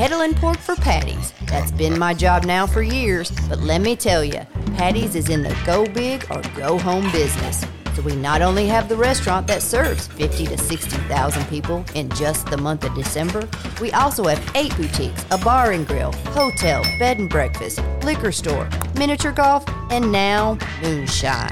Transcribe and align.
Peddling 0.00 0.32
pork 0.32 0.56
for 0.56 0.74
Patti's. 0.76 1.34
That's 1.44 1.70
been 1.72 1.98
my 1.98 2.14
job 2.14 2.44
now 2.44 2.66
for 2.66 2.80
years, 2.80 3.30
but 3.50 3.58
let 3.58 3.82
me 3.82 3.94
tell 3.94 4.24
you, 4.24 4.40
Patti's 4.74 5.14
is 5.14 5.28
in 5.28 5.42
the 5.42 5.54
go 5.66 5.84
big 5.84 6.24
or 6.30 6.40
go 6.56 6.78
home 6.78 7.12
business. 7.12 7.66
So 7.94 8.00
we 8.00 8.16
not 8.16 8.40
only 8.40 8.66
have 8.66 8.88
the 8.88 8.96
restaurant 8.96 9.46
that 9.48 9.60
serves 9.60 10.06
50 10.06 10.46
to 10.46 10.56
60,000 10.56 11.44
people 11.48 11.84
in 11.94 12.08
just 12.12 12.46
the 12.46 12.56
month 12.56 12.84
of 12.84 12.94
December, 12.94 13.46
we 13.78 13.92
also 13.92 14.24
have 14.24 14.56
eight 14.56 14.74
boutiques, 14.74 15.22
a 15.32 15.36
bar 15.36 15.72
and 15.72 15.86
grill, 15.86 16.12
hotel, 16.32 16.82
bed 16.98 17.18
and 17.18 17.28
breakfast, 17.28 17.82
liquor 18.02 18.32
store, 18.32 18.70
miniature 18.94 19.32
golf, 19.32 19.66
and 19.90 20.10
now 20.10 20.56
moonshine. 20.80 21.50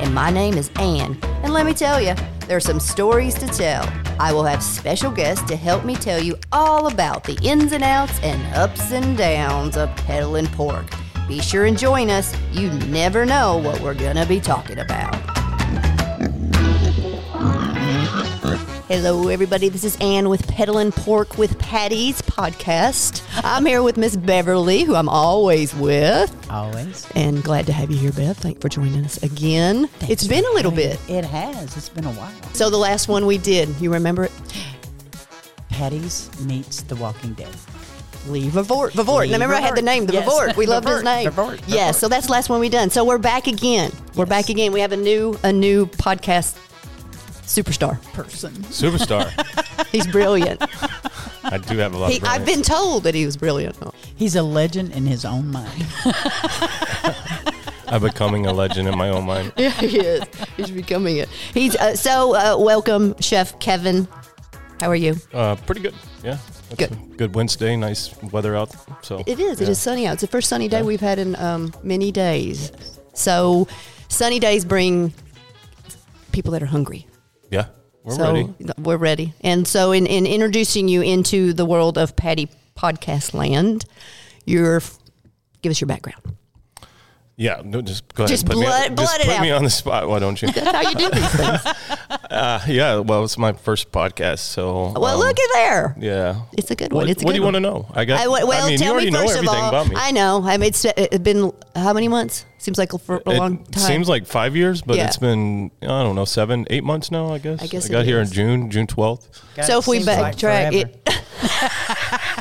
And 0.00 0.12
my 0.12 0.30
name 0.30 0.54
is 0.54 0.68
Anne, 0.80 1.16
and 1.44 1.52
let 1.52 1.64
me 1.64 1.74
tell 1.74 2.00
you, 2.00 2.16
there 2.48 2.56
are 2.56 2.60
some 2.60 2.80
stories 2.80 3.34
to 3.34 3.46
tell. 3.46 3.88
I 4.20 4.32
will 4.32 4.44
have 4.44 4.62
special 4.62 5.10
guests 5.10 5.46
to 5.48 5.56
help 5.56 5.84
me 5.84 5.94
tell 5.94 6.20
you 6.20 6.36
all 6.50 6.88
about 6.88 7.24
the 7.24 7.38
ins 7.42 7.72
and 7.72 7.84
outs 7.84 8.18
and 8.22 8.42
ups 8.54 8.90
and 8.90 9.16
downs 9.16 9.76
of 9.76 9.94
peddling 9.96 10.48
pork. 10.48 10.86
Be 11.28 11.40
sure 11.40 11.66
and 11.66 11.78
join 11.78 12.10
us. 12.10 12.34
You 12.52 12.70
never 12.88 13.24
know 13.24 13.58
what 13.58 13.80
we're 13.80 13.94
going 13.94 14.16
to 14.16 14.26
be 14.26 14.40
talking 14.40 14.78
about. 14.78 15.37
Hello, 18.88 19.28
everybody. 19.28 19.68
This 19.68 19.84
is 19.84 19.98
Anne 20.00 20.30
with 20.30 20.48
Peddling 20.48 20.92
Pork 20.92 21.36
with 21.36 21.58
Patti's 21.58 22.22
podcast. 22.22 23.22
I'm 23.44 23.66
here 23.66 23.82
with 23.82 23.98
Miss 23.98 24.16
Beverly, 24.16 24.82
who 24.84 24.94
I'm 24.94 25.10
always 25.10 25.74
with. 25.74 26.34
Always. 26.50 27.06
And 27.14 27.44
glad 27.44 27.66
to 27.66 27.72
have 27.72 27.90
you 27.90 27.98
here, 27.98 28.12
Bev. 28.12 28.38
Thank 28.38 28.56
you 28.56 28.60
for 28.62 28.70
joining 28.70 29.04
us 29.04 29.22
again. 29.22 29.90
it's 30.02 30.26
been 30.26 30.44
a 30.44 30.50
little 30.52 30.70
bit. 30.70 30.98
It 31.06 31.24
has. 31.26 31.76
It's 31.76 31.90
been 31.90 32.06
a 32.06 32.12
while. 32.12 32.32
So 32.54 32.70
the 32.70 32.78
last 32.78 33.08
one 33.08 33.26
we 33.26 33.36
did, 33.36 33.68
you 33.78 33.92
remember 33.92 34.24
it? 34.24 34.32
Patti's 35.68 36.30
meets 36.46 36.82
The 36.82 36.96
Walking 36.96 37.34
Dead. 37.34 37.54
Lee 38.26 38.48
Vavort. 38.48 38.92
Vavort. 38.92 39.26
Lee 39.26 39.32
Remember 39.32 39.54
I 39.54 39.60
had 39.60 39.76
the 39.76 39.82
name, 39.82 40.06
the 40.06 40.14
Yes. 40.14 40.26
Vavort. 40.28 40.56
We 40.56 40.64
loved 40.66 40.88
his 40.88 41.02
name. 41.02 41.30
Vavort. 41.30 41.60
Yes, 41.66 41.96
Vavort. 41.96 42.00
so 42.00 42.08
that's 42.08 42.26
the 42.26 42.32
last 42.32 42.48
one 42.48 42.58
we 42.60 42.68
done. 42.70 42.88
So 42.88 43.04
we're 43.04 43.18
back 43.18 43.46
again. 43.48 43.92
We're 44.16 44.22
Yes. 44.24 44.28
back 44.30 44.48
again. 44.48 44.72
We 44.72 44.80
have 44.80 44.92
a 44.92 44.96
new 44.96 45.38
a 45.42 45.52
new 45.52 45.86
podcast 45.86 46.56
superstar. 47.48 48.00
Person. 48.12 48.52
Superstar. 48.70 49.26
He's 49.92 50.06
brilliant. 50.06 50.62
I 51.44 51.58
do 51.58 51.78
have 51.78 51.94
a 51.94 51.98
lot 51.98 52.10
he, 52.10 52.18
of 52.18 52.24
I've 52.24 52.44
been 52.44 52.62
told 52.62 53.04
that 53.04 53.14
he 53.14 53.24
was 53.24 53.36
brilliant. 53.36 53.76
He's 54.16 54.36
a 54.36 54.42
legend 54.42 54.92
in 54.92 55.06
his 55.06 55.24
own 55.24 55.50
mind. 55.50 55.86
I'm 57.88 58.02
becoming 58.02 58.44
a 58.44 58.52
legend 58.52 58.86
in 58.86 58.98
my 58.98 59.08
own 59.08 59.24
mind. 59.24 59.52
Yeah, 59.56 59.70
he 59.70 59.98
is. 59.98 60.24
He's 60.58 60.70
becoming 60.70 61.16
it. 61.16 61.28
He's 61.54 61.74
uh, 61.76 61.96
so 61.96 62.34
uh, 62.34 62.56
welcome, 62.58 63.14
Chef 63.20 63.58
Kevin. 63.60 64.06
How 64.80 64.90
are 64.90 64.94
you? 64.96 65.16
Uh, 65.32 65.56
pretty 65.56 65.80
good. 65.80 65.94
Yeah. 66.22 66.38
It's 66.70 66.76
Good. 66.78 67.16
good 67.16 67.34
Wednesday. 67.34 67.76
Nice 67.76 68.14
weather 68.24 68.54
out. 68.54 68.70
So 69.02 69.22
It 69.26 69.40
is. 69.40 69.58
It 69.60 69.64
yeah. 69.64 69.70
is 69.70 69.78
sunny 69.78 70.06
out. 70.06 70.12
It's 70.14 70.20
the 70.20 70.26
first 70.28 70.50
sunny 70.50 70.68
day 70.68 70.78
Yeah. 70.78 70.84
we've 70.84 71.00
had 71.00 71.18
in 71.18 71.34
um, 71.36 71.72
many 71.82 72.12
days. 72.12 72.72
So 73.14 73.66
sunny 74.08 74.38
days 74.38 74.66
bring 74.66 75.14
people 76.30 76.52
that 76.52 76.62
are 76.62 76.66
hungry. 76.66 77.06
Yeah. 77.50 77.66
We're 78.04 78.14
so 78.14 78.32
ready. 78.32 78.54
We're 78.78 78.96
ready. 78.96 79.34
And 79.42 79.66
so, 79.66 79.92
in, 79.92 80.06
in 80.06 80.26
introducing 80.26 80.88
you 80.88 81.02
into 81.02 81.52
the 81.52 81.64
world 81.66 81.98
of 81.98 82.16
Patti 82.16 82.48
podcast 82.76 83.34
land, 83.34 83.84
you're 84.46 84.80
give 85.62 85.70
us 85.70 85.80
your 85.80 85.88
background. 85.88 86.37
Yeah. 87.38 87.62
No, 87.64 87.80
just 87.80 88.12
go 88.16 88.24
ahead. 88.24 88.30
Just 88.30 88.42
and 88.42 88.50
put 88.50 88.58
me 88.58 88.66
blood- 88.66 88.90
on, 88.90 88.94
blood 88.96 89.06
just 89.06 89.20
it 89.20 89.26
put 89.26 89.36
out. 89.36 89.42
me 89.42 89.50
on 89.52 89.62
the 89.62 89.70
spot. 89.70 90.08
Why 90.08 90.18
don't 90.18 90.42
you? 90.42 90.48
That's 90.52 90.72
how 90.72 90.90
you 90.90 90.96
do 90.96 91.08
these 91.08 91.30
things. 91.30 91.66
uh, 92.30 92.64
yeah. 92.66 92.98
Well, 92.98 93.22
it's 93.22 93.38
my 93.38 93.52
first 93.52 93.92
podcast. 93.92 94.40
So. 94.40 94.92
well, 94.96 95.04
um, 95.06 95.20
look 95.20 95.38
at 95.38 95.50
there. 95.54 95.94
Yeah. 96.00 96.42
It's 96.54 96.72
a 96.72 96.74
good 96.74 96.92
What, 96.92 97.02
one. 97.02 97.08
It's 97.08 97.22
a 97.22 97.24
what 97.24 97.30
good 97.30 97.34
do 97.34 97.38
you 97.38 97.44
want 97.44 97.54
to 97.54 97.60
know? 97.60 97.86
I 97.94 98.04
got. 98.06 98.18
I, 98.20 98.26
well, 98.26 98.50
I 98.52 98.68
mean, 98.68 98.78
tell 98.78 98.88
you 98.88 98.92
already 98.92 99.06
me 99.06 99.12
know 99.12 99.20
first 99.20 99.38
of 99.38 99.48
all. 99.48 99.68
about 99.68 99.88
me. 99.88 99.94
I 99.96 100.10
know. 100.10 100.42
I 100.44 100.56
mean, 100.56 100.66
it's, 100.68 100.84
it's 100.84 101.18
been 101.18 101.52
how 101.76 101.92
many 101.92 102.08
months? 102.08 102.44
Seems 102.58 102.76
like 102.76 102.90
for 102.90 103.22
a 103.24 103.30
it 103.30 103.38
long 103.38 103.64
time. 103.66 103.84
seems 103.84 104.08
like 104.08 104.26
five 104.26 104.56
years, 104.56 104.82
but 104.82 104.96
Yeah. 104.96 105.06
it's 105.06 105.16
been 105.16 105.70
I 105.80 106.02
don't 106.02 106.16
know 106.16 106.24
seven, 106.24 106.66
eight 106.70 106.82
months 106.82 107.12
now. 107.12 107.32
I 107.32 107.38
guess. 107.38 107.62
I 107.62 107.68
guess 107.68 107.86
it 107.86 107.92
got 107.92 108.04
here 108.04 108.18
in. 108.18 108.26
June, 108.26 108.68
June 108.68 108.88
twelfth. 108.88 109.44
So 109.64 109.78
if 109.78 109.86
we 109.86 109.98
seems 109.98 110.08
like 110.08 110.34
backtrack 110.34 110.72
it. 110.74 111.08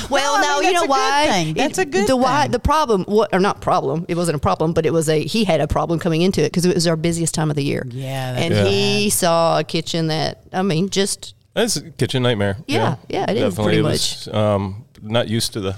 Well, 0.10 0.40
No, 0.40 0.58
I 0.58 0.60
mean, 0.60 0.68
you 0.68 0.72
know 0.74 0.84
why? 0.86 1.26
thing. 1.28 1.54
That's 1.54 1.78
a 1.78 1.84
good 1.84 2.08
the 2.08 2.16
why 2.16 2.48
the 2.48 2.58
problem 2.58 3.04
what 3.04 3.30
or 3.32 3.40
not 3.40 3.60
problem. 3.60 4.04
It 4.08 4.16
wasn't 4.16 4.36
a 4.36 4.40
problem, 4.40 4.72
but 4.72 4.84
it 4.86 4.92
was 4.92 5.08
a 5.08 5.22
he 5.24 5.44
had 5.44 5.60
a 5.60 5.66
problem 5.68 5.98
coming 5.98 6.22
into 6.22 6.40
it 6.42 6.46
because 6.52 6.64
it 6.64 6.74
was 6.74 6.86
our 6.86 6.96
busiest 6.96 7.34
time 7.34 7.50
of 7.50 7.56
the 7.56 7.64
year. 7.64 7.86
Yeah, 7.90 8.32
that's 8.32 8.44
and 8.44 8.54
Yeah. 8.54 8.64
he 8.66 9.10
saw 9.10 9.58
a 9.58 9.64
kitchen 9.64 10.08
that 10.08 10.42
I 10.52 10.62
mean 10.62 10.88
just 10.90 11.34
It's 11.56 11.76
a 11.76 11.90
kitchen 11.90 12.22
nightmare. 12.22 12.56
Yeah, 12.66 12.96
yeah, 13.08 13.30
it 13.30 13.36
is 13.36 13.54
pretty 13.54 13.78
It 13.78 13.82
was, 13.82 14.28
um, 14.28 14.84
not 15.02 15.28
used 15.28 15.52
to 15.54 15.60
the 15.60 15.74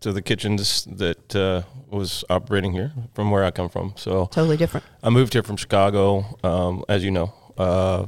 to 0.00 0.12
the 0.12 0.20
kitchens 0.22 0.84
that 0.98 1.34
uh, 1.34 1.62
was 1.90 2.24
operating 2.28 2.72
here 2.72 2.92
from 3.14 3.30
where 3.30 3.44
I 3.44 3.50
come 3.50 3.68
from. 3.70 3.94
So 3.96 4.26
totally 4.26 4.56
different. 4.58 4.84
I 5.02 5.08
moved 5.10 5.32
here 5.32 5.42
from 5.42 5.56
Chicago, 5.56 6.24
um, 6.42 6.84
as 6.88 7.02
you 7.02 7.10
know, 7.10 7.32
uh, 7.56 8.06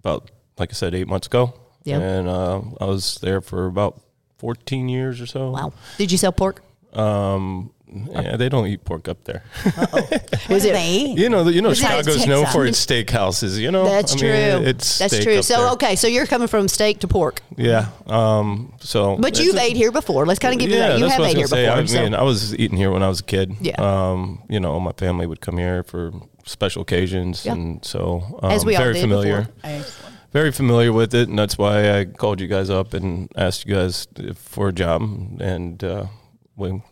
about 0.00 0.30
like 0.58 0.70
I 0.72 0.74
said, 0.74 0.94
eight 0.94 1.06
months 1.06 1.26
ago. 1.28 1.52
Yep. 1.84 2.02
And 2.02 2.28
uh, 2.28 2.60
I 2.80 2.84
was 2.86 3.18
there 3.22 3.40
for 3.40 3.66
about 3.66 4.00
fourteen 4.38 4.88
years 4.88 5.20
or 5.20 5.26
so. 5.26 5.50
Wow. 5.50 5.72
Did 5.98 6.10
you 6.12 6.18
sell 6.18 6.32
pork? 6.32 6.62
Um, 6.94 7.70
yeah, 8.12 8.36
they 8.36 8.48
don't 8.48 8.66
eat 8.66 8.84
pork 8.84 9.08
up 9.08 9.24
there. 9.24 9.42
What 9.90 10.48
Was 10.48 10.64
it- 10.64 10.72
they 10.72 10.88
eat? 10.90 11.18
you 11.18 11.28
know, 11.28 11.46
you 11.48 11.60
know, 11.62 11.70
Besides 11.70 12.06
Chicago's 12.06 12.26
known 12.26 12.44
Texas. 12.44 12.54
for 12.54 12.66
its 12.66 12.84
steakhouses. 12.86 13.58
You 13.58 13.70
know, 13.70 13.84
That's 13.84 14.12
I 14.12 14.14
mean, 14.16 14.20
true. 14.60 14.68
It's 14.68 14.98
That's 14.98 15.14
steak 15.14 15.24
true. 15.24 15.38
up 15.38 15.44
So 15.44 15.56
there. 15.58 15.68
okay, 15.72 15.96
so 15.96 16.06
you're 16.06 16.26
coming 16.26 16.48
from 16.48 16.68
steak 16.68 17.00
to 17.00 17.08
pork, 17.08 17.40
Yeah. 17.56 17.88
Um, 18.06 18.72
so, 18.80 19.16
but 19.16 19.30
it's 19.30 19.40
you've 19.40 19.56
a- 19.56 19.60
ate 19.62 19.76
here 19.76 19.92
before. 19.92 20.24
Let's 20.26 20.38
kind 20.38 20.54
of 20.54 20.60
give 20.60 20.70
you 20.70 20.76
yeah, 20.76 20.88
that. 20.88 20.98
You 20.98 21.04
that's 21.04 21.12
have 21.14 21.20
what 21.20 21.26
I 21.28 21.30
ate 21.30 21.36
here 21.36 21.42
was 21.44 21.50
gonna 21.50 21.62
before. 21.82 21.86
say. 21.86 21.98
I 21.98 21.98
so- 21.98 22.04
mean, 22.04 22.14
I 22.14 22.22
was 22.22 22.54
eating 22.56 22.76
here 22.78 22.90
when 22.90 23.02
I 23.02 23.08
was 23.08 23.20
a 23.20 23.24
kid. 23.24 23.54
Yeah. 23.60 23.74
Um, 23.78 24.42
you 24.48 24.60
know, 24.60 24.78
my 24.80 24.92
family 24.92 25.26
would 25.26 25.40
come 25.40 25.56
here 25.58 25.82
for 25.82 26.12
special 26.44 26.82
occasions, 26.82 27.44
Yeah. 27.46 27.52
and 27.52 27.84
so 27.84 28.38
um, 28.42 28.50
As 28.50 28.64
we 28.64 28.76
all 28.76 28.82
very 28.82 28.94
did 28.94 29.00
familiar. 29.02 29.40
before. 29.42 29.54
Excellent. 29.64 30.07
Very 30.32 30.52
familiar 30.52 30.92
with 30.92 31.14
it, 31.14 31.28
and 31.28 31.38
that's 31.38 31.56
why 31.56 31.98
I 31.98 32.04
called 32.04 32.40
you 32.40 32.48
guys 32.48 32.68
up 32.68 32.92
and 32.92 33.30
asked 33.36 33.64
you 33.66 33.74
guys 33.74 34.06
if- 34.16 34.36
for 34.36 34.68
a 34.68 34.72
job, 34.72 35.02
and 35.40 35.82
uh, 35.82 36.06
we, 36.54 36.82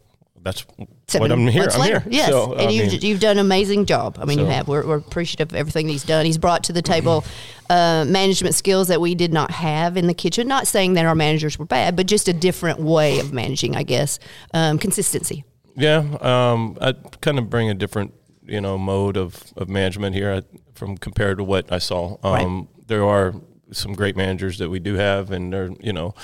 that's 0.40 0.64
Seven 1.08 1.20
what 1.30 1.32
I'm 1.32 1.46
here. 1.46 1.68
I'm 1.70 1.80
later. 1.80 2.00
here. 2.00 2.08
Yes, 2.12 2.28
So, 2.30 2.54
I 2.54 2.62
and 2.62 2.72
you've, 2.72 2.92
mean, 2.92 3.00
you've 3.02 3.20
done 3.20 3.32
an 3.38 3.44
amazing 3.44 3.84
job. 3.86 4.18
I 4.20 4.24
mean, 4.24 4.38
you 4.38 4.46
have. 4.46 4.68
We're, 4.68 4.86
we're 4.86 4.96
appreciative 4.96 5.50
of 5.50 5.54
everything 5.56 5.86
he's 5.88 6.02
done. 6.02 6.24
He's 6.24 6.38
brought 6.38 6.64
to 6.64 6.72
the 6.72 6.82
table 6.82 7.24
uh, 7.68 8.04
management 8.08 8.54
skills 8.54 8.88
that 8.88 9.00
we 9.00 9.14
did 9.14 9.32
not 9.32 9.50
have 9.50 9.96
in 9.96 10.06
the 10.06 10.14
kitchen. 10.14 10.48
Not 10.48 10.66
saying 10.66 10.94
that 10.94 11.04
our 11.04 11.14
managers 11.14 11.58
were 11.58 11.64
bad, 11.66 11.94
but 11.94 12.06
just 12.06 12.28
a 12.28 12.32
different 12.32 12.80
way 12.80 13.18
of 13.20 13.32
managing, 13.32 13.76
I 13.76 13.82
guess. 13.82 14.18
Um, 14.54 14.78
consistency. 14.78 15.44
Yeah, 15.76 15.98
um, 16.22 16.78
I 16.80 16.92
kind 17.20 17.38
of 17.38 17.50
bring 17.50 17.68
a 17.68 17.74
different, 17.74 18.14
you 18.46 18.60
know, 18.62 18.78
mode 18.78 19.16
of, 19.18 19.44
of 19.56 19.68
management 19.68 20.14
here 20.16 20.32
I, 20.32 20.42
from 20.74 20.96
compared 20.96 21.36
to 21.38 21.44
what 21.44 21.70
I 21.70 21.78
saw. 21.78 22.16
Um, 22.22 22.68
There 22.86 23.04
are 23.04 23.34
some 23.72 23.94
great 23.94 24.16
managers 24.16 24.58
that 24.58 24.70
we 24.70 24.78
do 24.78 24.94
have, 24.94 25.30
and 25.30 25.52
they're, 25.52 25.70
you 25.80 25.92
know, 25.92 26.14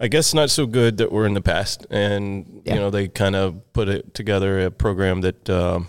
I 0.00 0.08
guess 0.08 0.34
not 0.34 0.50
so 0.50 0.66
good 0.66 0.96
that 0.98 1.10
were 1.12 1.26
in 1.26 1.34
the 1.34 1.40
past, 1.42 1.86
and 1.90 2.62
Yeah. 2.64 2.74
you 2.74 2.80
know, 2.80 2.90
they 2.90 3.08
kind 3.08 3.36
of 3.36 3.72
put 3.72 3.88
it 3.88 4.14
together 4.14 4.60
a 4.66 4.70
program 4.70 5.20
that 5.22 5.48
um 5.50 5.88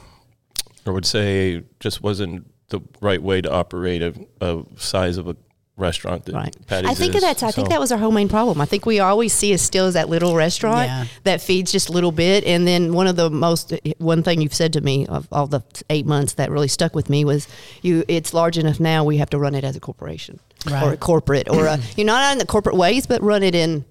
I 0.87 0.91
would 0.91 1.05
say 1.05 1.63
just 1.79 2.01
wasn't 2.03 2.45
the 2.69 2.79
right 3.01 3.21
way 3.21 3.41
to 3.41 3.51
operate 3.51 4.01
a, 4.03 4.13
a 4.41 4.63
size 4.77 5.17
of 5.17 5.27
a 5.27 5.35
restaurant 5.77 6.23
that 6.25 6.33
Right. 6.35 6.55
Patti's 6.67 6.89
I 6.89 6.93
think 6.93 7.15
is. 7.15 7.21
that's. 7.21 7.43
I 7.43 7.51
think 7.51 7.69
that 7.69 7.79
was 7.79 7.91
our 7.91 7.97
whole 7.97 8.11
main 8.11 8.29
problem. 8.29 8.61
I 8.61 8.65
think 8.65 8.85
we 8.85 8.99
always 8.99 9.33
see 9.33 9.53
us 9.53 9.61
still 9.61 9.85
as 9.87 9.93
that 9.95 10.07
little 10.09 10.33
restaurant 10.35 10.87
Yeah. 10.87 11.05
that 11.23 11.41
feeds 11.41 11.71
just 11.71 11.89
a 11.89 11.91
little 11.91 12.11
bit, 12.13 12.43
and 12.45 12.65
then 12.67 12.93
one 12.93 13.07
of 13.07 13.15
the 13.17 13.29
most 13.29 13.73
one 13.97 14.23
thing 14.23 14.41
you've 14.41 14.53
said 14.53 14.71
to 14.73 14.81
me 14.81 15.05
of 15.07 15.27
all 15.31 15.47
the 15.47 15.61
eight 15.89 16.05
months 16.05 16.33
that 16.33 16.49
really 16.49 16.67
stuck 16.69 16.95
with 16.95 17.09
me 17.09 17.25
was 17.25 17.47
you. 17.81 18.03
It's 18.07 18.33
large 18.33 18.57
enough 18.57 18.79
now. 18.79 19.03
We 19.03 19.17
have 19.17 19.29
to 19.31 19.37
run 19.39 19.53
it 19.55 19.63
as 19.63 19.75
a 19.75 19.79
corporation 19.79 20.39
or 20.71 20.93
a 20.93 20.97
corporate 20.97 21.49
or 21.49 21.65
a 21.65 21.77
you're 21.97 22.05
not 22.05 22.31
in 22.31 22.37
the 22.37 22.45
corporate 22.45 22.75
ways, 22.77 23.05
but 23.05 23.21
run 23.21 23.43
it 23.43 23.53
in 23.55 23.83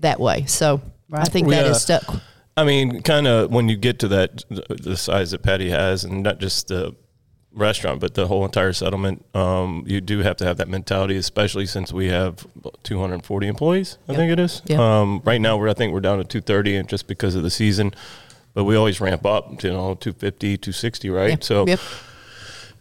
that 0.00 0.18
way. 0.20 0.44
So 0.46 0.80
I 1.12 1.18
Right. 1.18 1.28
think 1.28 1.48
that 1.50 1.64
We, 1.64 1.70
is 1.70 1.76
uh, 1.76 2.00
stuck. 2.00 2.20
I 2.56 2.64
mean, 2.64 3.02
kind 3.02 3.26
of 3.26 3.50
when 3.52 3.68
you 3.68 3.76
get 3.76 3.98
to 3.98 4.08
that, 4.08 4.42
the 4.48 4.96
size 4.96 5.32
that 5.32 5.42
Patty 5.42 5.68
has, 5.68 6.02
and 6.04 6.22
not 6.22 6.40
just 6.40 6.68
the 6.68 6.94
restaurant, 7.56 8.00
but 8.00 8.14
the 8.14 8.26
whole 8.28 8.44
entire 8.44 8.72
settlement, 8.72 9.24
um, 9.34 9.82
you 9.86 10.00
do 10.00 10.20
have 10.20 10.36
to 10.36 10.44
have 10.44 10.58
that 10.58 10.68
mentality, 10.68 11.16
especially 11.16 11.66
since 11.66 11.92
we 11.92 12.06
have 12.08 12.46
240 12.84 13.48
employees. 13.48 13.98
I 14.08 14.12
Yep. 14.12 14.18
think 14.20 14.32
it 14.32 14.38
is. 14.40 14.62
Yep. 14.66 14.78
Um, 14.78 15.22
right 15.24 15.40
now, 15.40 15.56
we're 15.56 15.68
I 15.68 15.74
think 15.74 15.92
we're 15.92 16.00
down 16.00 16.18
to 16.18 16.24
230, 16.24 16.76
and 16.76 16.88
just 16.88 17.06
because 17.08 17.34
of 17.34 17.42
the 17.42 17.50
season, 17.50 17.94
but 18.54 18.64
we 18.64 18.76
always 18.76 19.00
ramp 19.00 19.24
up. 19.26 19.58
to, 19.60 19.66
You 19.68 19.72
know, 19.72 19.94
250, 19.94 20.56
260, 20.58 21.10
right? 21.10 21.30
Yeah. 21.30 21.36
So. 21.40 21.66
Yep. 21.66 21.80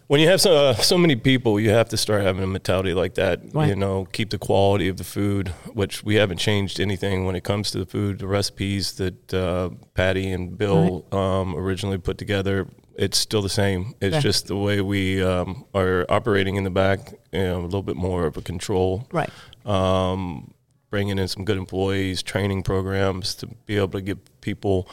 When 0.07 0.19
you 0.21 0.27
have 0.27 0.39
so, 0.39 0.55
uh, 0.55 0.73
so 0.75 0.99
many 0.99 1.15
people, 1.15 1.59
you 1.59 1.71
have 1.71 1.89
to 1.89 1.97
start 1.97 2.21
having 2.21 2.43
a 2.43 2.47
mentality 2.47 2.93
like 2.93 3.15
that. 3.15 3.39
Right. 3.55 3.69
You 3.69 3.75
know, 3.75 4.05
keep 4.13 4.29
the 4.29 4.37
quality 4.37 4.87
of 4.87 4.97
the 4.97 5.03
food, 5.03 5.47
which 5.73 6.03
we 6.03 6.13
haven't 6.13 6.37
changed 6.37 6.79
anything 6.79 7.25
when 7.25 7.35
it 7.35 7.43
comes 7.43 7.71
to 7.71 7.79
the 7.79 7.87
food. 7.87 8.19
The 8.19 8.27
recipes 8.27 8.93
that 8.97 9.33
uh, 9.33 9.71
Patti 9.95 10.29
and 10.31 10.55
Bill 10.59 11.05
um, 11.11 11.55
originally 11.55 11.97
put 11.97 12.19
together, 12.19 12.67
it's 12.97 13.17
still 13.17 13.41
the 13.41 13.49
same. 13.49 13.93
It's 14.01 14.15
Yeah. 14.15 14.19
just 14.21 14.47
the 14.47 14.55
way 14.55 14.81
we 14.81 15.21
um, 15.23 15.65
are 15.73 16.05
operating 16.09 16.55
in 16.55 16.63
the 16.63 16.69
back, 16.69 17.13
you 17.31 17.39
know, 17.43 17.59
a 17.59 17.65
little 17.65 17.83
bit 17.83 17.95
more 17.97 18.25
of 18.25 18.37
a 18.37 18.41
control. 18.41 19.07
Right. 19.11 19.29
Um, 19.65 20.53
bringing 20.89 21.19
in 21.19 21.27
some 21.27 21.43
good 21.43 21.57
employees, 21.57 22.23
training 22.23 22.63
programs 22.63 23.35
to 23.35 23.47
be 23.65 23.75
able 23.77 23.89
to 23.89 24.01
give 24.01 24.19
people. 24.41 24.87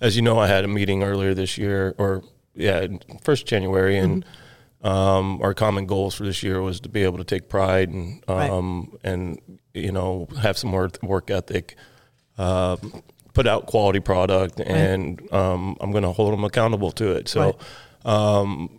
As 0.00 0.16
you 0.16 0.22
know, 0.22 0.38
I 0.38 0.48
had 0.48 0.64
a 0.64 0.68
meeting 0.68 1.02
earlier 1.04 1.32
this 1.34 1.56
year, 1.56 1.94
or 1.98 2.24
yeah, 2.54 2.86
first 3.22 3.46
January, 3.46 3.98
and 3.98 4.24
um, 4.82 5.40
our 5.42 5.54
common 5.54 5.86
goals 5.86 6.14
for 6.14 6.24
this 6.24 6.42
year 6.42 6.60
was 6.60 6.80
to 6.80 6.88
be 6.88 7.04
able 7.04 7.18
to 7.18 7.24
take 7.24 7.48
pride 7.48 7.88
and 7.90 8.22
Right. 8.28 8.50
um, 8.50 8.96
and 9.04 9.38
you 9.72 9.92
know 9.92 10.26
have 10.42 10.58
some 10.58 10.70
more 10.70 10.90
work 11.02 11.30
ethic, 11.30 11.76
uh, 12.36 12.76
put 13.34 13.46
out 13.46 13.66
quality 13.66 14.00
product, 14.00 14.60
and 14.60 15.20
um, 15.32 15.76
I'm 15.80 15.90
going 15.90 16.04
to 16.04 16.12
hold 16.12 16.32
them 16.32 16.44
accountable 16.44 16.92
to 16.92 17.12
it. 17.12 17.28
So 17.28 17.56
um, 18.04 18.78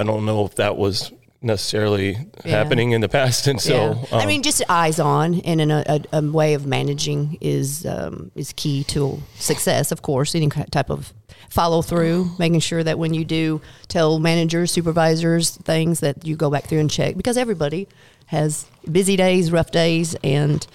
I 0.00 0.04
don't 0.04 0.24
know 0.26 0.44
if 0.46 0.56
that 0.56 0.76
was 0.76 1.12
necessarily 1.42 2.18
Yeah. 2.44 2.58
happening 2.58 2.90
in 2.92 3.00
the 3.00 3.08
past, 3.08 3.46
and 3.46 3.60
so 3.60 3.98
yeah. 4.10 4.18
I 4.18 4.22
um, 4.22 4.28
mean, 4.28 4.42
just 4.42 4.62
eyes 4.68 4.98
on 4.98 5.40
and 5.40 5.60
in 5.60 5.70
a, 5.70 5.84
a, 5.86 6.18
a 6.18 6.22
way 6.22 6.54
of 6.54 6.66
managing 6.66 7.38
is 7.40 7.86
um, 7.86 8.30
is 8.34 8.52
key 8.54 8.84
to 8.84 9.22
success. 9.36 9.92
Of 9.92 10.02
course, 10.02 10.34
any 10.34 10.48
type 10.48 10.90
of 10.90 11.12
follow 11.48 11.82
through, 11.82 12.30
making 12.38 12.60
sure 12.60 12.82
that 12.84 12.98
when 12.98 13.12
you 13.12 13.24
do 13.24 13.60
tell 13.88 14.18
managers, 14.18 14.70
supervisors 14.70 15.56
things 15.56 16.00
that 16.00 16.24
you 16.24 16.36
go 16.36 16.50
back 16.50 16.64
through 16.64 16.78
and 16.78 16.90
check 16.90 17.16
because 17.16 17.36
everybody 17.36 17.88
has 18.26 18.66
busy 18.90 19.16
days, 19.16 19.50
rough 19.50 19.70
days, 19.72 20.14
and 20.22 20.66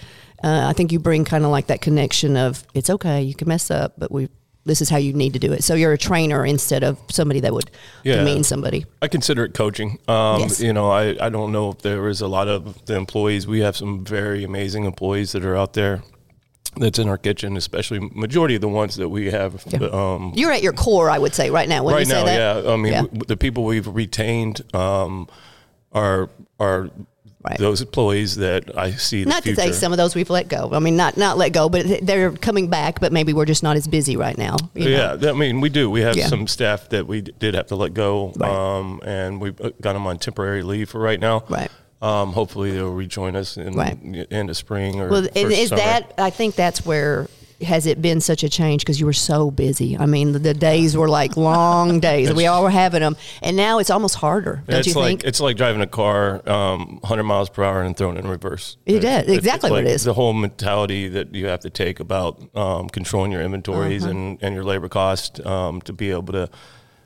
uh, 0.46 0.68
I 0.70 0.72
think 0.72 0.92
you 0.92 0.98
bring 1.00 1.24
kind 1.24 1.44
of 1.44 1.50
like 1.50 1.66
that 1.66 1.80
connection 1.80 2.36
of 2.36 2.64
it's 2.74 2.88
okay, 2.90 3.22
you 3.22 3.34
can 3.34 3.48
mess 3.48 3.70
up, 3.70 3.94
but 3.98 4.10
we. 4.10 4.28
This 4.68 4.80
is 4.82 4.90
how 4.90 4.96
you 4.96 5.12
need 5.12 5.32
to 5.34 5.38
do 5.38 5.52
it. 5.52 5.62
So 5.62 5.74
you're 5.74 5.92
a 5.92 5.98
trainer 5.98 6.44
instead 6.44 6.82
of 6.82 6.98
somebody 7.08 7.38
that 7.38 7.52
would 7.52 7.70
Yeah. 8.02 8.16
demean 8.16 8.42
somebody. 8.42 8.84
I 9.00 9.06
consider 9.06 9.44
it 9.44 9.54
coaching. 9.54 10.00
Um, 10.08 10.40
Yes. 10.40 10.60
You 10.60 10.72
know, 10.72 10.90
I, 10.90 11.14
I 11.24 11.28
don't 11.28 11.52
know 11.52 11.70
if 11.70 11.78
there 11.82 12.08
is 12.08 12.20
a 12.20 12.26
lot 12.26 12.48
of 12.48 12.84
the 12.86 12.96
employees. 12.96 13.46
We 13.46 13.60
have 13.60 13.76
some 13.76 14.04
very 14.04 14.42
amazing 14.42 14.84
employees 14.84 15.30
that 15.32 15.44
are 15.44 15.56
out 15.56 15.74
there 15.74 16.02
that's 16.78 16.98
in 16.98 17.08
our 17.08 17.16
kitchen, 17.16 17.56
especially 17.56 18.00
majority 18.12 18.56
of 18.56 18.60
the 18.60 18.68
ones 18.68 18.96
that 18.96 19.08
we 19.08 19.30
have. 19.30 19.62
Yeah. 19.68 19.86
Um, 19.86 20.32
You're 20.34 20.50
at 20.50 20.64
your 20.64 20.72
core, 20.72 21.10
I 21.10 21.18
would 21.20 21.32
say, 21.32 21.48
right 21.48 21.68
now. 21.68 21.86
Right 21.86 22.00
you 22.00 22.06
say 22.06 22.24
now, 22.24 22.60
yeah. 22.64 22.72
I 22.72 22.76
mean, 22.76 22.92
Yeah. 22.92 23.02
w- 23.02 23.22
the 23.24 23.36
people 23.36 23.62
we've 23.62 23.86
retained 23.86 24.62
um, 24.74 25.28
are 25.92 26.28
are 26.58 26.90
Right. 27.48 27.58
those 27.58 27.80
employees 27.80 28.36
that 28.36 28.76
I 28.76 28.90
see. 28.92 29.24
The 29.24 29.30
Not 29.30 29.42
to 29.44 29.54
say 29.54 29.72
some 29.72 29.92
of 29.92 29.98
those 29.98 30.14
we've 30.14 30.30
let 30.30 30.48
go. 30.48 30.70
I 30.72 30.78
mean, 30.80 30.96
not 30.96 31.16
not 31.16 31.38
let 31.38 31.52
go, 31.52 31.68
but 31.68 31.86
they're 32.02 32.32
coming 32.32 32.68
back. 32.68 32.98
But 33.00 33.12
maybe 33.12 33.32
we're 33.32 33.44
just 33.44 33.62
not 33.62 33.76
as 33.76 33.86
busy 33.86 34.16
right 34.16 34.36
now. 34.36 34.56
you 34.74 34.86
know? 34.90 35.16
Yeah, 35.20 35.30
I 35.30 35.32
mean, 35.32 35.60
we 35.60 35.68
do. 35.68 35.88
We 35.90 36.00
have 36.00 36.16
Yeah. 36.16 36.26
some 36.26 36.46
staff 36.48 36.88
that 36.88 37.06
we 37.06 37.20
did 37.20 37.54
have 37.54 37.68
to 37.68 37.76
let 37.76 37.94
go, 37.94 38.32
Right. 38.36 38.50
um, 38.50 39.00
and 39.04 39.40
we've 39.40 39.60
uh, 39.60 39.70
got 39.80 39.92
them 39.92 40.06
on 40.06 40.18
temporary 40.18 40.62
leave 40.62 40.88
for 40.90 41.00
right 41.00 41.20
now. 41.20 41.44
Right. 41.48 41.70
Um, 42.02 42.32
hopefully, 42.32 42.72
they'll 42.72 42.92
rejoin 42.92 43.36
us 43.36 43.56
in 43.56 43.74
Right. 43.74 43.96
in 44.30 44.46
the 44.48 44.54
spring 44.54 45.00
or 45.00 45.08
Well, 45.08 45.26
is 45.34 45.68
summer. 45.70 45.80
that? 45.80 46.12
I 46.18 46.30
think 46.30 46.54
that's 46.54 46.84
where 46.84 47.26
has 47.62 47.86
it 47.86 48.02
been 48.02 48.20
such 48.20 48.42
a 48.44 48.48
change 48.48 48.82
because 48.82 49.00
you 49.00 49.06
were 49.06 49.12
so 49.12 49.50
busy. 49.50 49.96
I 49.96 50.04
mean, 50.06 50.32
the, 50.32 50.38
the 50.38 50.52
days 50.54 50.96
were 50.96 51.08
like 51.08 51.36
long 51.36 52.00
days. 52.10 52.32
We 52.34 52.46
all 52.46 52.62
were 52.62 52.70
having 52.70 53.00
them, 53.00 53.16
and 53.42 53.56
now 53.56 53.78
it's 53.78 53.88
almost 53.90 54.16
harder. 54.16 54.62
Don't 54.66 54.78
it's 54.80 54.88
you 54.88 54.94
like 54.94 55.06
think? 55.08 55.24
it's 55.24 55.40
like 55.40 55.56
driving 55.56 55.80
a 55.80 55.86
car 55.86 56.46
um, 56.48 56.98
100 57.00 57.22
miles 57.22 57.48
per 57.48 57.64
hour 57.64 57.82
and 57.82 57.96
throwing 57.96 58.16
it 58.16 58.24
in 58.24 58.28
reverse. 58.30 58.76
It 58.84 58.96
It's- 58.96 59.26
is, 59.26 59.36
exactly 59.38 59.70
what 59.70 59.84
like 59.84 59.86
it 59.86 59.94
is. 59.94 60.04
The 60.04 60.14
whole 60.14 60.32
mentality 60.32 61.08
that 61.08 61.34
you 61.34 61.46
have 61.46 61.60
to 61.60 61.70
take 61.70 61.98
about 62.00 62.42
um, 62.54 62.88
controlling 62.88 63.32
your 63.32 63.42
inventories 63.42 64.02
Uh-huh. 64.04 64.10
and, 64.10 64.38
and 64.42 64.54
your 64.54 64.64
labor 64.64 64.88
cost 64.88 65.44
um, 65.46 65.80
to 65.82 65.92
be 65.92 66.10
able 66.10 66.32
to 66.34 66.50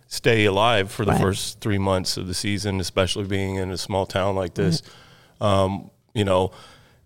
stay 0.08 0.44
alive 0.46 0.90
for 0.90 1.04
the 1.04 1.12
Right. 1.12 1.20
first 1.20 1.60
three 1.60 1.78
months 1.78 2.16
of 2.16 2.26
the 2.26 2.34
season, 2.34 2.80
especially 2.80 3.24
being 3.24 3.54
in 3.54 3.70
a 3.70 3.78
small 3.78 4.06
town 4.06 4.34
like 4.34 4.54
this. 4.54 4.80
Mm-hmm. 4.80 5.44
Um, 5.44 5.90
you 6.12 6.24
know, 6.24 6.50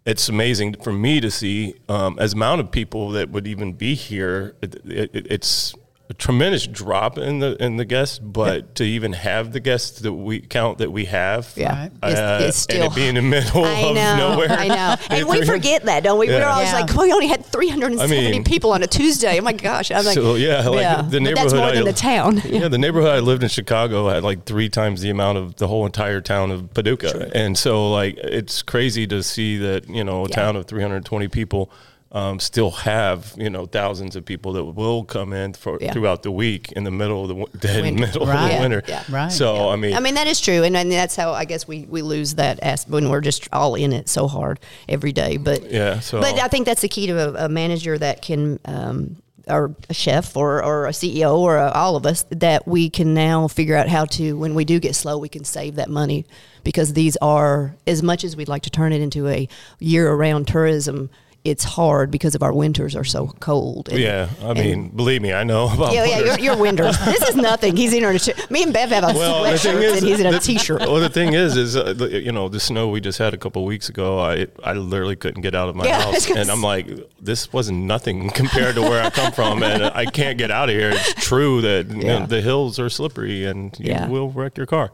it's 0.06 0.28
amazing 0.28 0.74
for 0.82 0.92
me 0.92 1.20
to 1.20 1.30
see 1.30 1.74
um, 1.88 2.18
as 2.18 2.34
amount 2.34 2.60
of 2.60 2.70
people 2.70 3.10
that 3.10 3.30
would 3.30 3.46
even 3.46 3.72
be 3.72 3.94
here. 3.94 4.54
It, 4.60 4.74
it, 4.84 5.10
it's 5.30 5.74
a 6.10 6.12
tremendous 6.14 6.66
drop 6.66 7.16
in 7.16 7.38
the 7.38 7.56
in 7.64 7.78
the 7.78 7.84
guests, 7.86 8.18
but 8.18 8.74
to 8.74 8.84
even 8.84 9.14
have 9.14 9.52
the 9.52 9.60
guests 9.60 10.00
that 10.00 10.12
we 10.12 10.38
count 10.38 10.76
that 10.76 10.92
we 10.92 11.06
have, 11.06 11.50
Yeah. 11.56 11.88
uh, 12.02 12.08
It's- 12.08 12.40
it's 12.42 12.66
and 12.66 12.84
it 12.84 12.94
being 12.94 13.08
in 13.10 13.14
the 13.16 13.22
middle 13.22 13.64
I 13.64 13.80
of 13.88 13.94
know, 13.94 14.16
nowhere. 14.32 14.50
I 14.52 14.68
know, 14.68 14.96
and 15.10 15.26
we 15.26 15.46
forget 15.46 15.84
that, 15.86 16.02
don't 16.02 16.18
we? 16.18 16.28
We're 16.28 16.44
always 16.44 16.68
Yeah. 16.68 16.80
like, 16.80 16.94
well, 16.94 17.06
we 17.06 17.12
only 17.14 17.28
had 17.28 17.46
370 17.46 18.28
I 18.28 18.30
mean- 18.32 18.44
people 18.44 18.72
on 18.72 18.82
a 18.82 18.86
Tuesday. 18.86 19.38
Oh 19.38 19.42
my 19.42 19.54
gosh! 19.54 19.90
I'm 19.90 20.04
like, 20.04 20.14
so 20.14 20.34
yeah, 20.34 20.68
like 20.68 20.80
yeah. 20.82 20.96
the 20.96 21.02
But 21.04 21.22
neighborhood. 21.22 21.36
That's 21.36 21.54
more 21.54 21.64
I, 21.68 21.74
than 21.74 21.84
the 21.86 21.92
town. 21.94 22.42
Yeah, 22.54 22.68
the 22.68 22.76
neighborhood 22.78 23.10
I 23.10 23.20
lived 23.20 23.42
in 23.42 23.48
Chicago 23.48 24.10
had 24.10 24.22
like 24.22 24.44
three 24.44 24.68
times 24.68 25.00
the 25.00 25.08
amount 25.08 25.38
of 25.38 25.56
the 25.56 25.68
whole 25.68 25.86
entire 25.86 26.20
town 26.20 26.50
of 26.50 26.72
Paducah, 26.74 27.30
and 27.34 27.56
so 27.56 27.90
like 27.90 28.18
it's 28.18 28.60
crazy 28.62 29.06
to 29.06 29.22
see 29.22 29.56
that 29.56 29.88
you 29.88 30.04
know 30.04 30.26
a 30.26 30.28
Yeah. 30.28 30.36
town 30.36 30.56
of 30.56 30.66
320 30.66 31.28
people. 31.28 31.70
Um, 32.14 32.38
still 32.38 32.70
have 32.70 33.34
you 33.36 33.50
know 33.50 33.66
thousands 33.66 34.14
of 34.14 34.24
people 34.24 34.52
that 34.52 34.64
will 34.64 35.02
come 35.02 35.32
in 35.32 35.52
for 35.52 35.78
Yeah. 35.80 35.92
throughout 35.92 36.22
the 36.22 36.30
week 36.30 36.70
in 36.72 36.84
the 36.84 36.92
middle 36.92 37.22
of 37.22 37.28
the 37.28 37.34
w- 37.34 37.58
dead 37.58 37.82
Winter. 37.82 38.00
middle 38.06 38.22
of 38.22 38.28
the 38.28 38.34
Yeah, 38.34 38.60
winter. 38.60 38.82
yeah. 38.86 39.02
Right. 39.10 39.32
So 39.32 39.68
I 39.68 39.74
mean, 39.74 39.94
I 39.96 40.00
mean 40.00 40.14
that 40.14 40.28
is 40.28 40.40
true, 40.40 40.62
and, 40.62 40.76
and 40.76 40.92
that's 40.92 41.16
how 41.16 41.32
I 41.32 41.44
guess 41.44 41.66
we, 41.66 41.86
we 41.86 42.02
lose 42.02 42.36
that 42.36 42.60
as 42.60 42.86
when 42.86 43.08
we're 43.10 43.20
just 43.20 43.48
all 43.52 43.74
in 43.74 43.92
it 43.92 44.08
so 44.08 44.28
hard 44.28 44.60
every 44.88 45.10
day. 45.10 45.38
But 45.38 45.68
Yeah, 45.72 45.98
so- 45.98 46.20
but 46.20 46.38
I 46.40 46.46
think 46.46 46.66
that's 46.66 46.82
the 46.82 46.88
key 46.88 47.08
to 47.08 47.14
a, 47.42 47.46
a 47.46 47.48
manager 47.48 47.98
that 47.98 48.22
can. 48.22 48.60
Um, 48.64 49.16
or 49.46 49.74
a 49.90 49.94
chef 49.94 50.38
or, 50.38 50.64
or 50.64 50.86
a 50.86 50.90
CEO 50.90 51.36
or 51.36 51.58
a, 51.58 51.70
all 51.72 51.96
of 51.96 52.06
us 52.06 52.24
that 52.30 52.66
we 52.66 52.88
can 52.88 53.12
now 53.12 53.46
figure 53.46 53.76
out 53.76 53.90
how 53.90 54.06
to 54.06 54.38
when 54.38 54.54
we 54.54 54.64
do 54.64 54.80
get 54.80 54.94
slow 54.94 55.18
we 55.18 55.28
can 55.28 55.44
save 55.44 55.74
that 55.74 55.90
money 55.90 56.24
because 56.62 56.94
these 56.94 57.14
are 57.18 57.76
as 57.86 58.02
much 58.02 58.24
as 58.24 58.36
we'd 58.36 58.48
like 58.48 58.62
to 58.62 58.70
turn 58.70 58.90
it 58.94 59.02
into 59.02 59.28
a 59.28 59.46
year-round 59.80 60.48
tourism 60.48 61.10
it's 61.44 61.62
hard 61.64 62.10
because 62.10 62.34
of 62.34 62.42
our 62.42 62.54
winters 62.54 62.96
are 62.96 63.04
so 63.04 63.26
cold 63.40 63.90
And- 63.90 63.98
yeah, 63.98 64.30
I 64.42 64.54
mean, 64.54 64.88
believe 64.88 65.20
me, 65.20 65.34
I 65.34 65.44
know 65.44 65.68
about. 65.74 65.92
yeah, 65.92 66.04
yeah, 66.04 66.16
winters. 66.16 66.38
you're, 66.38 66.44
you're 66.54 66.56
winters. 66.62 66.98
This 67.04 67.22
is 67.28 67.36
nothing. 67.36 67.76
He's 67.76 67.92
in 67.92 68.02
a 68.02 68.18
t- 68.18 68.32
me 68.48 68.62
and 68.62 68.72
Bev 68.72 68.88
have 68.88 69.04
a 69.04 69.08
Well, 69.18 69.42
the 69.44 69.50
sweatshirt 69.50 69.82
is, 69.82 69.98
and 69.98 70.06
he's 70.06 70.20
in 70.20 70.26
a 70.26 70.32
the- 70.32 70.38
t-shirt. 70.38 70.80
Well, 70.80 71.00
the 71.00 71.10
thing 71.10 71.34
is, 71.34 71.56
is 71.56 71.76
uh, 71.76 71.94
you 72.10 72.32
know 72.32 72.48
the 72.48 72.60
snow 72.60 72.88
we 72.88 73.00
just 73.00 73.18
had 73.18 73.34
a 73.34 73.36
couple 73.36 73.62
weeks 73.66 73.88
ago. 73.90 74.18
I 74.18 74.46
I 74.64 74.72
literally 74.72 75.16
couldn't 75.16 75.42
get 75.42 75.54
out 75.54 75.68
of 75.68 75.76
my 75.76 75.84
Yeah, 75.84 76.02
house, 76.02 76.30
and 76.30 76.50
I'm 76.50 76.62
like, 76.62 76.88
this 77.20 77.52
wasn't 77.52 77.78
nothing 77.84 78.30
compared 78.40 78.74
to 78.76 78.80
where 78.82 79.04
I 79.04 79.10
come 79.10 79.32
from, 79.32 79.62
and 79.62 79.84
I 79.84 80.06
can't 80.06 80.38
get 80.38 80.50
out 80.50 80.70
of 80.70 80.74
here. 80.74 80.90
It's 80.94 81.12
true 81.28 81.60
that 81.60 81.90
you 81.90 82.04
know, 82.04 82.24
the 82.26 82.40
hills 82.40 82.78
are 82.78 82.88
slippery, 82.88 83.44
and 83.44 83.78
you 83.78 83.90
Yeah. 83.92 84.08
will 84.08 84.30
wreck 84.30 84.56
your 84.56 84.66
car. 84.66 84.92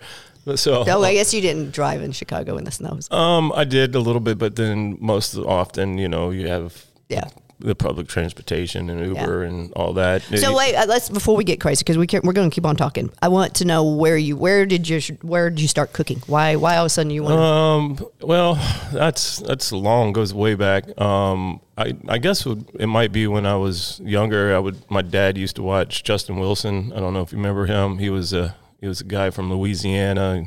So, 0.66 0.84
Oh, 0.86 1.02
I 1.04 1.14
guess 1.14 1.32
you 1.34 1.40
didn't 1.40 1.72
drive 1.72 2.02
in 2.02 2.12
Chicago 2.12 2.56
in 2.56 2.64
the 2.64 2.70
snows. 2.70 3.10
um, 3.10 3.52
I 3.54 3.64
did 3.64 3.94
a 3.94 4.00
little 4.00 4.20
bit, 4.20 4.38
but 4.38 4.56
then 4.56 4.96
most 5.00 5.36
often, 5.36 5.98
you 5.98 6.08
know, 6.08 6.30
you 6.30 6.48
have 6.48 6.84
Yeah. 7.08 7.24
the 7.58 7.74
public 7.74 8.08
transportation 8.08 8.88
and 8.88 9.00
Yeah. 9.00 9.20
Uber 9.20 9.44
and 9.44 9.70
all 9.74 9.92
that. 9.94 10.22
So 10.22 10.56
wait, 10.56 10.74
uh, 10.74 10.86
let's 10.88 11.10
before 11.10 11.36
we 11.36 11.44
get 11.44 11.60
crazy 11.60 11.80
because 11.80 11.98
we 11.98 12.06
can, 12.06 12.22
we're 12.24 12.32
going 12.32 12.48
to 12.50 12.54
keep 12.54 12.64
on 12.64 12.74
talking. 12.76 13.10
I 13.20 13.28
want 13.28 13.54
to 13.56 13.64
know 13.66 13.84
where 13.84 14.16
you 14.16 14.34
where 14.36 14.64
did 14.64 14.88
you 14.88 14.98
where 15.20 15.50
did 15.50 15.60
you 15.60 15.68
start 15.68 15.92
cooking? 15.92 16.22
Why 16.26 16.56
why 16.56 16.76
all 16.76 16.84
of 16.84 16.86
a 16.86 16.88
sudden 16.90 17.10
you 17.10 17.22
want? 17.22 17.34
to 17.36 17.42
Um. 17.42 18.10
Well, 18.22 18.54
that's 18.94 19.38
that's 19.40 19.72
long. 19.72 20.12
Goes 20.14 20.32
way 20.32 20.54
back. 20.54 20.84
Um. 21.00 21.60
I 21.76 21.94
I 22.08 22.16
guess 22.18 22.46
it 22.46 22.86
might 22.86 23.12
be 23.12 23.26
when 23.26 23.44
I 23.46 23.56
was 23.56 24.00
younger. 24.04 24.54
I 24.56 24.58
would. 24.58 24.76
My 24.90 25.02
dad 25.02 25.36
used 25.36 25.56
to 25.56 25.62
watch 25.62 26.02
Justin 26.02 26.38
Wilson. 26.38 26.92
I 26.96 27.00
don't 27.00 27.12
know 27.12 27.20
if 27.22 27.30
you 27.32 27.36
remember 27.38 27.66
him. 27.66 27.98
He 27.98 28.08
was 28.10 28.32
a 28.32 28.54
he 28.80 28.86
was 28.86 29.00
a 29.00 29.04
guy 29.04 29.30
from 29.30 29.52
Louisiana. 29.52 30.44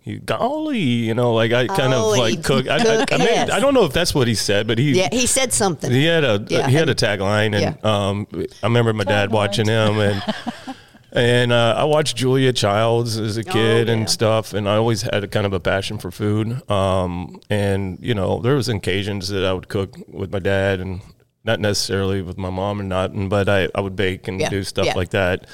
He 0.00 0.18
golly, 0.18 0.78
you 0.78 1.14
know, 1.14 1.32
like 1.32 1.52
I 1.52 1.66
kind 1.66 1.94
Oh, 1.94 2.12
of 2.12 2.18
like 2.18 2.44
cook. 2.44 2.68
I, 2.68 2.76
I, 2.76 3.04
I, 3.10 3.16
mean, 3.18 3.26
yes. 3.26 3.50
I 3.50 3.58
don't 3.58 3.72
know 3.72 3.84
if 3.84 3.92
that's 3.94 4.14
what 4.14 4.28
he 4.28 4.34
said, 4.34 4.66
but 4.66 4.76
he 4.78 4.92
yeah, 4.92 5.08
he 5.10 5.26
said 5.26 5.50
something. 5.52 5.90
he 5.90 6.04
had 6.04 6.24
a 6.24 6.44
Yeah, 6.48 6.68
he 6.68 6.74
had 6.76 6.88
a 6.90 6.94
tagline, 6.94 7.54
and 7.58 7.76
Yeah. 7.82 7.82
um, 7.82 8.26
I 8.62 8.66
remember 8.66 8.92
my 8.92 9.04
dad 9.04 9.30
watching 9.32 9.66
him, 9.66 9.98
and 9.98 10.22
and 11.12 11.52
uh, 11.52 11.74
I 11.78 11.84
watched 11.84 12.16
Julia 12.16 12.52
Childs 12.52 13.18
as 13.18 13.36
a 13.38 13.44
kid 13.44 13.88
Oh, 13.88 13.92
yeah. 13.92 13.98
and 13.98 14.10
stuff, 14.10 14.52
and 14.52 14.68
I 14.68 14.76
always 14.76 15.02
had 15.02 15.24
a 15.24 15.28
kind 15.28 15.46
of 15.46 15.52
a 15.54 15.60
passion 15.60 15.96
for 15.98 16.10
food. 16.10 16.68
Um, 16.70 17.40
and 17.48 17.98
you 18.02 18.14
know, 18.14 18.40
there 18.40 18.56
was 18.56 18.68
occasions 18.68 19.28
that 19.28 19.44
I 19.44 19.52
would 19.54 19.68
cook 19.68 19.96
with 20.08 20.30
my 20.32 20.38
dad, 20.38 20.80
and 20.80 21.00
not 21.44 21.60
necessarily 21.60 22.20
with 22.20 22.36
my 22.36 22.50
mom 22.50 22.78
or 22.80 22.84
not, 22.84 23.10
but 23.30 23.48
I 23.48 23.68
I 23.74 23.80
would 23.80 23.96
bake 23.96 24.28
and 24.28 24.38
Yeah, 24.38 24.50
do 24.50 24.64
stuff 24.64 24.86
yeah. 24.86 24.94
like 24.94 25.10
that. 25.10 25.46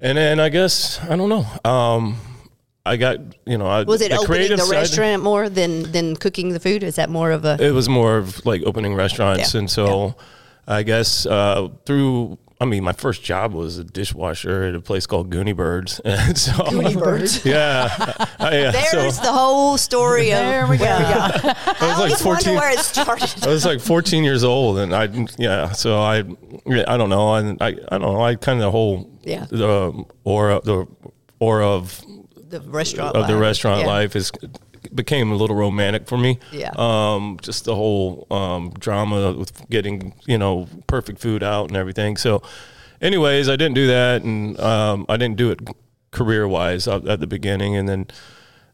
And 0.00 0.18
then 0.18 0.40
I 0.40 0.48
guess 0.48 1.00
I 1.02 1.16
don't 1.16 1.28
know. 1.28 1.46
Um, 1.70 2.16
I 2.86 2.96
got 2.96 3.18
you 3.46 3.56
know 3.56 3.66
I, 3.66 3.82
was 3.84 4.02
it 4.02 4.10
the 4.10 4.18
opening 4.18 4.50
the 4.50 4.58
side- 4.58 4.70
restaurant 4.70 5.22
more 5.22 5.48
than 5.48 5.90
than 5.92 6.16
cooking 6.16 6.50
the 6.50 6.60
food? 6.60 6.82
Is 6.82 6.96
that 6.96 7.08
more 7.08 7.30
of 7.30 7.44
a 7.44 7.56
it 7.60 7.70
was 7.72 7.88
more 7.88 8.18
of 8.18 8.44
like 8.44 8.62
opening 8.64 8.94
restaurants, 8.94 9.54
Yeah, 9.54 9.60
and 9.60 9.70
so 9.70 10.14
I 10.66 10.82
guess 10.82 11.26
uh, 11.26 11.68
through. 11.86 12.38
I 12.64 12.66
mean, 12.66 12.82
my 12.82 12.94
first 12.94 13.22
job 13.22 13.52
was 13.52 13.76
a 13.76 13.84
dishwasher 13.84 14.62
at 14.62 14.74
a 14.74 14.80
place 14.80 15.06
called 15.06 15.28
Goonie 15.28 15.54
Birds, 15.54 16.00
and 16.04 16.36
so 16.38 16.52
Goonie 16.52 16.98
Birds? 16.98 17.44
yeah, 17.44 17.88
I, 18.38 18.62
uh, 18.64 18.72
There's 18.72 19.16
so 19.16 19.22
the 19.22 19.32
whole 19.32 19.76
story 19.76 20.32
of 20.32 20.38
There 20.38 20.66
we 20.66 20.78
go. 20.78 20.84
Yeah. 20.84 21.30
I 21.66 21.76
I 21.80 21.86
was 21.88 21.98
like 21.98 21.98
always 21.98 22.22
14. 22.22 22.54
where 22.54 22.70
it 22.70 22.78
started. 22.78 23.44
I 23.44 23.48
was 23.48 23.66
like 23.66 23.80
14 23.82 24.24
years 24.24 24.44
old, 24.44 24.78
and 24.78 24.94
I 24.94 25.10
yeah, 25.36 25.72
so 25.72 25.98
I 26.00 26.20
I 26.86 26.96
don't 26.96 27.10
know, 27.10 27.34
and 27.34 27.60
I 27.60 27.68
I 27.68 27.98
don't 27.98 28.00
know, 28.00 28.22
I 28.22 28.34
kind 28.36 28.58
of 28.60 28.64
the 28.64 28.70
whole 28.70 29.10
Yeah. 29.24 29.44
the 29.50 30.04
aura 30.24 30.62
the 30.64 30.86
aura 31.40 31.68
of 31.68 32.02
The 32.48 32.62
restaurant 32.62 33.14
of 33.14 33.26
the 33.26 33.36
restaurant 33.36 33.80
Yeah. 33.82 33.88
life 33.88 34.16
is 34.16 34.32
became 34.94 35.32
a 35.32 35.34
little 35.34 35.56
romantic 35.56 36.06
for 36.06 36.16
me. 36.18 36.38
Yeah. 36.52 36.72
Um, 36.76 37.38
just 37.42 37.64
the 37.64 37.74
whole 37.74 38.26
um, 38.30 38.70
drama 38.78 39.32
with 39.32 39.68
getting 39.68 40.14
you 40.26 40.38
know 40.38 40.68
perfect 40.86 41.20
food 41.20 41.42
out 41.42 41.68
and 41.68 41.76
everything. 41.76 42.16
So, 42.16 42.42
anyways, 43.00 43.48
I 43.48 43.56
didn't 43.56 43.74
do 43.74 43.86
that, 43.88 44.22
and 44.22 44.58
um, 44.60 45.06
I 45.08 45.16
didn't 45.16 45.36
do 45.36 45.50
it 45.50 45.60
career 46.10 46.46
wise 46.46 46.86
at 46.86 47.20
the 47.20 47.26
beginning, 47.26 47.76
and 47.76 47.88
then. 47.88 48.06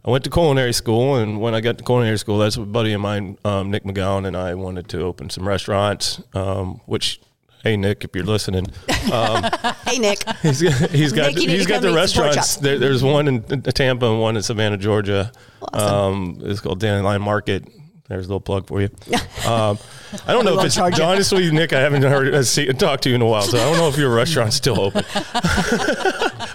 I 0.02 0.08
went 0.08 0.24
to 0.24 0.30
culinary 0.30 0.72
school, 0.72 1.16
and 1.16 1.42
when 1.42 1.54
I 1.54 1.60
got 1.60 1.76
to 1.76 1.84
culinary 1.84 2.16
school, 2.16 2.38
that's 2.38 2.56
a 2.56 2.62
buddy 2.62 2.94
of 2.94 3.02
mine, 3.02 3.36
um, 3.44 3.70
Nick 3.70 3.84
McGowan, 3.84 4.26
and 4.26 4.34
I 4.34 4.54
wanted 4.54 4.88
to 4.88 5.02
open 5.02 5.28
some 5.28 5.46
restaurants. 5.46 6.22
Um, 6.32 6.80
which, 6.86 7.20
hey 7.62 7.76
Nick, 7.76 8.04
if 8.04 8.14
you're 8.14 8.24
listening, 8.24 8.66
um, 9.12 9.44
Hey 9.86 9.98
Nick, 9.98 10.28
He's 10.42 10.62
got, 10.62 10.90
he's 10.90 11.12
got, 11.12 11.34
Nick, 11.34 11.48
he's 11.48 11.66
got 11.66 11.82
the 11.82 11.88
eat 11.88 12.08
some 12.10 12.22
pork 12.22 12.34
restaurants. 12.34 12.56
There, 12.56 12.78
there's 12.78 13.02
one 13.02 13.28
in, 13.28 13.62
Tampa 13.62 14.06
and 14.06 14.20
one 14.20 14.36
in 14.36 14.42
Savannah, 14.42 14.76
Georgia. 14.76 15.32
Um, 15.72 16.38
it's 16.42 16.60
called 16.60 16.80
Dandelion 16.80 17.22
Market. 17.22 17.66
There's 18.08 18.26
a 18.26 18.28
little 18.28 18.40
plug 18.40 18.66
for 18.66 18.80
you. 18.80 18.90
Um, 19.46 19.78
I 20.26 20.32
don't 20.32 20.44
know 20.44 20.58
if 20.58 20.66
it's 20.66 20.76
honestly, 20.76 21.50
Nick. 21.50 21.72
I 21.72 21.80
haven't 21.80 22.02
heard 22.02 22.34
uh, 22.34 22.42
see, 22.42 22.66
talked 22.74 23.04
to 23.04 23.08
you 23.08 23.14
in 23.14 23.22
a 23.22 23.26
while, 23.26 23.42
so 23.42 23.56
I 23.58 23.62
don't 23.62 23.78
know 23.78 23.88
if 23.88 23.96
your 23.96 24.14
restaurant's 24.14 24.56
still 24.56 24.78
open. 24.78 25.02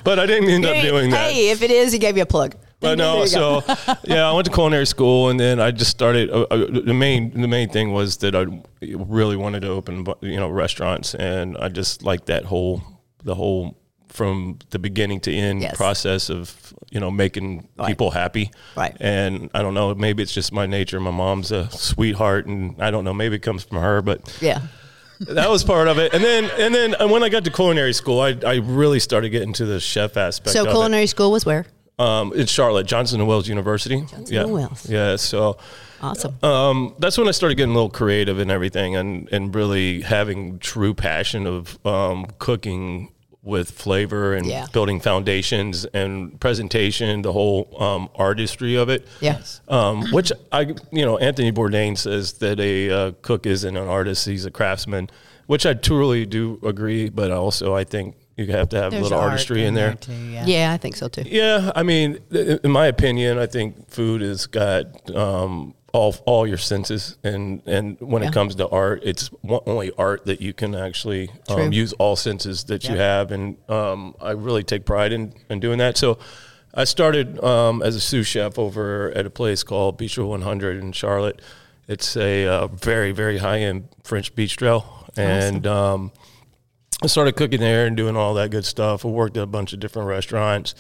but 0.04 0.20
I 0.20 0.26
didn't 0.28 0.50
end 0.50 0.66
up 0.66 0.82
doing 0.84 1.10
that. 1.10 1.32
Hey, 1.32 1.50
if 1.50 1.64
it 1.64 1.72
is, 1.72 1.92
he 1.92 1.98
gave 1.98 2.16
you 2.16 2.24
a 2.24 2.28
plug. 2.28 2.56
But 2.86 2.98
no, 2.98 3.26
so 3.26 3.64
yeah, 4.04 4.30
I 4.30 4.34
went 4.34 4.46
to 4.46 4.52
culinary 4.52 4.86
school, 4.86 5.30
and 5.30 5.40
then 5.40 5.60
I 5.60 5.72
just 5.72 5.92
started. 5.92 6.30
Uh, 6.30 6.46
uh, 6.52 6.58
the 6.84 6.94
main 6.94 7.40
the 7.42 7.48
main 7.48 7.70
thing 7.70 7.92
was 7.94 8.18
that 8.18 8.36
I 8.36 8.46
really 8.82 9.36
wanted 9.36 9.62
to 9.62 9.70
open, 9.70 10.06
you 10.22 10.38
know, 10.38 10.50
restaurants, 10.50 11.16
and 11.16 11.58
I 11.58 11.70
just 11.70 12.04
like 12.04 12.26
that 12.26 12.46
whole 12.46 12.82
the 13.24 13.36
whole 13.36 13.78
from 14.10 14.60
the 14.70 14.80
beginning 14.80 15.20
to 15.20 15.34
end 15.34 15.62
Yes. 15.62 15.76
process 15.76 16.30
of 16.30 16.74
you 16.90 17.00
know 17.02 17.12
making 17.12 17.68
Right. 17.78 17.88
people 17.88 18.12
happy. 18.12 18.52
Right. 18.78 18.96
And 19.00 19.50
I 19.54 19.62
don't 19.62 19.74
know, 19.74 19.94
maybe 19.96 20.24
it's 20.24 20.34
just 20.34 20.54
my 20.54 20.66
nature. 20.66 21.00
My 21.02 21.12
mom's 21.12 21.52
a 21.52 21.70
sweetheart, 21.72 22.46
and 22.46 22.82
I 22.82 22.92
don't 22.92 23.04
know, 23.04 23.14
maybe 23.14 23.36
it 23.36 23.42
comes 23.42 23.64
from 23.64 23.80
her, 23.80 24.02
but 24.02 24.22
yeah. 24.42 24.62
that 25.20 25.50
was 25.50 25.64
part 25.64 25.88
of 25.90 25.98
it. 25.98 26.14
And 26.14 26.24
then 26.24 26.50
and 26.58 26.74
then 26.74 26.96
uh, 27.00 27.08
when 27.08 27.24
I 27.24 27.30
got 27.30 27.44
to 27.46 27.52
culinary 27.52 27.94
school, 27.94 28.22
I 28.22 28.38
I 28.46 28.56
really 28.64 29.00
started 29.00 29.30
getting 29.32 29.54
to 29.54 29.66
the 29.66 29.80
chef 29.80 30.16
aspect. 30.18 30.54
So 30.54 30.62
of 30.62 30.68
it. 30.68 30.72
culinary 30.72 31.08
school 31.08 31.32
was 31.32 31.46
where? 31.46 31.66
Um, 31.98 32.34
in 32.34 32.46
Charlotte, 32.46 32.88
Johnson 32.88 33.22
and 33.22 33.30
Wales 33.30 33.48
University. 33.48 34.04
yeah. 34.28 34.42
and 34.42 34.52
Wales. 34.54 34.90
Yeah. 34.90 35.16
So 35.16 35.58
Awesome. 36.02 36.36
um, 36.44 36.94
that's 37.00 37.18
when 37.18 37.28
I 37.30 37.32
started 37.32 37.56
getting 37.56 37.72
a 37.72 37.74
little 37.74 37.90
creative 37.90 38.38
and 38.40 38.52
everything, 38.52 38.96
and 38.98 39.30
and 39.32 39.56
really 39.56 40.02
having 40.02 40.60
true 40.60 40.94
passion 40.94 41.48
of 41.48 41.80
um, 41.86 42.28
cooking 42.38 43.12
with 43.44 43.70
flavor 43.72 44.34
and 44.34 44.46
Yeah. 44.48 44.66
building 44.74 45.00
foundations 45.00 45.86
and 45.86 46.38
presentation, 46.42 47.22
the 47.22 47.32
whole 47.32 47.82
um, 47.82 48.10
artistry 48.16 48.76
of 48.76 48.90
it. 48.90 49.08
Yes. 49.22 49.62
Um, 49.70 50.04
which 50.12 50.32
I, 50.52 50.62
you 50.92 51.06
know, 51.06 51.18
Anthony 51.20 51.52
Bourdain 51.52 51.96
says 51.98 52.34
that 52.40 52.60
a 52.60 52.90
uh, 52.92 53.12
cook 53.22 53.46
isn't 53.46 53.78
an 53.78 53.88
artist; 53.88 54.26
he's 54.26 54.46
a 54.46 54.52
craftsman. 54.52 55.10
Which 55.46 55.66
I 55.66 55.76
truly 55.76 56.26
do 56.26 56.60
agree, 56.66 57.08
but 57.10 57.30
also 57.32 57.74
I 57.76 57.84
think 57.84 58.16
you 58.38 58.48
have 58.48 58.70
to 58.70 58.78
have 58.82 58.94
a 58.94 59.00
little 59.00 59.18
artistry 59.18 59.66
in 59.66 59.74
there. 59.74 59.94
too, 59.96 60.14
yeah. 60.14 60.46
Yeah, 60.46 60.72
I 60.74 60.78
think 60.78 60.96
so 60.96 61.08
too. 61.08 61.24
Yeah, 61.26 61.72
I 61.76 61.84
mean, 61.84 62.20
th- 62.32 62.60
in 62.64 62.72
my 62.72 62.88
opinion, 62.88 63.38
I 63.38 63.46
think 63.46 63.90
food 63.90 64.22
has 64.22 64.46
got 64.46 65.10
um, 65.16 65.74
all 65.94 66.14
all 66.26 66.46
your 66.46 66.58
senses, 66.58 67.18
and 67.24 67.62
and 67.66 67.98
when 68.02 68.22
Yeah. 68.22 68.30
it 68.30 68.34
comes 68.34 68.56
to 68.56 68.68
art, 68.68 69.02
it's 69.04 69.30
only 69.66 69.92
art 69.98 70.26
that 70.26 70.42
you 70.42 70.54
can 70.54 70.76
actually 70.76 71.30
um, 71.48 71.72
use 71.72 71.94
all 71.94 72.16
senses 72.16 72.66
that 72.66 72.88
you 72.90 72.96
have, 72.98 73.32
and 73.32 73.56
um, 73.70 74.16
I 74.22 74.32
really 74.32 74.64
take 74.64 74.86
pride 74.86 75.12
in 75.14 75.34
in 75.50 75.60
doing 75.60 75.78
that. 75.80 75.98
So. 75.98 76.18
I 76.78 76.84
started 76.84 77.42
um, 77.42 77.82
as 77.82 77.96
a 77.96 78.02
sous 78.02 78.28
chef 78.28 78.60
over 78.60 79.10
at 79.16 79.26
a 79.26 79.30
place 79.30 79.64
called 79.64 79.98
Bistro 79.98 80.28
100 80.28 80.84
in 80.84 80.92
Charlotte. 80.92 81.42
It's 81.88 82.18
a 82.18 82.46
uh, 82.46 82.68
very, 82.68 83.14
very 83.14 83.38
high 83.38 83.60
end 83.60 83.88
French 84.04 84.36
bistro, 84.36 84.84
and 85.16 85.66
um, 85.66 86.12
I 87.02 87.08
started 87.08 87.36
cooking 87.36 87.60
there 87.60 87.86
and 87.86 87.98
doing 87.98 88.16
all 88.16 88.34
that 88.36 88.52
good 88.52 88.66
stuff. 88.66 89.06
I 89.06 89.10
worked 89.10 89.38
at 89.38 89.44
a 89.44 89.48
bunch 89.48 89.74
of 89.74 89.80
different 89.80 90.08
restaurants. 90.08 90.76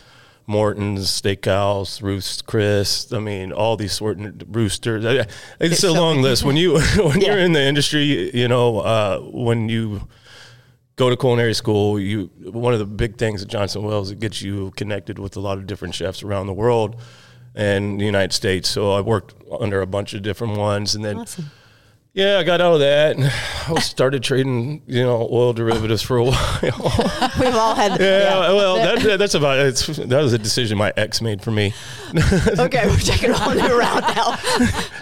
Morton's 0.47 1.07
Steakhouse, 1.09 2.01
Ruth's 2.01 2.41
Chris. 2.41 3.11
I 3.11 3.19
mean, 3.19 3.51
all 3.51 3.75
these 3.75 3.93
sort 3.93 4.19
of 4.19 4.55
roosters. 4.55 5.03
It's, 5.03 5.33
it's 5.59 5.83
a 5.83 5.87
so 5.87 5.93
long 5.93 6.21
list. 6.21 6.43
When 6.43 6.55
you 6.55 6.73
when 6.97 7.21
yeah. 7.21 7.29
you're 7.29 7.39
in 7.39 7.53
the 7.53 7.61
industry, 7.61 8.35
you 8.35 8.47
know, 8.47 8.79
uh, 8.79 9.19
when 9.19 9.69
you 9.69 10.07
go 10.95 11.09
to 11.09 11.17
culinary 11.17 11.53
school, 11.53 11.99
you 11.99 12.29
one 12.43 12.73
of 12.73 12.79
the 12.79 12.85
big 12.85 13.17
things 13.17 13.41
at 13.41 13.47
Johnson 13.47 13.83
Wales 13.83 14.11
it 14.11 14.19
gets 14.19 14.41
you 14.41 14.71
connected 14.77 15.17
with 15.19 15.35
a 15.35 15.39
lot 15.39 15.57
of 15.57 15.67
different 15.67 15.95
chefs 15.95 16.21
around 16.21 16.47
the 16.47 16.53
world 16.53 16.95
and 17.55 17.99
the 17.99 18.05
United 18.05 18.33
States. 18.33 18.69
So 18.69 18.91
I 18.91 19.01
worked 19.01 19.33
under 19.59 19.81
a 19.81 19.87
bunch 19.87 20.13
of 20.13 20.21
different 20.21 20.57
ones, 20.57 20.95
and 20.95 21.03
then. 21.03 21.19
Awesome 21.19 21.51
yeah, 22.15 22.39
I 22.39 22.43
got 22.43 22.61
out 22.61 22.75
of 22.75 22.79
that 22.79 23.17
and 23.17 23.25
I 23.77 23.79
started 23.81 24.23
trading, 24.23 24.81
you 24.87 25.03
know, 25.03 25.27
oil 25.29 25.51
derivatives 25.51 26.01
for 26.01 26.15
a 26.15 26.23
while. 26.23 26.59
We've 27.39 27.53
all 27.53 27.75
had. 27.75 27.99
Yeah, 27.99 28.19
yeah. 28.19 28.53
well, 28.53 28.75
that, 28.77 29.19
that's 29.19 29.33
about 29.35 29.59
it. 29.59 29.75
that 30.07 30.21
was 30.21 30.31
a 30.31 30.37
decision 30.37 30.77
my 30.77 30.93
ex 30.95 31.21
made 31.21 31.41
for 31.41 31.51
me. 31.51 31.73
okay, 32.57 32.87
we're 32.87 32.97
taking 32.99 33.31
a 33.31 33.33
whole 33.33 33.53
new 33.53 33.77
route 33.77 34.15
now. 34.15 34.35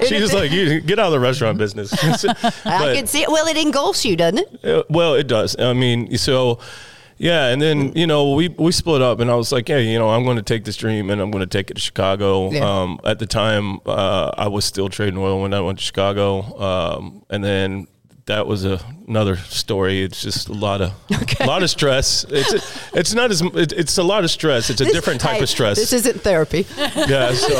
she 0.07 0.19
was 0.19 0.33
like, 0.33 0.51
"You 0.51 0.81
get 0.81 0.97
out 0.97 1.07
of 1.07 1.11
the 1.11 1.19
restaurant 1.19 1.59
business." 1.59 1.91
but, 1.91 2.65
I 2.65 2.95
can 2.95 3.05
see 3.05 3.21
it. 3.21 3.29
Well, 3.29 3.45
it 3.45 3.57
engulfs 3.57 4.03
you, 4.03 4.15
doesn't 4.15 4.39
it? 4.39 4.65
Uh, 4.65 4.83
well, 4.89 5.13
it 5.13 5.27
does. 5.27 5.55
I 5.59 5.73
mean, 5.73 6.17
so 6.17 6.57
yeah, 7.17 7.47
and 7.47 7.61
then 7.61 7.93
you 7.95 8.07
know 8.07 8.33
we 8.33 8.49
we 8.49 8.71
split 8.71 9.01
up, 9.01 9.19
and 9.19 9.29
I 9.29 9.35
was 9.35 9.51
like, 9.51 9.67
hey, 9.67 9.91
you 9.91 9.99
know, 9.99 10.09
I'm 10.09 10.23
going 10.23 10.37
to 10.37 10.43
take 10.43 10.65
this 10.65 10.77
dream, 10.77 11.09
and 11.09 11.21
I'm 11.21 11.31
going 11.31 11.47
to 11.47 11.57
take 11.57 11.71
it 11.71 11.75
to 11.75 11.81
Chicago. 11.81 12.51
Yeah. 12.51 12.81
Um, 12.81 12.99
at 13.03 13.19
the 13.19 13.27
time, 13.27 13.79
uh, 13.85 14.31
I 14.37 14.47
was 14.47 14.65
still 14.65 14.89
trading 14.89 15.17
oil 15.17 15.41
when 15.41 15.53
I 15.53 15.61
went 15.61 15.79
to 15.79 15.85
Chicago, 15.85 16.59
um, 16.59 17.25
and 17.29 17.43
then 17.43 17.87
that 18.25 18.47
was 18.47 18.63
a, 18.65 18.79
another 19.07 19.35
story. 19.35 20.01
It's 20.01 20.21
just 20.21 20.47
a 20.47 20.53
lot 20.53 20.81
of 20.81 20.93
okay. 21.21 21.43
a 21.43 21.47
lot 21.47 21.63
of 21.63 21.69
stress. 21.69 22.25
It's 22.29 22.53
a, 22.53 22.97
it's 22.97 23.13
not 23.13 23.31
as 23.31 23.41
it, 23.41 23.73
it's 23.73 23.97
a 23.97 24.03
lot 24.03 24.23
of 24.23 24.31
stress. 24.31 24.69
It's 24.69 24.81
a 24.81 24.85
this, 24.85 24.93
different 24.93 25.21
type 25.21 25.41
of 25.41 25.49
stress. 25.49 25.77
This 25.77 25.93
isn't 25.93 26.21
therapy. 26.21 26.65
Yeah, 26.77 27.33
so 27.33 27.53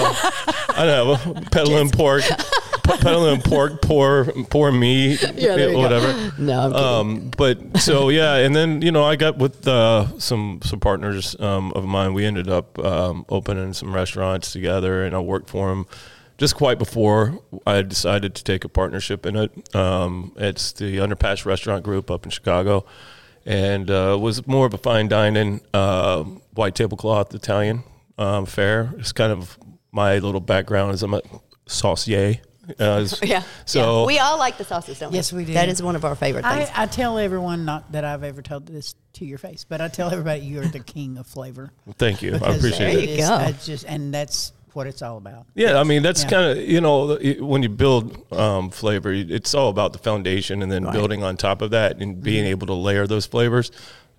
I 0.70 0.86
don't 0.86 1.36
know, 1.36 1.42
peddling 1.52 1.90
pork 1.92 2.24
peddling 2.84 3.42
pork, 3.42 3.82
poor, 3.82 4.26
poor 4.50 4.72
me, 4.72 5.16
yeah, 5.36 5.74
whatever. 5.76 6.32
No, 6.38 6.60
I'm 6.60 6.74
um, 6.74 7.32
but 7.38 7.78
so 7.78 8.10
yeah, 8.10 8.36
and 8.36 8.56
then 8.56 8.82
you 8.82 8.92
know 8.92 9.04
I 9.04 9.16
got 9.16 9.38
with 9.38 9.68
uh, 9.68 10.18
some 10.20 10.60
some 10.64 10.80
partners 10.80 11.40
um, 11.40 11.72
of 11.74 11.86
mine. 11.86 12.14
We 12.14 12.26
ended 12.26 12.50
up 12.50 12.78
um, 12.80 13.26
opening 13.30 13.74
some 13.74 13.94
restaurants 13.94 14.52
together, 14.52 15.04
and 15.04 15.16
I 15.16 15.20
worked 15.20 15.50
for 15.50 15.70
them 15.70 15.86
just 16.38 16.56
quite 16.56 16.80
before 16.80 17.40
I 17.66 17.82
decided 17.84 18.36
to 18.36 18.44
take 18.44 18.64
a 18.64 18.70
partnership 18.70 19.26
in 19.26 19.36
it. 19.36 19.76
Um, 19.76 20.34
it's 20.36 20.72
the 20.72 20.98
Underpass 20.98 21.46
Restaurant 21.46 21.84
Group 21.84 22.10
up 22.10 22.26
in 22.26 22.32
Chicago, 22.32 22.86
and 23.46 23.90
uh, 23.90 24.18
was 24.20 24.46
more 24.48 24.66
of 24.66 24.74
a 24.74 24.78
fine 24.78 25.08
dining, 25.08 25.62
uh, 25.74 26.24
white 26.54 26.76
tablecloth 26.76 27.34
Italian 27.34 27.84
um, 28.18 28.46
fare. 28.46 28.94
It's 28.98 29.12
kind 29.12 29.32
of 29.32 29.58
my 29.92 30.18
little 30.18 30.42
background 30.42 30.94
is 30.94 31.04
I'm 31.04 31.14
a 31.14 31.22
saucier. 31.68 32.38
Uh, 32.80 33.08
yeah. 33.24 33.44
So 33.66 34.02
yeah. 34.02 34.08
we 34.08 34.20
all 34.20 34.38
like 34.38 34.58
the 34.58 34.64
sauces, 34.64 35.00
don't 35.00 35.12
we? 35.12 35.18
Yes, 35.18 35.34
we 35.34 35.46
do. 35.46 35.54
That 35.54 35.70
is 35.70 35.82
one 35.82 35.96
of 35.96 36.06
our 36.06 36.16
favorite 36.16 36.44
things. 36.46 36.70
I, 36.74 36.84
I, 36.84 36.86
tell 36.86 37.18
everyone, 37.18 37.66
not 37.66 37.92
that 37.92 38.06
I've 38.06 38.24
ever 38.24 38.42
told 38.42 38.68
this 38.68 38.96
to 39.14 39.26
your 39.26 39.38
face, 39.38 39.66
but 39.68 39.82
I 39.82 39.88
tell 39.90 40.10
everybody 40.10 40.42
you're 40.42 40.66
the 40.66 40.80
king 40.80 41.18
of 41.18 41.28
flavor. 41.28 41.72
Thank 41.98 42.22
you. 42.22 42.36
I 42.36 42.56
appreciate 42.56 42.94
it. 42.94 43.06
There 43.06 43.16
you 43.16 43.18
go. 43.18 43.34
I 43.34 43.52
just, 43.52 43.86
and 43.86 44.14
that's 44.14 44.54
what 44.76 44.88
it's 44.88 45.02
all 45.02 45.18
about. 45.18 45.46
Yeah, 45.54 45.80
I 45.80 45.84
mean 45.84 46.02
that's 46.02 46.24
yeah. 46.24 46.30
kind 46.30 46.58
of 46.58 46.66
you 46.66 46.82
know 46.82 47.18
when 47.40 47.64
you 47.64 47.70
build 47.70 48.32
um, 48.34 48.70
flavor, 48.70 49.12
it's 49.12 49.54
all 49.54 49.70
about 49.70 49.94
the 49.94 50.00
foundation 50.00 50.62
and 50.62 50.72
then 50.72 50.86
right. 50.86 50.94
building 50.94 51.24
on 51.24 51.38
top 51.38 51.62
of 51.62 51.72
that 51.72 52.02
and 52.02 52.22
being 52.22 52.44
mm-hmm. 52.44 52.52
able 52.52 52.68
to 52.68 52.74
layer 52.74 53.08
those 53.08 53.26
flavors 53.26 53.72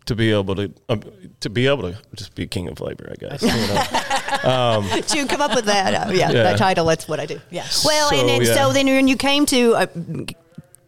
to 0.07 0.15
be 0.15 0.33
able 0.33 0.55
to 0.55 0.73
um, 0.89 1.03
to 1.41 1.51
be 1.51 1.67
able 1.67 1.91
to 1.91 1.99
just 2.15 2.35
be 2.35 2.47
king 2.47 2.69
of 2.69 2.79
flavor, 2.79 3.11
I 3.11 3.15
guess. 3.15 3.43
You 3.43 3.49
know? 3.49 4.51
um, 4.51 5.03
to 5.03 5.27
come 5.27 5.41
up 5.41 5.55
with 5.55 5.65
that, 5.67 5.95
uh, 5.95 6.13
yeah, 6.13 6.31
yeah, 6.31 6.43
that 6.43 6.59
title. 6.59 6.87
That's 6.87 7.09
what 7.09 7.21
I 7.21 7.27
do. 7.27 7.41
Yeah. 7.51 7.67
Well, 7.85 8.11
so, 8.11 8.17
and, 8.17 8.31
and 8.31 8.45
yeah. 8.45 8.55
so 8.55 8.73
then 8.73 8.87
when 8.87 9.09
you 9.09 9.17
came 9.17 9.47
to 9.47 9.75
uh, 9.75 9.87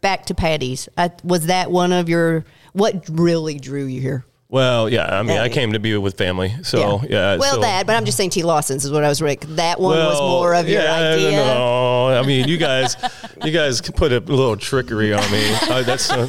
back 0.01 0.27
to 0.27 0.35
Patti's, 0.35 0.89
uh, 0.97 1.09
was 1.25 1.47
that 1.47 1.71
one 1.71 1.93
of 1.93 2.09
your 2.09 2.45
what 2.73 3.09
really 3.11 3.59
drew 3.59 3.85
you 3.85 4.01
here? 4.01 4.25
Well, 4.49 4.89
yeah. 4.89 5.19
I 5.19 5.23
mean, 5.23 5.39
I 5.39 5.49
came 5.49 5.73
to 5.73 5.81
be 5.81 5.97
with 5.97 6.17
family, 6.17 6.55
so 6.63 7.01
yeah. 7.03 7.09
yeah 7.09 7.37
well, 7.37 7.57
so. 7.57 7.61
that, 7.63 7.85
but 7.85 7.97
I'm 7.97 8.05
just 8.05 8.17
saying 8.17 8.31
T. 8.31 8.45
Lawson's 8.45 8.85
is 8.85 8.93
what 8.93 9.03
I 9.03 9.09
was. 9.09 9.21
Rick. 9.21 9.41
That 9.41 9.81
one 9.81 9.97
well, 9.97 10.11
was 10.11 10.21
more 10.21 10.55
of 10.55 10.69
your 10.69 10.83
idea. 10.83 11.33
No, 11.33 12.09
I 12.09 12.25
mean, 12.25 12.47
you 12.47 12.57
guys, 12.57 12.97
you 13.43 13.51
guys 13.51 13.81
put 13.81 14.13
a 14.13 14.21
little 14.21 14.57
trickery 14.57 15.13
on 15.13 15.31
me. 15.33 15.57
Uh, 15.67 15.83
that's. 15.83 16.11
Uh, 16.11 16.29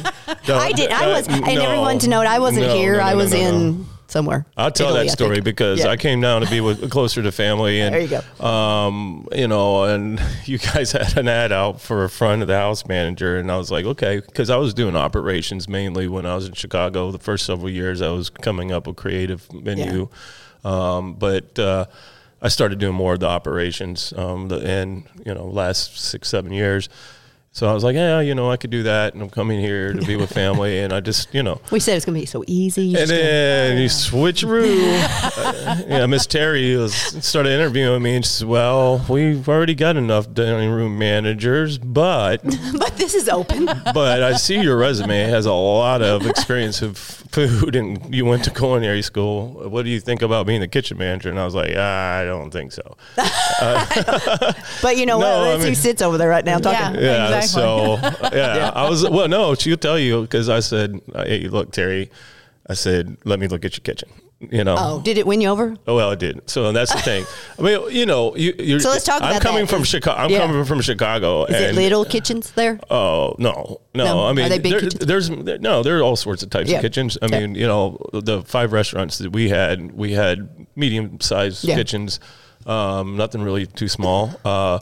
I 0.54 0.72
did. 0.72 0.90
I 0.90 1.08
was, 1.08 1.28
and 1.28 1.42
no, 1.42 1.62
everyone 1.62 1.98
to 2.00 2.08
note, 2.08 2.26
I 2.26 2.38
wasn't 2.38 2.66
no, 2.66 2.74
here. 2.74 2.94
No, 2.94 3.00
I 3.00 3.14
was 3.14 3.32
in 3.32 3.86
somewhere. 4.08 4.46
I'll 4.56 4.70
tell 4.70 4.88
Italy, 4.88 5.06
that 5.06 5.12
story 5.12 5.40
because 5.40 5.80
yeah. 5.80 5.88
I 5.88 5.96
came 5.96 6.20
down 6.20 6.42
to 6.42 6.50
be 6.50 6.60
with, 6.60 6.90
closer 6.90 7.22
to 7.22 7.30
family, 7.30 7.80
and 7.80 7.94
there 7.94 8.00
you 8.00 8.08
go. 8.08 8.44
Um, 8.44 9.28
you 9.32 9.46
know, 9.46 9.84
and 9.84 10.20
you 10.44 10.58
guys 10.58 10.92
had 10.92 11.16
an 11.16 11.28
ad 11.28 11.52
out 11.52 11.80
for 11.80 12.04
a 12.04 12.10
front 12.10 12.42
of 12.42 12.48
the 12.48 12.56
house 12.56 12.86
manager, 12.86 13.38
and 13.38 13.52
I 13.52 13.56
was 13.56 13.70
like, 13.70 13.84
okay, 13.84 14.20
because 14.20 14.50
I 14.50 14.56
was 14.56 14.74
doing 14.74 14.96
operations 14.96 15.68
mainly 15.68 16.08
when 16.08 16.26
I 16.26 16.34
was 16.34 16.46
in 16.46 16.54
Chicago. 16.54 17.10
The 17.10 17.18
first 17.18 17.46
several 17.46 17.70
years, 17.70 18.02
I 18.02 18.10
was 18.10 18.30
coming 18.30 18.72
up 18.72 18.86
with 18.86 18.96
creative 18.96 19.52
menu, 19.52 20.08
yeah. 20.64 20.96
um, 20.96 21.14
but. 21.14 21.58
Uh, 21.58 21.86
I 22.40 22.46
started 22.46 22.78
doing 22.78 22.94
more 22.94 23.14
of 23.14 23.18
the 23.18 23.26
operations, 23.26 24.12
um, 24.16 24.46
the, 24.46 24.58
and 24.58 25.02
you 25.26 25.34
know, 25.34 25.46
last 25.46 25.98
six 25.98 26.28
seven 26.28 26.52
years, 26.52 26.88
so 27.58 27.68
I 27.68 27.74
was 27.74 27.82
like, 27.82 27.96
yeah, 27.96 28.20
you 28.20 28.36
know, 28.36 28.52
I 28.52 28.56
could 28.56 28.70
do 28.70 28.84
that, 28.84 29.14
and 29.14 29.22
I'm 29.22 29.30
coming 29.30 29.58
here 29.58 29.92
to 29.92 30.00
be 30.06 30.14
with 30.14 30.32
family, 30.32 30.78
and 30.78 30.92
I 30.92 31.00
just, 31.00 31.34
you 31.34 31.42
know, 31.42 31.60
we 31.72 31.80
said 31.80 31.96
it's 31.96 32.06
gonna 32.06 32.16
be 32.16 32.24
so 32.24 32.44
easy. 32.46 32.94
And 32.96 33.10
then 33.10 33.78
you 33.78 33.88
switcheroo. 33.88 35.02
uh, 35.36 35.82
yeah, 35.88 36.06
Miss 36.06 36.24
Terry 36.24 36.76
was 36.76 36.94
started 36.94 37.50
interviewing 37.50 38.00
me, 38.00 38.14
and 38.14 38.24
she 38.24 38.30
said, 38.30 38.48
"Well, 38.48 39.04
we've 39.08 39.48
already 39.48 39.74
got 39.74 39.96
enough 39.96 40.32
dining 40.32 40.70
room 40.70 41.00
managers, 41.00 41.78
but 41.78 42.44
but 42.78 42.96
this 42.96 43.16
is 43.16 43.28
open. 43.28 43.64
but 43.92 44.22
I 44.22 44.34
see 44.34 44.60
your 44.60 44.76
resume 44.76 45.24
has 45.24 45.44
a 45.44 45.52
lot 45.52 46.00
of 46.00 46.28
experience 46.28 46.80
of 46.80 46.96
food, 46.96 47.74
and 47.74 48.14
you 48.14 48.24
went 48.24 48.44
to 48.44 48.50
culinary 48.52 49.02
school. 49.02 49.68
What 49.68 49.84
do 49.84 49.90
you 49.90 49.98
think 49.98 50.22
about 50.22 50.46
being 50.46 50.60
the 50.60 50.68
kitchen 50.68 50.96
manager?" 50.96 51.28
And 51.28 51.40
I 51.40 51.44
was 51.44 51.56
like, 51.56 51.74
ah, 51.76 52.18
"I 52.18 52.24
don't 52.24 52.52
think 52.52 52.70
so." 52.70 52.96
Uh, 53.60 54.52
but 54.80 54.96
you 54.96 55.06
know 55.06 55.18
no, 55.18 55.40
what? 55.40 55.48
I 55.48 55.56
mean, 55.56 55.66
who 55.66 55.74
sits 55.74 56.02
over 56.02 56.18
there 56.18 56.28
right 56.28 56.44
now 56.44 56.58
talking. 56.58 56.94
Yeah, 56.94 57.00
yeah 57.00 57.24
exactly. 57.24 57.47
So 57.52 57.96
yeah, 58.02 58.30
yeah, 58.32 58.72
I 58.74 58.88
was 58.88 59.08
well. 59.08 59.28
No, 59.28 59.54
she'll 59.54 59.76
tell 59.76 59.98
you 59.98 60.22
because 60.22 60.48
I 60.48 60.60
said, 60.60 61.00
"Hey, 61.14 61.48
look, 61.48 61.72
Terry," 61.72 62.10
I 62.68 62.74
said, 62.74 63.16
"Let 63.24 63.40
me 63.40 63.48
look 63.48 63.64
at 63.64 63.76
your 63.76 63.82
kitchen." 63.82 64.08
You 64.40 64.62
know. 64.62 64.76
Oh, 64.78 65.00
did 65.00 65.18
it 65.18 65.26
win 65.26 65.40
you 65.40 65.48
over? 65.48 65.74
Oh 65.88 65.96
well, 65.96 66.12
it 66.12 66.20
did. 66.20 66.48
So 66.48 66.70
that's 66.70 66.92
the 66.92 67.00
thing. 67.00 67.26
I 67.58 67.62
mean, 67.62 67.90
you 67.90 68.06
know, 68.06 68.36
you, 68.36 68.54
you're. 68.56 68.78
So 68.78 68.90
let's 68.90 69.04
talk 69.04 69.20
I'm 69.20 69.40
coming 69.40 69.62
that. 69.62 69.68
from 69.68 69.82
Chicago. 69.82 70.16
I'm 70.16 70.30
yeah. 70.30 70.38
coming 70.38 70.64
from 70.64 70.80
Chicago. 70.80 71.44
Is 71.46 71.60
it 71.60 71.74
little 71.74 72.04
kitchens 72.04 72.52
there? 72.52 72.78
Oh 72.88 73.34
no, 73.38 73.80
no. 73.96 74.04
no? 74.04 74.26
I 74.26 74.32
mean, 74.32 74.62
there, 74.62 74.80
there's 74.80 75.28
there, 75.28 75.58
no. 75.58 75.82
There 75.82 75.98
are 75.98 76.02
all 76.02 76.14
sorts 76.14 76.44
of 76.44 76.50
types 76.50 76.70
yeah. 76.70 76.76
of 76.76 76.82
kitchens. 76.82 77.18
I 77.20 77.26
yeah. 77.26 77.40
mean, 77.40 77.56
you 77.56 77.66
know, 77.66 77.98
the 78.12 78.42
five 78.42 78.72
restaurants 78.72 79.18
that 79.18 79.32
we 79.32 79.48
had, 79.48 79.90
we 79.90 80.12
had 80.12 80.68
medium 80.76 81.20
sized 81.20 81.66
kitchens. 81.66 82.20
Um, 82.64 83.16
nothing 83.16 83.42
really 83.42 83.66
too 83.66 83.88
small. 83.88 84.38
Uh, 84.44 84.78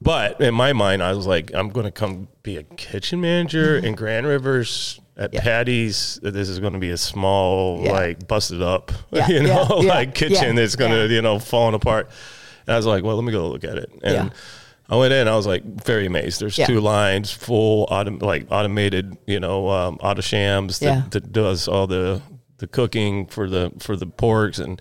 but 0.00 0.40
in 0.40 0.54
my 0.54 0.72
mind, 0.72 1.02
I 1.02 1.12
was 1.12 1.26
like, 1.26 1.50
I'm 1.54 1.68
going 1.70 1.84
to 1.84 1.92
come 1.92 2.28
be 2.42 2.56
a 2.56 2.62
kitchen 2.62 3.20
manager 3.20 3.76
mm-hmm. 3.76 3.86
in 3.86 3.94
Grand 3.94 4.26
Rivers 4.26 5.00
at 5.16 5.34
yeah. 5.34 5.40
Patti's. 5.42 6.18
This 6.22 6.48
is 6.48 6.58
going 6.58 6.72
to 6.72 6.78
be 6.78 6.90
a 6.90 6.96
small, 6.96 7.82
yeah. 7.84 7.92
like 7.92 8.26
busted 8.26 8.62
up, 8.62 8.92
yeah. 9.10 9.28
you 9.28 9.42
know, 9.42 9.64
like 9.84 10.14
kitchen 10.14 10.56
that's 10.56 10.76
going 10.76 10.92
to, 10.92 11.12
you 11.12 11.22
know, 11.22 11.38
falling 11.38 11.74
apart. 11.74 12.10
And 12.66 12.74
I 12.74 12.76
was 12.76 12.86
like, 12.86 13.04
well, 13.04 13.16
let 13.16 13.24
me 13.24 13.32
go 13.32 13.48
look 13.48 13.64
at 13.64 13.76
it. 13.76 13.90
And 14.02 14.32
I 14.88 14.96
went 14.96 15.12
in. 15.12 15.28
I 15.28 15.36
was 15.36 15.46
like 15.46 15.64
very 15.64 16.06
amazed. 16.06 16.40
There's 16.40 16.56
two 16.56 16.80
lines, 16.80 17.30
full 17.30 17.86
autom- 17.86 18.22
like 18.22 18.46
automated, 18.50 19.16
you 19.26 19.38
know, 19.38 19.68
um, 19.68 19.98
Alto-Shaams 20.02 20.80
that, 20.80 21.12
that 21.12 21.32
does 21.32 21.68
all 21.68 21.86
the 21.86 22.20
the 22.58 22.66
cooking 22.66 23.26
for 23.26 23.48
the 23.48 23.72
for 23.78 23.96
the 23.96 24.06
porks 24.06 24.58
and 24.62 24.80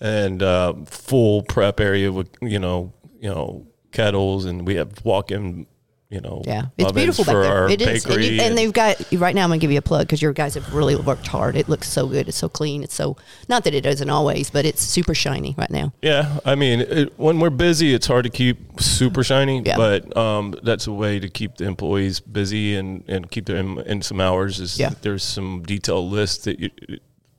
and 0.00 0.42
uh, 0.42 0.74
full 0.86 1.42
prep 1.42 1.80
area 1.80 2.10
with 2.10 2.28
you 2.40 2.58
know 2.58 2.92
you 3.20 3.28
know 3.28 3.66
kettles, 3.92 4.44
and 4.44 4.66
we 4.66 4.76
have 4.76 5.04
walk-in 5.04 5.66
you 6.12 6.20
know, 6.20 6.42
yeah, 6.44 6.66
it's 6.76 6.92
beautiful 6.92 7.24
back 7.24 7.32
there. 7.32 7.70
It 7.70 7.80
is, 7.80 8.04
and, 8.04 8.22
you, 8.22 8.42
and, 8.42 8.58
they've 8.58 8.70
got 8.70 9.02
right 9.14 9.34
now. 9.34 9.44
I'm 9.44 9.48
gonna 9.48 9.60
give 9.60 9.72
you 9.72 9.78
a 9.78 9.82
plug 9.82 10.06
because 10.06 10.20
your 10.20 10.34
guys 10.34 10.52
have 10.56 10.74
really 10.74 10.94
worked 10.94 11.26
hard. 11.26 11.56
It 11.56 11.70
looks 11.70 11.88
so 11.88 12.06
good. 12.06 12.28
It's 12.28 12.36
so 12.36 12.50
clean. 12.50 12.82
It's 12.82 12.94
so 12.94 13.16
not 13.48 13.64
that 13.64 13.72
it 13.72 13.80
doesn't 13.80 14.10
always, 14.10 14.50
but 14.50 14.66
it's 14.66 14.82
super 14.82 15.14
shiny 15.14 15.54
right 15.56 15.70
now. 15.70 15.94
Yeah, 16.02 16.38
I 16.44 16.54
mean, 16.54 16.82
it, 16.82 17.18
when 17.18 17.40
we're 17.40 17.48
busy, 17.48 17.94
it's 17.94 18.06
hard 18.06 18.24
to 18.24 18.30
keep 18.30 18.78
super 18.78 19.24
shiny. 19.24 19.62
Yeah. 19.62 19.78
but 19.78 20.14
um, 20.14 20.54
that's 20.62 20.86
a 20.86 20.92
way 20.92 21.18
to 21.18 21.30
keep 21.30 21.56
the 21.56 21.64
employees 21.64 22.20
busy 22.20 22.76
and 22.76 23.04
and 23.08 23.30
keep 23.30 23.46
them 23.46 23.78
in 23.78 24.02
some 24.02 24.20
hours. 24.20 24.60
Is 24.60 24.78
yeah. 24.78 24.90
there's 25.00 25.24
some 25.24 25.62
detailed 25.62 26.12
lists 26.12 26.44
that 26.44 26.60
you 26.60 26.68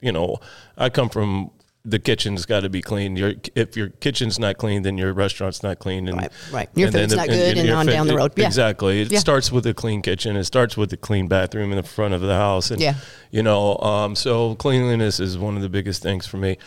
you 0.02 0.12
know. 0.12 0.38
I 0.76 0.90
come 0.90 1.10
from 1.10 1.52
the 1.86 2.00
kitchen's 2.00 2.46
got 2.46 2.62
to 2.62 2.70
be 2.70 2.82
clean. 2.82 3.18
Your 3.18 3.34
if 3.56 3.76
your 3.76 3.90
kitchen's 3.90 4.40
not 4.40 4.58
clean, 4.58 4.84
then 4.84 4.98
your 4.98 5.12
restaurant's 5.12 5.62
not 5.64 5.80
clean, 5.80 6.08
and 6.08 6.18
Right, 6.18 6.32
right. 6.52 6.70
Your 6.76 6.88
and 6.88 6.96
food's 6.96 7.16
not 7.16 7.28
good 7.28 7.58
and 7.58 7.68
your 7.68 7.76
on 7.76 7.86
food- 7.86 7.92
down 7.92 8.08
the 8.08 8.16
road. 8.16 8.32
Yeah. 8.38 8.46
Exactly. 8.48 9.02
It 9.02 9.12
Yeah. 9.12 9.20
starts 9.20 9.52
with 9.52 9.66
a 9.68 9.74
clean 9.74 10.02
kitchen. 10.02 10.38
It 10.38 10.46
starts 10.46 10.78
with 10.78 10.94
a 10.94 10.98
clean 10.98 11.28
bathroom 11.28 11.72
in 11.72 11.78
the 11.78 11.84
front 11.84 12.14
of 12.14 12.22
the 12.22 12.36
house, 12.36 12.72
and 12.72 12.80
Yeah. 12.82 12.96
you 13.32 13.44
know, 13.44 13.78
um, 13.80 14.16
so 14.16 14.56
cleanliness 14.56 15.20
is 15.20 15.38
one 15.38 15.58
of 15.58 15.62
the 15.62 15.68
biggest 15.70 16.02
things 16.02 16.26
for 16.26 16.38
me. 16.38 16.58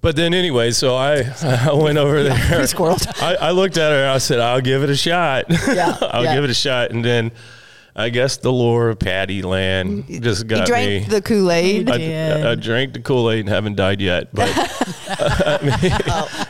But 0.00 0.14
then 0.14 0.32
anyway, 0.32 0.70
so 0.70 0.94
I 0.94 1.22
I 1.42 1.72
went 1.72 1.98
over 1.98 2.22
there. 2.22 2.64
squirrel. 2.68 2.96
I, 3.20 3.34
I 3.34 3.50
looked 3.50 3.76
at 3.76 3.90
her 3.90 4.02
and 4.02 4.10
I 4.12 4.18
said, 4.18 4.38
"I'll 4.38 4.60
give 4.60 4.84
it 4.84 4.90
a 4.90 4.96
shot. 4.96 5.46
Yeah, 5.50 5.96
I'll 6.12 6.22
yeah. 6.22 6.34
give 6.36 6.44
it 6.44 6.50
a 6.50 6.54
shot." 6.54 6.92
And 6.92 7.04
then 7.04 7.32
I 7.96 8.10
guess 8.10 8.36
the 8.36 8.52
lore 8.52 8.90
of 8.90 8.98
Patti 9.00 9.42
Land 9.42 10.06
just 10.08 10.42
You 10.44 10.48
got 10.48 10.66
drank 10.66 10.88
me. 11.04 11.08
the 11.08 11.20
Kool 11.22 11.50
Aid. 11.50 11.90
I. 11.90 12.52
I 12.52 12.54
drank 12.54 12.92
the 12.92 13.00
Kool 13.00 13.30
Aid 13.30 13.40
and 13.40 13.48
haven't 13.48 13.74
died 13.76 14.00
yet, 14.00 14.28
but 14.32 14.48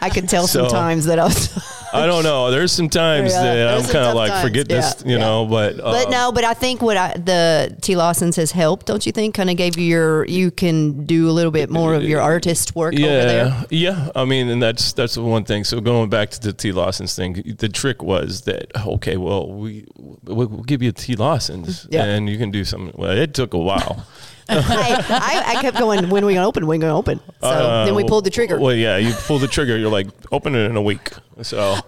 I 0.02 0.10
can 0.12 0.26
tell 0.26 0.46
So- 0.46 0.64
sometimes 0.68 1.06
that 1.06 1.18
I 1.18 1.24
was. 1.24 1.48
I 1.92 2.06
don't 2.06 2.22
know. 2.22 2.50
There's 2.50 2.72
some 2.72 2.88
times 2.88 3.32
Yeah, 3.32 3.42
that 3.42 3.54
there's 3.54 3.86
I'm 3.86 3.92
kind 3.92 4.06
of 4.08 4.14
like, 4.14 4.30
times. 4.30 4.42
forget 4.46 4.68
this, 4.68 5.02
you 5.06 5.12
yeah. 5.12 5.18
know. 5.18 5.46
But 5.46 5.80
uh, 5.80 5.92
But 5.92 6.10
no, 6.10 6.32
but 6.32 6.44
I 6.44 6.54
think 6.54 6.82
what 6.82 6.96
I, 6.96 7.12
the 7.14 7.76
T 7.80 7.96
Lawson's 7.96 8.36
has 8.36 8.52
helped, 8.52 8.86
don't 8.86 9.04
you 9.06 9.12
think? 9.12 9.34
Kind 9.34 9.50
of 9.50 9.56
gave 9.56 9.78
you 9.78 9.84
your, 9.84 10.24
you 10.26 10.50
can 10.50 11.04
do 11.04 11.28
a 11.28 11.32
little 11.32 11.50
bit 11.52 11.70
more 11.70 11.94
of 11.94 12.02
your 12.02 12.20
artist 12.20 12.74
work 12.76 12.94
over 12.94 13.02
there. 13.02 13.46
Yeah, 13.46 13.64
yeah. 13.70 14.10
I 14.14 14.24
mean, 14.24 14.48
and 14.48 14.62
that's 14.62 14.92
that's 14.92 15.14
the 15.14 15.22
one 15.22 15.44
thing. 15.44 15.64
So 15.64 15.80
going 15.80 16.10
back 16.10 16.30
to 16.30 16.40
the 16.40 16.52
T 16.52 16.72
Lawson's 16.72 17.14
thing, 17.14 17.56
the 17.58 17.68
trick 17.68 18.02
was 18.02 18.42
that 18.42 18.70
okay, 18.86 19.16
well, 19.16 19.48
we 19.50 19.86
we'll 20.24 20.46
give 20.64 20.82
you 20.82 20.92
T 20.92 21.16
Lawson's, 21.16 21.86
Yeah. 21.90 22.04
and 22.04 22.28
you 22.28 22.38
can 22.38 22.50
do 22.50 22.64
something. 22.64 22.94
Well, 22.96 23.12
it 23.16 23.34
took 23.34 23.54
a 23.54 23.58
while. 23.58 24.06
I, 24.48 25.04
I, 25.08 25.58
I 25.58 25.62
kept 25.62 25.78
going, 25.78 26.08
when 26.10 26.24
are 26.24 26.26
we 26.26 26.34
going 26.34 26.42
to 26.44 26.48
open? 26.48 26.66
When 26.66 26.76
are 26.76 26.78
we 26.78 26.90
going 26.90 26.92
to 26.92 26.98
open? 26.98 27.20
So 27.40 27.48
Uh, 27.48 27.84
then 27.84 27.94
we 27.94 28.04
pulled 28.04 28.24
the 28.24 28.30
trigger. 28.30 28.58
Well, 28.58 28.74
yeah, 28.74 28.96
you 28.96 29.12
pull 29.12 29.38
the 29.38 29.48
trigger. 29.48 29.76
You're 29.76 29.90
like, 29.90 30.08
open 30.32 30.54
it 30.54 30.70
in 30.70 30.76
a 30.76 30.82
week. 30.82 31.10
So. 31.42 31.76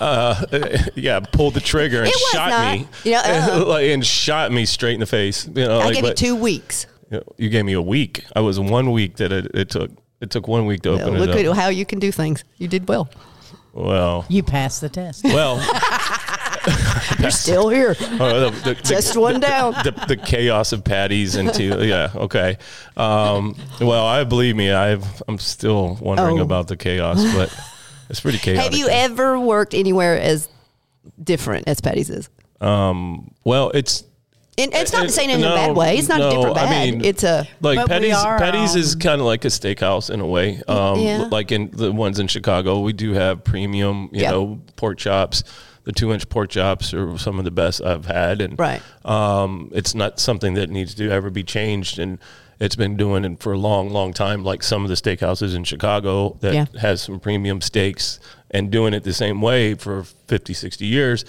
Uh, 0.00 0.44
yeah, 0.96 1.20
pulled 1.20 1.54
the 1.54 1.60
trigger 1.60 1.98
and 2.00 2.08
It 2.08 2.18
shot 2.32 2.50
not. 2.50 2.76
me, 2.76 2.88
Yeah, 3.04 3.20
uh-uh. 3.20 3.64
like, 3.68 3.84
and 3.86 4.04
shot 4.04 4.50
me 4.50 4.64
straight 4.66 4.94
in 4.94 5.00
the 5.00 5.06
face. 5.06 5.46
You 5.46 5.52
know, 5.64 5.78
I 5.78 5.84
like, 5.84 5.94
gave 5.94 6.04
you 6.04 6.14
two 6.14 6.34
weeks. 6.34 6.88
you 7.08 7.18
know, 7.18 7.22
you 7.36 7.48
gave 7.48 7.64
me 7.64 7.74
a 7.74 7.80
week. 7.80 8.24
I 8.34 8.40
was 8.40 8.58
one 8.58 8.90
week 8.90 9.18
that 9.18 9.30
it, 9.30 9.46
it 9.54 9.70
took. 9.70 9.92
It 10.20 10.30
took 10.30 10.48
one 10.48 10.66
week 10.66 10.82
to 10.82 10.90
open 10.90 11.18
Look 11.18 11.30
it 11.36 11.46
at 11.46 11.54
how 11.56 11.68
you 11.68 11.84
can 11.86 12.00
do 12.00 12.10
things. 12.10 12.42
You 12.56 12.66
did 12.66 12.88
well. 12.88 13.10
well, 13.72 14.24
You 14.28 14.42
passed 14.42 14.80
the 14.80 14.88
test. 14.88 15.22
well, 15.22 15.58
You're 17.18 17.30
still 17.30 17.68
here. 17.68 17.90
uh, 17.90 17.94
the, 18.50 18.60
the, 18.64 18.74
Just 18.84 19.16
one 19.16 19.40
down. 19.40 19.72
the, 19.84 19.92
the 20.08 20.16
chaos 20.16 20.72
of 20.72 20.84
Patti's 20.84 21.34
and 21.36 21.52
two. 21.52 21.84
Yeah, 21.84 22.10
okay. 22.14 22.58
Um, 22.96 23.56
well, 23.80 24.06
I 24.06 24.24
believe 24.24 24.56
me. 24.56 24.70
I've 24.72 25.22
I'm 25.28 25.38
still 25.38 25.96
wondering 26.00 26.38
Oh. 26.38 26.42
about 26.42 26.68
the 26.68 26.76
chaos, 26.76 27.22
but 27.34 27.54
it's 28.08 28.20
pretty 28.20 28.38
chaotic. 28.38 28.62
Have 28.72 28.74
you 28.74 28.88
ever 28.88 29.38
worked 29.38 29.74
anywhere 29.74 30.18
as 30.20 30.48
different 31.22 31.68
as 31.68 31.80
Patti's 31.80 32.10
is? 32.10 32.28
Um, 32.60 33.32
well, 33.44 33.70
it's 33.74 34.04
And 34.56 34.72
it's 34.74 34.92
not 34.92 35.06
it- 35.06 35.10
saying 35.10 35.30
in 35.30 35.40
no, 35.40 35.52
a 35.52 35.56
bad 35.56 35.76
way. 35.76 35.96
It's 35.98 36.08
not 36.08 36.20
a 36.20 36.24
no, 36.24 36.30
different 36.30 36.58
I 36.58 36.70
mean, 36.90 37.04
it's 37.04 37.24
a 37.24 37.46
like 37.60 37.86
Petty's. 37.88 38.14
Petty's 38.16 38.76
is 38.76 38.94
um, 38.94 39.00
kind 39.00 39.20
of 39.20 39.26
like 39.26 39.44
a 39.44 39.48
steakhouse 39.48 40.10
in 40.10 40.20
a 40.20 40.26
way. 40.26 40.62
Um, 40.68 41.00
Yeah. 41.00 41.28
Like 41.30 41.50
in 41.50 41.70
the 41.72 41.90
ones 41.90 42.18
in 42.20 42.28
Chicago, 42.28 42.80
we 42.80 42.92
do 42.92 43.12
have 43.14 43.42
premium, 43.42 44.10
you 44.12 44.22
Yeah. 44.22 44.30
know, 44.30 44.60
pork 44.76 44.98
chops. 44.98 45.42
The 45.84 45.92
two 45.92 46.12
inch 46.12 46.28
pork 46.28 46.50
chops 46.50 46.94
are 46.94 47.18
some 47.18 47.38
of 47.38 47.44
the 47.44 47.50
best 47.50 47.82
I've 47.82 48.06
had, 48.06 48.40
and 48.40 48.58
Right. 48.58 48.80
um, 49.04 49.70
it's 49.74 49.94
not 49.94 50.20
something 50.20 50.54
that 50.54 50.70
needs 50.70 50.94
to 50.94 51.10
ever 51.10 51.28
be 51.30 51.42
changed. 51.42 51.98
And 51.98 52.18
it's 52.60 52.76
been 52.76 52.96
doing 52.96 53.24
it 53.24 53.40
for 53.40 53.52
a 53.52 53.58
long, 53.58 53.90
long 53.90 54.12
time. 54.12 54.44
Like 54.44 54.62
some 54.62 54.84
of 54.84 54.88
the 54.88 54.94
steakhouses 54.94 55.56
in 55.56 55.64
Chicago 55.64 56.36
that 56.40 56.54
Yeah. 56.54 56.66
has 56.80 57.02
some 57.02 57.18
premium 57.18 57.60
steaks 57.60 58.20
and 58.52 58.70
doing 58.70 58.94
it 58.94 59.02
the 59.02 59.12
same 59.12 59.40
way 59.40 59.74
for 59.74 60.04
50, 60.28 60.54
60 60.54 60.86
years. 60.86 61.24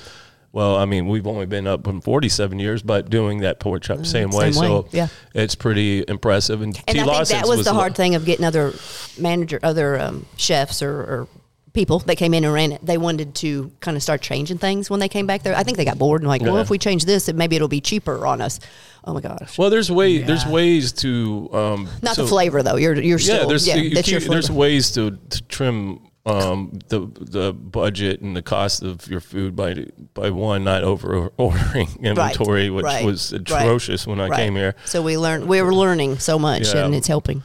Well, 0.52 0.76
I 0.76 0.86
mean, 0.86 1.08
we've 1.08 1.26
only 1.26 1.48
been 1.48 1.66
up 1.66 1.88
in 1.88 2.00
47 2.02 2.60
years, 2.60 2.84
but 2.84 3.10
doing 3.10 3.40
that 3.40 3.60
pork 3.60 3.82
chop 3.82 4.06
same 4.06 4.30
way. 4.30 4.52
Mm, 4.52 4.54
same 4.54 4.62
way, 4.62 4.68
So 4.68 4.88
yeah. 4.92 5.08
it's 5.34 5.56
pretty 5.56 6.06
impressive. 6.08 6.62
And, 6.62 6.80
And 6.88 6.96
T. 6.96 7.02
I 7.02 7.24
think 7.24 7.30
that 7.42 7.48
was, 7.48 7.66
the 7.66 7.74
hard 7.74 7.94
lo- 7.94 7.96
thing 7.96 8.14
of 8.14 8.24
getting 8.26 8.46
other 8.46 8.72
manager, 9.18 9.60
other 9.64 10.00
um, 10.00 10.28
chefs 10.38 10.84
or, 10.84 10.92
or 10.92 11.28
people 11.74 12.00
that 12.00 12.16
came 12.18 12.34
in 12.34 12.44
and 12.44 12.54
ran 12.54 12.72
it. 12.72 12.86
They 12.86 12.98
wanted 12.98 13.34
to 13.36 13.72
kind 13.80 13.98
of 13.98 14.04
start 14.04 14.22
changing 14.22 14.60
things 14.60 14.90
when 14.90 15.00
they 15.00 15.10
came 15.10 15.26
back 15.26 15.42
there. 15.44 15.56
I 15.56 15.64
think 15.64 15.78
they 15.78 15.86
got 15.86 15.98
bored 15.98 16.22
and 16.22 16.28
like, 16.30 16.42
well, 16.42 16.56
Yeah. 16.56 16.62
if 16.62 16.70
we 16.70 16.78
change 16.78 17.06
this, 17.06 17.28
it, 17.28 17.36
maybe 17.36 17.56
it'll 17.56 17.68
be 17.68 17.82
cheaper 17.82 18.26
on 18.26 18.42
us. 18.42 18.60
Oh 19.04 19.14
my 19.14 19.22
gosh. 19.22 19.58
Well, 19.58 19.70
there's 19.70 19.92
way 19.92 20.20
there's 20.20 20.46
ways 20.46 20.92
to 20.94 21.50
um, 21.52 21.90
Not 22.02 22.16
so- 22.16 22.22
the 22.24 22.28
flavor 22.28 22.64
though. 22.64 22.76
You're 22.78 22.96
you're 23.02 23.20
still 23.20 23.42
Yeah, 23.42 23.46
there's 23.48 23.68
you 23.68 23.90
that's 23.94 24.10
your 24.10 24.22
there's 24.22 24.50
ways 24.52 24.92
to, 24.94 25.18
to 25.30 25.42
trim 25.44 26.00
um, 26.26 26.80
the 26.88 27.00
the 27.20 27.52
budget 27.52 28.22
and 28.22 28.34
the 28.34 28.42
cost 28.42 28.82
of 28.82 29.08
your 29.10 29.20
food 29.20 29.56
by 29.58 29.88
by 30.14 30.30
one 30.30 30.64
not 30.64 30.84
over 30.84 31.30
ordering 31.38 31.90
inventory, 32.02 32.70
which 32.70 32.86
right, 32.86 33.04
was 33.04 33.34
right, 33.34 33.42
atrocious 33.42 34.08
when 34.08 34.22
I 34.22 34.28
Right. 34.30 34.38
came 34.38 34.56
here. 34.56 34.76
So 34.86 35.02
we 35.02 35.18
learned 35.18 35.48
we 35.50 35.62
were 35.62 35.74
learning 35.76 36.20
so 36.20 36.40
much 36.40 36.74
Yeah. 36.74 36.86
and 36.86 36.96
it's 36.96 37.08
helping. 37.08 37.44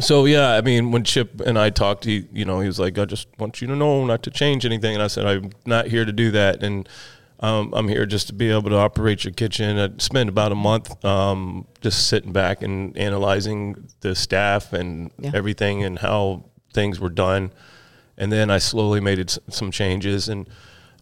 So 0.00 0.24
yeah, 0.24 0.50
I 0.52 0.60
mean, 0.62 0.90
when 0.92 1.04
Chip 1.04 1.40
and 1.40 1.58
I 1.58 1.70
talked, 1.70 2.04
he 2.04 2.26
you 2.32 2.44
know 2.44 2.60
he 2.60 2.66
was 2.66 2.78
like, 2.78 2.98
I 2.98 3.04
just 3.04 3.28
want 3.38 3.60
you 3.60 3.68
to 3.68 3.76
know 3.76 4.04
not 4.04 4.22
to 4.24 4.30
change 4.30 4.64
anything, 4.66 4.94
and 4.94 5.02
I 5.02 5.06
said 5.08 5.26
I'm 5.26 5.50
not 5.66 5.86
here 5.86 6.04
to 6.04 6.12
do 6.12 6.30
that, 6.32 6.62
and 6.62 6.88
um, 7.40 7.72
I'm 7.74 7.88
here 7.88 8.06
just 8.06 8.26
to 8.28 8.32
be 8.34 8.50
able 8.50 8.70
to 8.70 8.76
operate 8.76 9.24
your 9.24 9.32
kitchen. 9.32 9.78
I 9.78 9.90
spent 9.98 10.28
about 10.28 10.52
a 10.52 10.56
month 10.56 11.02
um, 11.04 11.66
just 11.80 12.08
sitting 12.08 12.32
back 12.32 12.62
and 12.62 12.96
analyzing 12.98 13.88
the 14.00 14.14
staff 14.14 14.72
and 14.72 15.10
Yeah. 15.18 15.30
everything 15.34 15.84
and 15.84 15.98
how 15.98 16.44
things 16.74 17.00
were 17.00 17.08
done, 17.10 17.50
and 18.18 18.30
then 18.32 18.50
I 18.50 18.58
slowly 18.58 19.00
made 19.00 19.18
it, 19.18 19.30
s- 19.30 19.38
some 19.48 19.70
changes 19.70 20.28
and. 20.28 20.48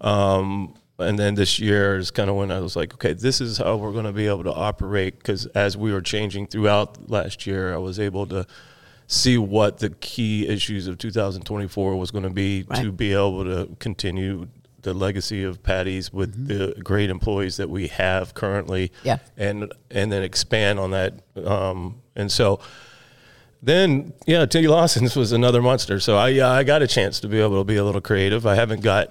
Um, 0.01 0.75
and 1.01 1.17
then 1.17 1.37
this 1.37 1.61
year 1.61 1.97
is 1.97 2.11
kind 2.11 2.29
of 2.29 2.35
when 2.35 2.51
I 2.51 2.59
was 2.59 2.75
like, 2.75 2.93
okay, 2.95 3.13
this 3.13 3.41
is 3.41 3.59
how 3.59 3.77
we're 3.77 3.93
going 3.93 4.05
to 4.05 4.13
be 4.13 4.27
able 4.27 4.43
to 4.45 4.53
operate. 4.53 5.17
Because 5.19 5.47
as 5.47 5.77
we 5.77 5.93
were 5.93 6.01
changing 6.01 6.49
throughout 6.49 7.09
last 7.09 7.47
year, 7.47 7.73
I 7.73 7.77
was 7.79 8.01
able 8.01 8.27
to 8.27 8.47
see 9.11 9.37
what 9.39 9.79
the 9.79 9.91
key 9.91 10.47
issues 10.47 10.87
of 10.87 10.99
2024 10.99 11.97
was 11.97 12.11
going 12.13 12.25
to 12.25 12.31
be 12.31 12.63
to 12.75 12.93
be 12.93 13.13
able 13.13 13.43
to 13.45 13.75
continue 13.81 14.47
the 14.83 14.95
legacy 14.95 15.43
of 15.43 15.61
Patti's 15.63 16.13
with 16.13 16.47
the 16.47 16.81
great 16.85 17.11
employees 17.11 17.57
that 17.57 17.69
we 17.69 17.89
have 17.89 18.33
currently, 18.35 18.93
Yeah. 19.03 19.19
and 19.37 19.73
and 19.91 20.13
then 20.13 20.23
expand 20.23 20.79
on 20.79 20.93
that. 20.93 21.15
Um, 21.45 22.01
and 22.15 22.31
so 22.31 22.61
then, 23.61 24.13
yeah, 24.27 24.47
T. 24.47 24.69
Lawson's 24.69 25.17
was 25.17 25.33
another 25.33 25.61
monster. 25.61 25.99
So 25.99 26.17
I 26.17 26.29
yeah, 26.29 26.51
I 26.51 26.63
got 26.63 26.81
a 26.83 26.87
chance 26.87 27.19
to 27.21 27.29
be 27.29 27.41
able 27.41 27.59
to 27.61 27.65
be 27.65 27.77
a 27.77 27.85
little 27.85 28.01
creative. 28.01 28.47
I 28.47 28.55
haven't 28.55 28.83
got. 28.83 29.09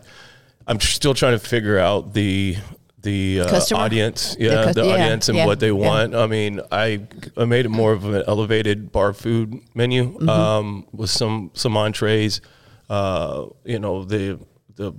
I'm 0.67 0.79
still 0.79 1.13
trying 1.13 1.33
to 1.37 1.39
figure 1.45 1.77
out 1.79 2.13
the 2.13 2.57
the 3.01 3.41
uh, 3.41 3.61
audience, 3.75 4.35
The 4.35 4.43
yeah, 4.43 4.71
the 4.71 4.85
yeah, 4.85 4.93
audience 4.93 5.29
and 5.29 5.37
yeah, 5.37 5.45
what 5.45 5.59
they 5.59 5.67
yeah. 5.67 5.87
want. 5.87 6.15
I 6.15 6.27
mean, 6.27 6.61
I 6.71 7.01
I 7.35 7.45
made 7.45 7.65
it 7.65 7.69
more 7.69 7.93
of 7.93 8.05
an 8.05 8.23
elevated 8.27 8.91
bar 8.91 9.13
food 9.13 9.59
menu 9.75 10.05
Mm-hmm. 10.13 10.29
um, 10.29 10.87
with 10.91 11.09
some 11.09 11.51
some 11.53 11.77
entrees, 11.77 12.41
uh, 12.89 13.45
you 13.63 13.79
know 13.79 14.03
the 14.03 14.39
the 14.75 14.93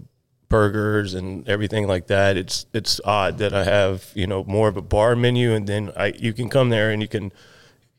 burgers 0.48 1.14
and 1.14 1.46
everything 1.48 1.86
like 1.86 2.06
that. 2.06 2.36
It's 2.36 2.66
it's 2.72 3.00
odd 3.04 3.38
that 3.38 3.52
I 3.52 3.64
have 3.64 4.10
you 4.14 4.26
know 4.26 4.44
more 4.44 4.68
of 4.68 4.76
a 4.76 4.82
bar 4.82 5.16
menu 5.16 5.52
and 5.52 5.66
then 5.66 5.92
I 5.96 6.12
you 6.18 6.32
can 6.32 6.48
come 6.48 6.70
there 6.70 6.90
and 6.90 7.02
you 7.02 7.08
can 7.08 7.32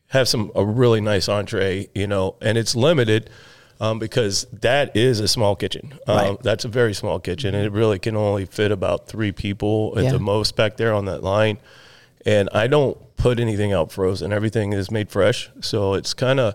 have 0.08 0.28
some 0.28 0.50
a 0.54 0.64
really 0.64 1.00
nice 1.00 1.28
entree, 1.28 1.88
you 1.94 2.06
know, 2.06 2.36
and 2.40 2.58
it's 2.58 2.74
limited 2.74 3.30
um, 3.80 3.98
because 3.98 4.46
that 4.60 4.94
is 4.96 5.20
a 5.20 5.28
small 5.28 5.56
kitchen. 5.56 5.94
Um, 6.06 6.16
Right. 6.16 6.42
That's 6.42 6.64
a 6.64 6.68
very 6.68 6.94
small 6.94 7.18
kitchen, 7.18 7.54
and 7.54 7.64
it 7.64 7.72
really 7.72 7.98
can 7.98 8.16
only 8.16 8.44
fit 8.46 8.70
about 8.72 9.06
three 9.08 9.32
people 9.32 9.94
at 9.96 10.04
Yeah. 10.04 10.12
the 10.12 10.18
most 10.20 10.54
back 10.56 10.76
there 10.76 10.92
on 10.92 11.06
that 11.06 11.22
line. 11.22 11.58
And 12.26 12.48
I 12.52 12.66
don't 12.66 12.98
put 13.16 13.40
anything 13.40 13.72
out 13.72 13.90
frozen; 13.90 14.32
everything 14.32 14.72
is 14.74 14.90
made 14.90 15.10
fresh. 15.10 15.50
So 15.60 15.94
it's 15.94 16.12
kind 16.14 16.38
of 16.38 16.54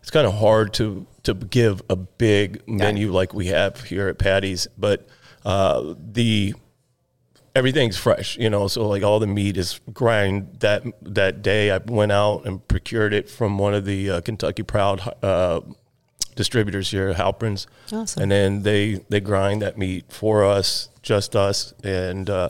it's 0.00 0.10
kind 0.10 0.26
of 0.26 0.34
hard 0.34 0.72
to 0.74 1.06
to 1.24 1.34
give 1.34 1.82
a 1.90 1.96
big 1.96 2.62
menu 2.66 3.12
like 3.12 3.34
we 3.34 3.46
have 3.48 3.82
here 3.84 4.08
at 4.08 4.18
Patti's, 4.18 4.68
but 4.78 5.06
uh, 5.44 5.94
the 6.12 6.54
everything's 7.56 7.96
fresh, 7.96 8.38
you 8.38 8.48
know. 8.48 8.68
So 8.68 8.86
like 8.88 9.02
all 9.02 9.18
the 9.18 9.26
meat 9.26 9.56
is 9.56 9.80
grind 9.92 10.58
that 10.60 10.84
that 11.02 11.42
day. 11.42 11.70
I 11.72 11.78
went 11.78 12.12
out 12.12 12.44
and 12.46 12.66
procured 12.68 13.12
it 13.12 13.28
from 13.28 13.58
one 13.58 13.74
of 13.74 13.84
the 13.84 14.10
uh, 14.10 14.20
Kentucky 14.20 14.62
Proud 14.62 15.00
uh, 15.22 15.60
distributors 16.34 16.90
here, 16.90 17.12
Halprin's, 17.14 17.66
Awesome. 17.92 18.22
and 18.22 18.30
then 18.30 18.62
they 18.62 19.00
they 19.08 19.20
grind 19.20 19.62
that 19.62 19.76
meat 19.78 20.04
for 20.08 20.44
us, 20.44 20.88
just 21.02 21.34
us, 21.36 21.72
and 21.84 22.28
uh, 22.30 22.48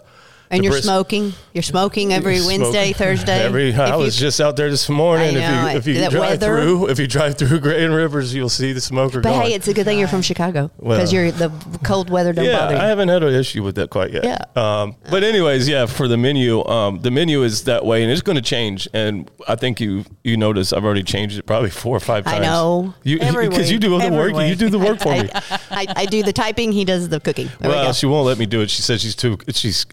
And 0.53 0.65
you're 0.65 0.73
bris- 0.73 0.83
smoking. 0.85 1.33
You're 1.53 1.63
smoking 1.63 2.13
every 2.13 2.39
Smoking. 2.39 2.61
Wednesday, 2.63 2.93
Thursday. 2.97 3.41
Every 3.45 3.73
I 3.73 3.85
If 3.89 3.93
you- 3.93 3.99
was 3.99 4.17
just 4.17 4.41
out 4.41 4.57
there 4.57 4.69
this 4.69 4.89
morning. 4.89 5.35
Know, 5.35 5.69
if 5.69 5.87
you 5.87 5.95
if 5.95 6.03
you 6.03 6.11
drive 6.11 6.21
weather. 6.41 6.47
through 6.47 6.89
if 6.89 6.99
you 6.99 7.07
drive 7.07 7.39
through 7.39 7.61
Grand 7.61 7.95
Rivers, 7.95 8.35
you'll 8.35 8.49
see 8.49 8.73
the 8.73 8.81
smoker 8.81 9.21
But 9.21 9.31
going. 9.31 9.43
hey, 9.49 9.55
it's 9.55 9.69
a 9.69 9.75
good 9.75 9.85
thing 9.85 9.99
you're 9.99 10.09
from 10.09 10.23
Chicago 10.23 10.71
Well. 10.79 10.99
because 10.99 11.13
you're 11.13 11.31
the 11.31 11.51
cold 11.85 12.11
weather 12.11 12.33
don't 12.33 12.45
yeah, 12.45 12.59
bother 12.59 12.75
you. 12.75 12.81
I 12.81 12.87
haven't 12.87 13.09
had 13.11 13.23
an 13.23 13.33
issue 13.35 13.63
with 13.63 13.77
that 13.77 13.91
quite 13.91 14.13
yet. 14.13 14.25
Yeah. 14.25 14.39
Um, 14.57 14.97
but 15.09 15.23
anyways, 15.23 15.69
yeah, 15.69 15.87
for 15.87 16.09
the 16.09 16.17
menu, 16.17 16.65
um, 16.67 17.01
the 17.01 17.11
menu 17.13 17.43
is 17.45 17.65
that 17.65 17.85
way, 17.87 18.03
and 18.03 18.11
it's 18.11 18.23
going 18.23 18.37
to 18.37 18.43
change. 18.43 18.89
And 18.93 19.31
I 19.47 19.55
think 19.55 19.81
you 19.81 20.05
you 20.25 20.37
notice 20.37 20.73
I've 20.73 20.85
already 20.85 21.05
changed 21.05 21.39
it 21.39 21.47
probably 21.47 21.71
four 21.71 21.97
or 21.97 22.01
five 22.01 22.25
times. 22.25 22.39
I 22.39 22.43
know. 22.43 22.93
you 23.05 23.19
because 23.49 23.71
you 23.71 23.79
do 23.79 23.93
all 23.95 24.01
the 24.01 24.11
work. 24.11 24.35
You 24.49 24.57
do 24.57 24.69
the 24.69 24.81
work 24.81 24.99
for 25.01 25.13
me. 25.13 25.29
I, 25.71 25.87
I 25.95 26.07
do 26.07 26.25
the 26.25 26.33
typing. 26.33 26.73
He 26.73 26.85
does 26.85 27.09
the 27.09 27.21
cooking. 27.21 27.49
There 27.61 27.71
Well, 27.71 27.87
go. 27.87 27.93
she 27.93 28.07
won't 28.07 28.27
let 28.27 28.37
me 28.39 28.47
do 28.47 28.63
it. 28.63 28.71
She 28.71 28.83
says 28.83 29.01
she's 29.01 29.15
too. 29.15 29.39
She's 29.55 29.87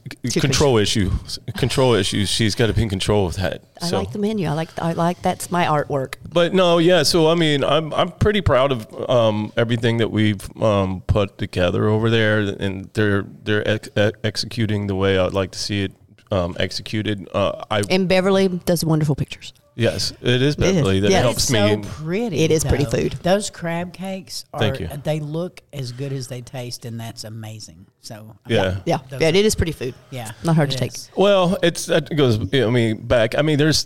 control 0.47 0.77
issues. 0.77 1.39
Control 1.57 1.93
issues. 1.93 2.29
She's 2.29 2.55
got 2.55 2.67
to 2.67 2.73
be 2.73 2.83
in 2.83 2.89
control 2.89 3.27
of 3.27 3.35
that. 3.35 3.63
I 3.81 3.87
so. 3.87 3.99
like 3.99 4.11
the 4.11 4.19
menu. 4.19 4.47
I 4.47 4.53
like. 4.53 4.69
I 4.79 4.93
like 4.93 5.21
that's 5.21 5.51
my 5.51 5.65
artwork. 5.65 6.15
But 6.27 6.53
no, 6.53 6.77
yeah. 6.77 7.03
So 7.03 7.29
I 7.29 7.35
mean, 7.35 7.63
I'm 7.63 7.93
I'm 7.93 8.11
pretty 8.11 8.41
proud 8.41 8.71
of 8.71 9.09
um, 9.09 9.51
everything 9.55 9.97
that 9.97 10.11
we've 10.11 10.45
um, 10.61 11.01
put 11.01 11.37
together 11.37 11.87
over 11.87 12.09
there, 12.09 12.39
and 12.39 12.89
they're 12.93 13.23
they're 13.43 13.67
ex- 13.67 13.89
ex- 13.95 14.19
executing 14.23 14.87
the 14.87 14.95
way 14.95 15.17
I'd 15.17 15.33
like 15.33 15.51
to 15.51 15.59
see 15.59 15.83
it 15.83 15.93
um, 16.31 16.55
executed. 16.59 17.27
Uh, 17.33 17.63
I 17.69 17.83
And 17.89 18.07
Beverly 18.07 18.47
does 18.47 18.83
wonderful 18.83 19.15
pictures. 19.15 19.53
Yes, 19.77 20.11
it 20.21 20.41
is 20.41 20.55
Beverly 20.57 20.99
that 20.99 21.11
Yeah. 21.11 21.21
helps 21.21 21.43
it's 21.43 21.51
me. 21.51 21.81
so 21.83 21.89
pretty. 22.03 22.39
It 22.39 22.51
is 22.51 22.63
pretty 22.65 22.83
though. 22.85 22.91
food. 22.91 23.13
Those 23.23 23.49
crab 23.49 23.93
cakes 23.93 24.43
are. 24.53 24.59
Thank 24.59 24.79
you. 24.81 24.89
They 25.03 25.19
look 25.21 25.61
as 25.71 25.91
good 25.93 26.11
as 26.11 26.27
they 26.27 26.41
taste, 26.41 26.83
and 26.85 26.99
that's 26.99 27.23
amazing. 27.23 27.85
So 28.01 28.35
Yeah. 28.47 28.79
Yeah, 28.85 28.99
Those 29.09 29.21
yeah. 29.21 29.27
It 29.29 29.35
is 29.35 29.55
pretty 29.55 29.71
food. 29.71 29.93
yeah, 30.11 30.31
not 30.43 30.55
hard 30.55 30.69
it 30.69 30.73
to 30.73 30.77
take. 30.77 30.91
well, 31.15 31.57
it's 31.63 31.85
that 31.85 32.13
goes. 32.15 32.37
I 32.53 32.69
mean, 32.69 33.05
back. 33.07 33.35
I 33.37 33.41
mean, 33.41 33.57
there's. 33.57 33.85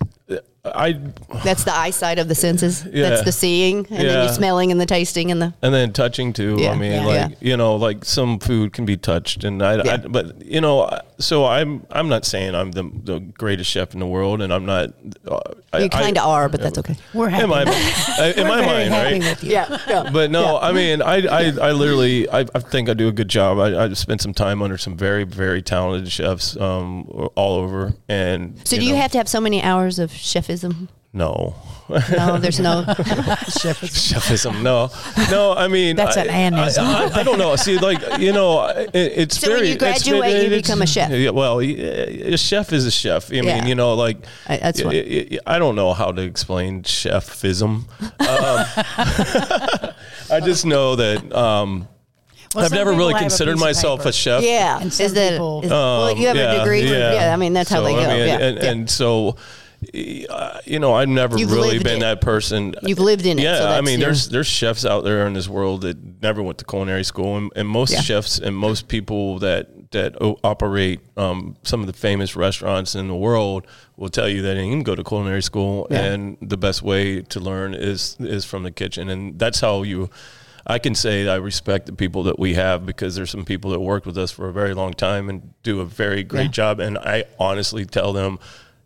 I 0.64 0.94
That's 1.44 1.64
the 1.64 1.76
eyesight 1.76 2.20
of 2.20 2.28
the 2.28 2.36
senses. 2.36 2.86
Yeah. 2.94 3.10
That's 3.10 3.24
the 3.24 3.32
seeing, 3.32 3.78
and 3.90 3.98
then 3.98 4.06
Yeah. 4.06 4.24
you 4.24 4.30
smelling 4.30 4.72
and 4.72 4.80
the 4.80 4.86
tasting 4.86 5.32
and 5.32 5.42
the. 5.42 5.54
and 5.64 5.74
then 5.74 5.92
touching 5.92 6.34
too. 6.34 6.58
Yeah. 6.60 6.72
I 6.72 6.76
mean, 6.76 6.92
Yeah. 6.92 7.06
like 7.06 7.32
Yeah. 7.32 7.36
you 7.40 7.58
know, 7.58 7.76
like 7.78 8.06
some 8.06 8.38
food 8.38 8.72
can 8.74 8.86
be 8.86 8.96
touched, 8.96 9.44
and 9.44 9.64
I, 9.64 9.84
Yeah. 9.84 9.94
I 9.94 9.98
but 9.98 10.46
you 10.46 10.62
know, 10.62 10.88
so 11.18 11.46
I'm 11.46 11.88
I'm 11.92 12.10
not 12.10 12.26
saying 12.26 12.54
I'm 12.54 12.72
the 12.74 12.84
the 13.04 13.20
greatest 13.20 13.72
chef 13.72 13.94
in 13.96 14.00
the 14.00 14.06
world, 14.06 14.40
and 14.42 14.54
I'm 14.54 14.66
not. 14.68 14.90
Uh, 15.28 15.40
You 15.80 15.90
kind 15.90 16.18
of 16.18 16.28
are, 16.28 16.48
but 16.50 16.62
that's 16.62 16.78
okay. 16.78 16.96
We're 17.14 17.30
happy. 17.30 17.44
In 17.46 17.50
my, 17.50 17.62
in 18.36 18.48
my 18.48 18.62
mind, 18.66 18.92
right? 18.92 19.44
Yeah, 19.44 19.78
yeah. 19.88 20.10
But 20.12 20.30
no, 20.30 20.60
I 20.60 20.74
mean, 20.74 21.02
I, 21.02 21.26
I, 21.26 21.44
I 21.70 21.72
literally, 21.72 22.30
I, 22.30 22.42
I 22.54 22.60
think 22.60 22.90
I 22.90 22.94
do 22.94 23.08
a 23.08 23.12
good 23.14 23.30
job. 23.30 23.58
I, 23.58 23.86
I 23.86 23.94
spent 23.94 24.20
some 24.22 24.34
time 24.34 24.62
under 24.62 24.78
some 24.78 24.98
very, 24.98 25.24
very 25.24 25.62
talented 25.62 26.12
chefs 26.12 26.58
um, 26.58 27.06
all 27.36 27.56
over. 27.56 27.94
And 28.10 28.60
So 28.66 28.78
do 28.78 28.84
you 28.86 28.96
have 28.96 29.12
to 29.14 29.18
have 29.18 29.30
so 29.30 29.40
many 29.40 29.64
hours 29.64 29.98
of 29.98 30.12
chefism? 30.22 30.88
no 31.14 31.56
No, 31.90 32.38
there's 32.38 32.62
no. 32.62 32.86
Chef 33.60 33.84
is- 33.84 33.90
chefism? 33.90 34.62
No, 34.62 34.90
no. 35.30 35.54
I 35.54 35.68
mean, 35.68 35.98
That's 35.98 36.16
I, 36.16 36.24
an 36.24 36.54
anism. 36.54 36.84
I, 36.86 37.08
I, 37.08 37.20
I 37.20 37.24
don't 37.24 37.38
know. 37.38 37.54
See, 37.58 37.78
like 37.80 38.18
you 38.18 38.32
know, 38.32 38.66
it, 38.68 38.90
it's 38.94 39.38
So 39.38 39.50
when 39.50 39.58
very. 39.58 39.68
you 39.70 39.74
it's- 39.76 40.04
graduate, 40.04 40.44
you 40.44 40.50
become 40.50 40.82
a 40.82 40.88
chef. 40.88 41.12
Yeah, 41.12 41.32
well, 41.32 41.60
a 41.60 42.38
chef 42.38 42.72
is 42.72 42.86
a 42.86 42.92
chef. 42.92 43.30
I 43.30 43.34
mean, 43.34 43.44
Yeah. 43.44 43.66
you 43.66 43.76
know, 43.76 43.94
like 43.96 44.24
I- 44.48 44.58
that's 44.58 44.82
what- 44.82 44.96
I, 44.96 45.00
I- 45.46 45.56
I 45.56 45.60
don't 45.60 45.76
know 45.76 45.92
how 45.94 46.14
to 46.14 46.22
explain 46.22 46.84
chefism. 46.84 47.90
Um, 48.00 48.10
I 50.32 50.40
just 50.40 50.66
know 50.66 50.96
that. 50.96 51.34
Um, 51.36 51.88
Well, 52.56 52.66
I've 52.66 52.72
never 52.72 52.92
really 52.92 53.14
have 53.14 53.22
a 53.22 53.26
considered 53.26 53.60
myself 53.60 54.00
paper. 54.02 54.10
a 54.10 54.14
chef. 54.14 54.44
Yeah, 54.44 54.78
And 54.80 54.88
is 54.88 55.14
that 55.14 55.32
people- 55.32 55.62
is- 55.64 55.70
well, 55.72 56.16
you 56.16 56.28
have 56.28 56.38
Um, 56.38 56.56
a 56.56 56.60
degree? 56.60 56.88
for- 56.88 56.94
yeah, 56.94 57.32
I 57.34 57.38
mean 57.38 57.54
that's 57.54 57.70
how 57.70 57.78
So, 57.80 57.84
they 57.86 57.94
go. 57.96 58.08
Mean, 58.08 58.28
yeah, 58.28 58.38
and, 58.40 58.58
yeah. 58.58 58.70
and 58.72 58.90
so, 58.90 59.36
you 59.94 60.80
know, 60.80 60.94
I've 60.94 61.10
never 61.10 61.38
You've 61.38 61.52
really 61.52 61.80
been 61.80 61.98
it. 61.98 62.00
that 62.02 62.22
person. 62.22 62.76
You've 62.84 63.00
lived 63.00 63.26
in 63.26 63.40
it, 63.40 63.44
Yeah, 63.44 63.58
so 63.60 63.68
I 63.68 63.82
mean, 63.82 64.00
there's 64.00 64.30
there's 64.30 64.48
chefs 64.48 64.86
out 64.86 65.04
there 65.04 65.26
in 65.28 65.34
this 65.34 65.48
world 65.50 65.82
that 65.82 65.98
never 66.22 66.42
went 66.44 66.58
to 66.60 66.66
culinary 66.66 67.04
school, 67.04 67.38
and, 67.38 67.52
and 67.56 67.68
most 67.68 67.94
Yeah. 67.94 68.02
chefs 68.02 68.40
and 68.40 68.56
most 68.56 68.88
people 68.88 69.40
that 69.40 69.70
that 69.92 70.22
o- 70.22 70.40
operate 70.44 71.02
um, 71.18 71.58
some 71.64 71.82
of 71.82 71.88
the 71.88 71.94
famous 71.94 72.36
restaurants 72.36 72.96
in 72.96 73.08
the 73.10 73.16
world 73.16 73.68
will 73.98 74.08
tell 74.10 74.30
you 74.30 74.42
that 74.44 74.54
they 74.54 74.62
didn't 74.70 74.84
go 74.84 74.96
to 74.96 75.04
culinary 75.04 75.42
school, 75.42 75.88
Yeah. 75.92 76.04
and 76.04 76.38
the 76.42 76.58
best 76.58 76.82
way 76.84 77.22
to 77.24 77.40
learn 77.40 77.74
is 77.74 78.16
is 78.20 78.46
from 78.46 78.64
the 78.64 78.72
kitchen, 78.72 79.10
and 79.10 79.38
that's 79.40 79.60
how 79.62 79.84
you. 79.84 80.10
I 80.68 80.78
can 80.78 80.94
say 80.94 81.28
I 81.28 81.38
respect 81.38 81.88
the 81.88 81.94
people 81.94 82.22
that 82.24 82.38
we 82.38 82.54
have 82.54 82.86
because 82.86 83.16
there's 83.16 83.32
some 83.32 83.46
people 83.46 83.72
that 83.72 83.80
worked 83.80 84.06
with 84.06 84.16
us 84.16 84.30
for 84.32 84.48
a 84.48 84.54
very 84.54 84.76
long 84.76 84.94
time 84.94 85.28
and 85.28 85.56
do 85.64 85.82
a 85.82 85.86
very 85.86 86.24
great 86.24 86.44
Yeah. 86.44 86.52
job. 86.52 86.80
And 86.80 87.00
I 87.00 87.24
honestly 87.40 87.84
tell 87.84 88.14
them, 88.14 88.38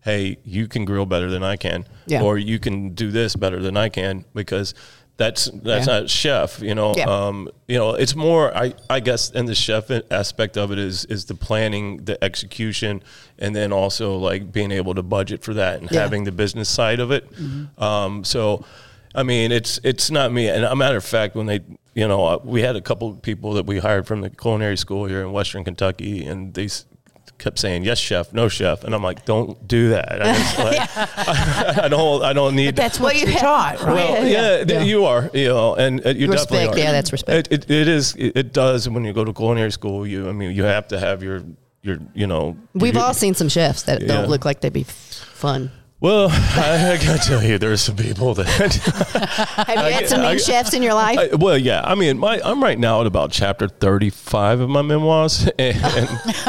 hey, 0.06 0.38
you 0.46 0.68
can 0.68 0.86
grill 0.86 1.06
better 1.06 1.30
than 1.30 1.44
I 1.44 1.58
can, 1.58 1.84
Yeah. 2.06 2.22
or 2.22 2.38
you 2.38 2.60
can 2.60 2.94
do 2.96 3.12
this 3.12 3.36
better 3.36 3.60
than 3.60 3.76
I 3.76 3.90
can 3.90 4.24
because 4.34 4.74
that's 5.18 5.50
that's 5.64 5.88
Yeah. 5.88 6.00
not 6.00 6.10
chef. 6.10 6.62
You 6.62 6.76
know, 6.76 6.94
Yeah. 6.96 7.06
um, 7.10 7.50
you 7.68 7.78
know, 7.78 7.96
it's 7.96 8.16
more. 8.16 8.56
I 8.56 8.74
I 8.90 9.00
guess 9.00 9.32
in 9.32 9.46
the 9.46 9.56
chef 9.56 9.90
aspect 10.12 10.58
of 10.58 10.72
it 10.72 10.78
is 10.80 11.06
is 11.06 11.26
the 11.26 11.36
planning, 11.36 12.04
the 12.06 12.24
execution, 12.24 13.02
and 13.40 13.56
then 13.56 13.72
also 13.74 14.16
like 14.18 14.52
being 14.52 14.72
able 14.72 14.94
to 14.96 15.04
budget 15.04 15.42
for 15.44 15.54
that 15.56 15.76
and 15.82 15.84
Yeah. 15.84 15.90
Mm-hmm. 15.90 16.02
having 16.02 16.24
the 16.26 16.32
business 16.32 16.70
side 16.70 17.00
of 17.00 17.12
it. 17.12 17.28
Um, 17.78 18.24
so. 18.24 18.64
I 19.18 19.24
mean, 19.24 19.54
it's 19.54 19.80
it's 19.82 20.12
not 20.12 20.34
me. 20.34 20.50
And 20.50 20.66
a 20.66 20.76
matter 20.76 20.98
of 20.98 21.06
fact, 21.06 21.36
when 21.38 21.46
they, 21.46 21.62
you 21.94 22.06
know, 22.06 22.26
uh, 22.26 22.38
we 22.44 22.62
had 22.64 22.76
a 22.76 22.82
couple 22.82 23.08
of 23.10 23.22
people 23.22 23.54
that 23.54 23.66
we 23.66 23.80
hired 23.80 24.06
from 24.08 24.20
the 24.20 24.30
culinary 24.30 24.76
school 24.76 25.06
here 25.06 25.22
in 25.22 25.32
Western 25.32 25.64
Kentucky, 25.64 26.26
and 26.26 26.54
they 26.54 26.66
s- 26.66 26.84
kept 27.38 27.60
saying 27.60 27.84
yes, 27.84 27.98
chef, 28.00 28.32
no 28.34 28.48
chef, 28.48 28.84
and 28.84 28.96
I'm 28.96 29.04
like, 29.04 29.26
don't 29.26 29.68
do 29.68 29.90
that. 29.90 30.22
I, 30.22 30.34
just, 30.34 30.58
like, 31.78 31.78
I 31.84 31.88
don't, 31.90 32.24
I 32.24 32.34
don't 32.34 32.56
need. 32.56 32.76
That's 32.76 33.00
what 33.00 33.14
Well, 33.16 33.24
you're 33.28 33.38
taught, 33.40 33.82
right? 33.82 33.94
well, 33.96 34.26
yeah, 34.28 34.64
th- 34.64 34.86
you 34.88 35.06
are, 35.06 35.30
you 35.34 35.48
know, 35.50 35.76
and 35.76 36.06
uh, 36.06 36.10
you 36.10 36.32
Respect, 36.32 36.52
definitely 36.52 36.82
are. 36.82 36.86
yeah, 36.86 36.92
that's 36.92 37.12
respect. 37.12 37.50
It, 37.52 37.66
it, 37.66 37.72
it 37.72 37.88
is. 37.88 38.16
It, 38.16 38.38
it 38.38 38.54
does 38.54 38.88
when 38.90 39.04
you 39.04 39.14
go 39.14 39.24
to 39.26 39.34
culinary 39.34 39.72
school. 39.72 40.08
You, 40.08 40.30
I 40.30 40.32
mean, 40.32 40.56
you 40.56 40.64
have 40.64 40.88
to 40.90 41.00
have 41.00 41.22
your, 41.24 41.44
your, 41.82 41.98
you 42.14 42.26
know. 42.28 42.56
We've 42.74 42.96
you- 42.96 43.00
all 43.02 43.14
seen 43.14 43.34
some 43.34 43.50
chefs 43.50 43.84
that 43.84 44.02
Yeah. 44.02 44.08
don't 44.08 44.30
look 44.30 44.46
like 44.46 44.62
they'd 44.62 44.72
be 44.74 44.84
fun. 44.84 45.72
Well, 46.06 46.30
I, 46.30 46.92
I 46.92 47.04
gotta 47.04 47.18
tell 47.18 47.44
you, 47.44 47.58
there's 47.58 47.82
some 47.82 47.96
people 47.96 48.36
that. 48.36 48.46
Have 49.66 49.88
you 49.88 49.92
had 49.92 50.08
some 50.08 50.22
mean 50.22 50.38
chefs 50.38 50.76
in 50.76 50.84
your 50.84 50.94
life? 50.94 51.18
I, 51.18 51.36
well, 51.36 51.58
yeah. 51.58 51.82
I 51.84 51.96
mean, 51.96 52.20
my 52.20 52.40
I'm 52.46 52.62
right 52.62 52.78
now 52.78 53.02
at 53.02 53.08
about 53.08 53.32
chapter 53.32 53.68
35 53.68 54.60
of 54.60 54.70
my 54.70 54.84
memoirs, 54.84 55.50
and, 55.58 55.76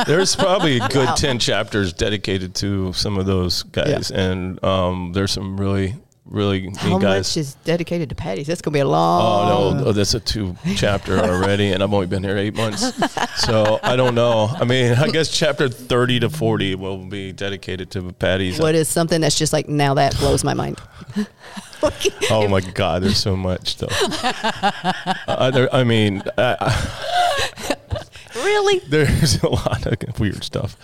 there's 0.06 0.36
probably 0.36 0.76
a 0.76 0.86
good 0.88 1.08
10 1.16 1.38
chapters 1.38 1.94
dedicated 1.94 2.54
to 2.56 2.92
some 2.92 3.16
of 3.16 3.24
those 3.24 3.62
guys, 3.62 4.10
and 4.10 4.62
um, 4.62 5.12
there's 5.14 5.32
some 5.32 5.58
really, 5.58 5.94
really 6.26 6.70
How 6.76 6.98
guys. 6.98 7.30
much 7.30 7.36
is 7.36 7.54
dedicated 7.64 8.08
to 8.10 8.14
Patti's? 8.14 8.46
That's 8.46 8.60
gonna 8.60 8.74
be 8.74 8.80
a 8.80 8.86
long. 8.88 9.22
Oh 9.22 9.72
no, 9.74 9.86
oh, 9.86 9.92
that's 9.92 10.14
a 10.14 10.20
two 10.20 10.56
chapter 10.76 11.18
already, 11.18 11.72
and 11.72 11.82
I've 11.82 11.92
only 11.92 12.06
been 12.06 12.22
here 12.22 12.36
eight 12.36 12.54
months, 12.56 12.92
so 13.44 13.78
I 13.82 13.96
don't 13.96 14.14
know. 14.14 14.48
I 14.48 14.64
mean, 14.64 14.94
I 14.94 15.08
guess 15.08 15.30
chapter 15.30 15.68
thirty 15.68 16.20
to 16.20 16.30
forty 16.30 16.74
will 16.74 16.98
be 17.06 17.32
dedicated 17.32 17.90
to 17.92 18.12
Patti's. 18.12 18.58
What 18.58 18.74
is 18.74 18.88
something 18.88 19.20
that's 19.20 19.38
just 19.38 19.52
like 19.52 19.68
now 19.68 19.94
that 19.94 20.16
blows 20.18 20.44
my 20.44 20.54
mind? 20.54 20.78
Oh 22.30 22.48
my 22.48 22.62
God, 22.62 23.02
there's 23.02 23.18
so 23.18 23.36
much 23.36 23.76
though. 23.76 23.86
uh, 25.28 25.50
there, 25.52 25.72
I 25.72 25.84
mean, 25.84 26.22
I, 26.36 27.76
Really? 28.36 28.78
there's 28.88 29.42
a 29.42 29.48
lot 29.48 29.86
of 29.86 30.20
weird 30.20 30.44
stuff. 30.44 30.76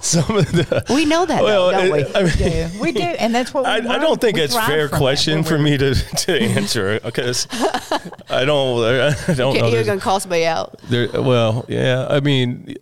Some 0.00 0.36
of 0.36 0.50
the 0.52 0.84
We 0.88 1.04
know 1.04 1.26
that, 1.26 1.42
though, 1.42 1.70
don't 1.70 1.92
we? 1.92 2.00
it- 2.00 2.16
I 2.16 2.22
mean, 2.22 2.32
Yeah, 2.38 2.70
we 2.80 2.92
do, 2.92 3.00
and 3.02 3.34
that's 3.34 3.52
what 3.52 3.64
we 3.64 3.70
I, 3.70 3.96
I 3.96 3.98
don't 3.98 4.20
think 4.20 4.36
We 4.36 4.42
it's 4.42 4.56
fair 4.56 4.88
question 4.88 5.42
for 5.44 5.58
me 5.58 5.76
to, 5.76 5.94
to 5.94 6.40
answer 6.40 6.98
because 7.00 7.46
I 8.30 8.44
don't 8.44 8.82
I 9.28 9.34
don't 9.34 9.56
know. 9.58 9.68
You're 9.68 9.84
gonna 9.84 10.00
call 10.00 10.18
somebody 10.20 10.46
out. 10.46 10.80
There, 10.88 11.08
well, 11.20 11.64
yeah. 11.68 12.06
I 12.08 12.20
mean, 12.20 12.76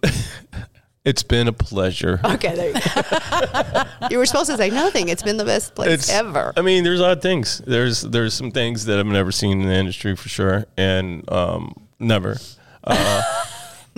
it's 1.05 1.23
been 1.23 1.49
a 1.49 1.53
pleasure. 1.53 2.21
Okay, 2.25 2.55
there 2.55 2.69
you 2.69 2.75
go. 2.75 4.09
you 4.11 4.19
were 4.19 4.27
supposed 4.27 4.51
to 4.51 4.57
say 4.57 4.71
nothing. 4.71 5.09
It's 5.09 5.23
been 5.23 5.39
the 5.39 5.45
best 5.45 5.75
place 5.75 5.89
It's 5.91 6.11
ever. 6.11 6.53
I 6.57 6.61
mean, 6.63 6.85
there's 6.85 7.01
odd 7.01 7.21
things. 7.23 7.59
There's 7.67 8.03
there's 8.03 8.35
some 8.35 8.51
things 8.53 8.85
that 8.85 8.99
I've 8.99 9.07
never 9.07 9.33
seen 9.33 9.61
in 9.63 9.67
the 9.69 9.75
industry 9.75 10.15
for 10.15 10.29
sure, 10.29 10.67
and 10.77 11.29
um, 11.33 11.75
never. 11.99 12.37
Uh, 12.85 13.23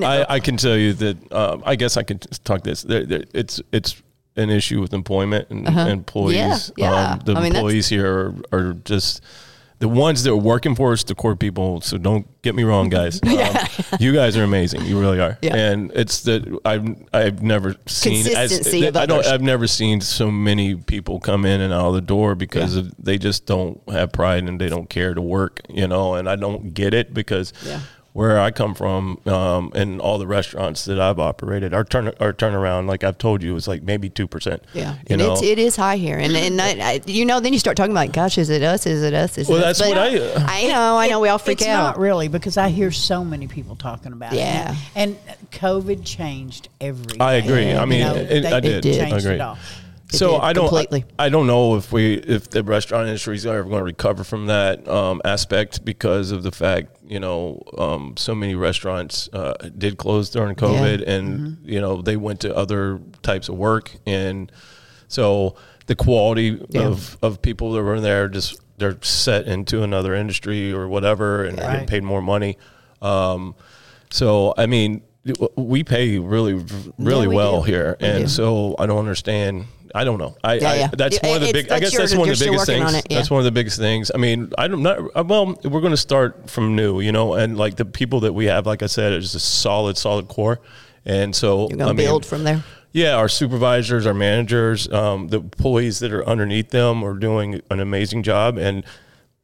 I, 0.04 0.34
I 0.34 0.40
can 0.40 0.56
tell 0.56 0.76
you 0.76 0.92
that. 0.94 1.32
Um, 1.32 1.62
I 1.66 1.76
guess 1.76 1.96
I 1.96 2.02
can 2.02 2.18
talk 2.18 2.62
this. 2.62 2.82
There, 2.82 3.04
there, 3.06 3.24
it's 3.34 3.60
it's 3.72 4.02
an 4.36 4.50
issue 4.50 4.80
with 4.80 4.92
employment 4.94 5.48
and 5.50 5.66
employees. 5.68 6.70
Uh-huh. 6.70 6.72
Yeah, 6.76 6.90
yeah. 6.90 7.12
Um, 7.12 7.18
the 7.24 7.34
I 7.34 7.42
mean, 7.42 7.54
employees 7.54 7.88
here 7.88 8.34
are, 8.52 8.58
are 8.58 8.72
just. 8.74 9.22
The 9.80 9.88
ones 9.88 10.24
that 10.24 10.30
are 10.30 10.36
working 10.36 10.74
for 10.74 10.92
us, 10.92 11.04
the 11.04 11.14
core 11.14 11.34
people. 11.36 11.80
So 11.80 11.96
don't 11.96 12.26
get 12.42 12.54
me 12.54 12.64
wrong, 12.64 12.90
guys. 12.90 13.18
Um, 13.26 13.56
you 13.98 14.12
guys 14.12 14.36
are 14.36 14.44
amazing. 14.44 14.84
You 14.84 15.00
really 15.00 15.18
are. 15.20 15.38
Yeah. 15.40 15.56
And 15.56 15.90
it's 15.94 16.20
that 16.24 16.44
I've 16.66 16.86
I've 17.14 17.42
never 17.42 17.76
seen 17.86 18.26
as 18.26 18.50
Consistency 18.50 18.84
of 18.88 18.96
I 18.98 19.06
don't. 19.06 19.24
I've 19.24 19.40
never 19.40 19.66
seen 19.66 20.02
so 20.02 20.30
many 20.30 20.74
people 20.74 21.18
come 21.18 21.46
in 21.46 21.62
and 21.62 21.72
out 21.72 21.88
of 21.88 21.94
the 21.94 22.02
door 22.02 22.34
because 22.34 22.76
of, 22.76 22.92
they 22.98 23.16
just 23.16 23.46
don't 23.46 23.80
have 23.88 24.12
pride 24.12 24.44
and 24.44 24.60
they 24.60 24.68
don't 24.68 24.90
care 24.90 25.14
to 25.14 25.22
work, 25.22 25.62
you 25.70 25.88
know. 25.88 26.12
And 26.14 26.28
I 26.28 26.36
don't 26.36 26.74
get 26.74 26.92
it 26.92 27.14
because 27.14 27.54
Yeah. 27.64 27.80
Where 28.12 28.40
I 28.40 28.51
come 28.51 28.75
from, 28.75 29.20
um, 29.27 29.70
and 29.75 30.01
all 30.01 30.18
the 30.18 30.27
restaurants 30.27 30.85
that 30.87 30.99
I've 30.99 31.20
operated, 31.20 31.73
our 31.73 31.85
turn 31.85 32.09
our 32.18 32.33
turnaround, 32.33 32.88
like 32.88 33.05
I've 33.05 33.18
told 33.18 33.40
you, 33.42 33.55
is 33.55 33.68
like 33.68 33.83
maybe 33.85 34.11
two 34.11 34.27
percent. 34.27 34.64
Yeah, 34.75 34.94
you 34.94 34.99
and 35.11 35.18
know. 35.20 35.33
it's, 35.35 35.42
it 35.42 35.59
is 35.61 35.77
high 35.77 35.96
here, 35.96 36.18
and 36.18 36.37
and 36.37 36.61
I, 36.61 36.70
I, 36.94 37.01
you 37.07 37.25
know, 37.25 37.38
then 37.38 37.53
you 37.53 37.59
start 37.61 37.77
talking 37.77 37.92
about, 37.92 38.12
gosh, 38.12 38.37
is 38.37 38.51
it 38.51 38.62
us? 38.64 38.85
Is 38.87 39.03
it 39.05 39.14
us? 39.14 39.38
Is 39.38 39.49
Well, 39.49 39.59
it 39.59 39.64
us? 39.64 39.79
that's 39.79 39.88
what 39.88 39.99
I- 39.99 40.18
uh, 40.18 40.44
I 40.49 40.66
know, 40.66 40.96
I 40.99 41.07
know, 41.09 41.20
we 41.20 41.29
all 41.29 41.38
freak 41.38 41.61
it's 41.61 41.68
out. 41.68 41.83
not 41.83 41.99
really 42.01 42.27
because 42.29 42.57
I 42.57 42.68
hear 42.70 42.90
so 42.90 43.25
many 43.25 43.46
people 43.46 43.77
talking 43.77 44.12
about 44.12 44.33
Yeah. 44.33 44.73
it. 44.73 44.79
And 44.96 45.16
COVID 45.53 46.05
changed 46.05 46.68
everything. 46.81 47.20
I 47.23 47.35
agree. 47.35 47.73
I 47.73 47.81
You 47.83 47.87
mean, 47.87 48.01
know, 48.01 48.14
it- 48.16 48.40
they 48.42 48.53
I 48.53 48.61
did. 48.61 48.85
It 48.87 48.99
changed 48.99 49.25
Agree. 49.25 49.38
It 50.12 50.16
so 50.16 50.33
did, 50.33 50.40
I 50.42 50.53
don't 50.53 50.68
completely. 50.68 51.05
I, 51.18 51.27
I 51.27 51.29
don't 51.29 51.46
know 51.46 51.77
if 51.77 51.92
we 51.92 52.14
if 52.14 52.51
the 52.51 52.62
restaurant 52.62 53.07
industry 53.09 53.37
is 53.37 53.46
ever 53.46 53.62
going 53.64 53.79
to 53.79 53.85
recover 53.85 54.25
from 54.25 54.46
that 54.46 54.87
um, 54.88 55.20
aspect 55.25 55.85
because 55.85 56.31
of 56.31 56.42
the 56.42 56.51
fact 56.53 56.96
you 57.07 57.20
know 57.20 57.62
um, 57.79 58.14
so 58.16 58.35
many 58.35 58.55
restaurants 58.55 59.29
uh, 59.33 59.55
did 59.79 59.96
close 59.99 60.31
during 60.31 60.55
COVID 60.57 61.07
and 61.07 61.40
Mm-hmm. 61.40 61.68
you 61.68 61.81
know 61.81 62.03
they 62.03 62.16
went 62.16 62.40
to 62.40 62.55
other 62.57 63.01
types 63.23 63.49
of 63.49 63.57
work 63.57 63.92
and 64.07 64.51
so 65.09 65.57
the 65.87 65.94
quality 65.96 66.61
Yeah. 66.70 66.83
of 66.88 67.16
of 67.23 67.40
people 67.42 67.73
that 67.73 67.83
were 67.83 67.94
in 67.96 68.03
there 68.03 68.29
just 68.29 68.61
they're 68.79 68.96
set 69.03 69.46
into 69.46 69.83
another 69.83 70.14
industry 70.14 70.73
or 70.73 70.88
whatever 70.88 71.44
and 71.44 71.59
they're 71.59 71.64
getting 71.66 71.81
Right. 71.81 71.88
paid 71.88 72.03
more 72.03 72.23
money. 72.23 72.57
Um, 73.03 73.55
so 74.11 74.55
I 74.57 74.66
mean 74.66 75.03
we 75.57 75.85
pay 75.85 76.18
really 76.18 76.55
really 76.99 77.29
we 77.29 77.35
well 77.37 77.61
do. 77.61 77.66
here 77.70 77.96
We 78.01 78.07
and 78.07 78.25
do. 78.25 78.29
so 78.29 78.75
I 78.79 78.87
don't 78.87 78.99
understand. 78.99 79.66
I 79.94 80.05
don't 80.05 80.18
know. 80.18 80.37
I, 80.44 80.55
Yeah, 80.55 80.88
I 80.92 80.96
that's 80.96 81.18
Yeah, 81.22 81.29
one 81.29 81.37
of 81.37 81.42
the 81.42 81.48
it's- 81.48 81.64
big. 81.64 81.72
I 81.72 81.81
guess 81.81 81.96
that's 81.96 82.14
one 82.14 82.29
of 82.29 82.38
the 82.38 82.44
biggest 82.44 82.66
things. 82.66 82.85
on 82.88 82.94
it, 82.94 83.07
yeah. 83.11 83.16
That's 83.18 83.31
one 83.31 83.38
of 83.40 83.44
the 83.44 83.50
biggest 83.53 83.79
things. 83.79 84.11
I 84.14 84.18
mean, 84.18 84.53
I'm 84.59 84.83
not. 84.83 84.98
uh, 85.14 85.24
Well, 85.26 85.59
we're 85.64 85.81
going 85.81 85.92
to 85.92 85.96
start 85.96 86.48
from 86.50 86.76
new, 86.76 87.00
you 87.00 87.12
know, 87.12 87.35
and 87.35 87.57
like 87.57 87.76
the 87.76 87.85
people 87.85 88.20
that 88.20 88.33
we 88.33 88.46
have, 88.46 88.66
like 88.66 88.83
I 88.83 88.87
said, 88.87 89.12
is 89.12 89.35
a 89.35 89.40
solid, 89.40 89.96
solid 89.96 90.29
core, 90.29 90.61
and 91.05 91.35
so 91.35 91.68
You're 91.68 91.79
going 91.79 91.83
I 91.83 91.85
to 91.88 91.94
mean, 91.94 92.07
build 92.07 92.24
from 92.26 92.44
there. 92.44 92.62
yeah, 92.92 93.14
our 93.16 93.29
supervisors, 93.29 94.07
our 94.07 94.14
managers, 94.14 94.90
um, 94.92 95.29
the 95.29 95.38
employees 95.38 95.98
that 96.00 96.12
are 96.12 96.26
underneath 96.26 96.70
them 96.70 97.03
are 97.05 97.14
doing 97.14 97.61
an 97.70 97.81
amazing 97.81 98.22
job, 98.22 98.59
and 98.59 98.85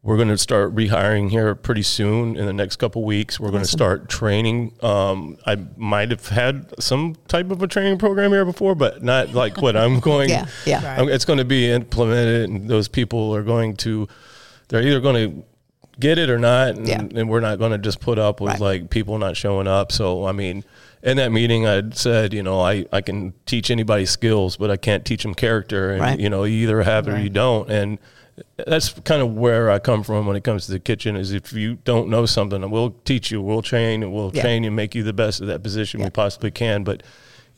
we're 0.02 0.16
going 0.16 0.28
to 0.28 0.38
start 0.38 0.74
rehiring 0.74 1.30
here 1.30 1.54
pretty 1.56 1.82
soon 1.82 2.36
in 2.36 2.46
the 2.46 2.52
next 2.52 2.76
couple 2.76 3.02
weeks. 3.02 3.40
We're 3.40 3.50
going 3.50 3.64
to 3.64 3.68
start 3.68 4.08
training. 4.08 4.72
Um, 4.80 5.36
I 5.46 5.56
might 5.76 6.10
have 6.12 6.28
had 6.28 6.72
some 6.80 7.16
type 7.26 7.50
of 7.50 7.60
a 7.62 7.66
training 7.66 7.98
program 7.98 8.30
here 8.30 8.44
before, 8.44 8.74
but 8.76 9.02
not 9.02 9.32
like 9.34 9.60
what 9.60 9.76
I'm 9.76 9.98
going. 10.10 10.28
Yeah, 10.30 10.46
yeah. 10.64 10.76
Right. 10.76 10.98
I'm- 11.00 11.08
It's 11.08 11.24
going 11.24 11.38
to 11.40 11.44
be 11.44 11.68
implemented, 11.70 12.48
and 12.48 12.68
those 12.68 12.86
people 12.88 13.34
are 13.34 13.42
going 13.42 13.76
to. 13.78 14.06
They're 14.68 14.82
either 14.82 15.00
going 15.00 15.30
to 15.32 15.44
get 15.98 16.18
it 16.18 16.28
or 16.30 16.38
not, 16.38 16.76
and, 16.76 16.86
Yeah. 16.86 17.00
and 17.00 17.28
we're 17.28 17.40
not 17.40 17.58
going 17.58 17.72
to 17.72 17.78
just 17.78 18.00
put 18.00 18.18
up 18.18 18.40
with 18.40 18.52
Right. 18.52 18.60
like 18.60 18.90
people 18.90 19.18
not 19.18 19.36
showing 19.36 19.66
up. 19.66 19.90
So 19.90 20.24
I 20.26 20.32
mean, 20.32 20.62
in 21.02 21.16
that 21.16 21.32
meeting, 21.32 21.66
I 21.66 21.82
said, 21.92 22.32
you 22.32 22.42
know, 22.44 22.60
I 22.60 22.84
I 22.92 23.00
can 23.00 23.32
teach 23.46 23.70
anybody 23.72 24.06
skills, 24.06 24.56
but 24.56 24.70
I 24.70 24.76
can't 24.76 25.04
teach 25.04 25.22
them 25.24 25.34
character, 25.34 25.90
and 25.90 26.00
Right. 26.00 26.20
you 26.20 26.28
know, 26.30 26.44
you 26.44 26.62
either 26.64 26.82
have 26.82 27.08
it 27.08 27.14
or 27.14 27.18
you 27.18 27.30
don't, 27.30 27.68
and 27.70 27.98
that's 28.56 28.90
kind 29.00 29.22
of 29.22 29.34
where 29.34 29.70
I 29.70 29.78
come 29.78 30.02
from 30.02 30.26
when 30.26 30.36
it 30.36 30.44
comes 30.44 30.66
to 30.66 30.72
the 30.72 30.78
kitchen. 30.80 31.16
Is 31.16 31.32
if 31.32 31.52
you 31.52 31.76
don't 31.84 32.08
know 32.08 32.26
something, 32.26 32.68
we'll 32.70 32.90
teach 33.04 33.30
you, 33.30 33.40
we'll 33.42 33.62
train, 33.62 34.02
and 34.02 34.12
we'll 34.12 34.30
Yeah. 34.34 34.42
train 34.42 34.62
you, 34.64 34.68
and 34.68 34.76
make 34.76 34.94
you 34.94 35.02
the 35.02 35.12
best 35.12 35.40
of 35.40 35.46
that 35.48 35.62
position 35.62 36.02
we 36.02 36.10
possibly 36.10 36.50
can, 36.50 36.84
but. 36.84 37.02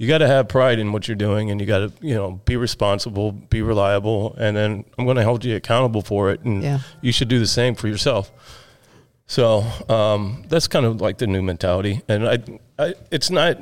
You 0.00 0.06
got 0.06 0.18
to 0.18 0.28
have 0.28 0.46
pride 0.46 0.78
in 0.78 0.92
what 0.92 1.08
you're 1.08 1.16
doing, 1.16 1.50
and 1.50 1.60
you 1.60 1.66
got 1.66 1.78
to, 1.80 1.92
you 2.00 2.14
know, 2.14 2.40
be 2.44 2.54
responsible, 2.56 3.32
be 3.32 3.62
reliable, 3.62 4.32
and 4.38 4.56
then 4.56 4.84
I'm 4.96 5.04
going 5.06 5.16
to 5.16 5.24
hold 5.24 5.44
you 5.44 5.56
accountable 5.56 6.02
for 6.02 6.30
it, 6.30 6.38
and 6.44 6.62
Yeah. 6.62 6.78
you 7.00 7.10
should 7.10 7.26
do 7.26 7.40
the 7.40 7.48
same 7.48 7.74
for 7.74 7.88
yourself. 7.88 8.30
So 9.26 9.64
um, 9.88 10.44
that's 10.48 10.68
kind 10.68 10.86
of 10.86 11.00
like 11.00 11.18
the 11.18 11.26
new 11.26 11.42
mentality, 11.42 12.02
and 12.08 12.28
I, 12.28 12.38
I, 12.80 12.94
it's 13.10 13.28
not, 13.28 13.56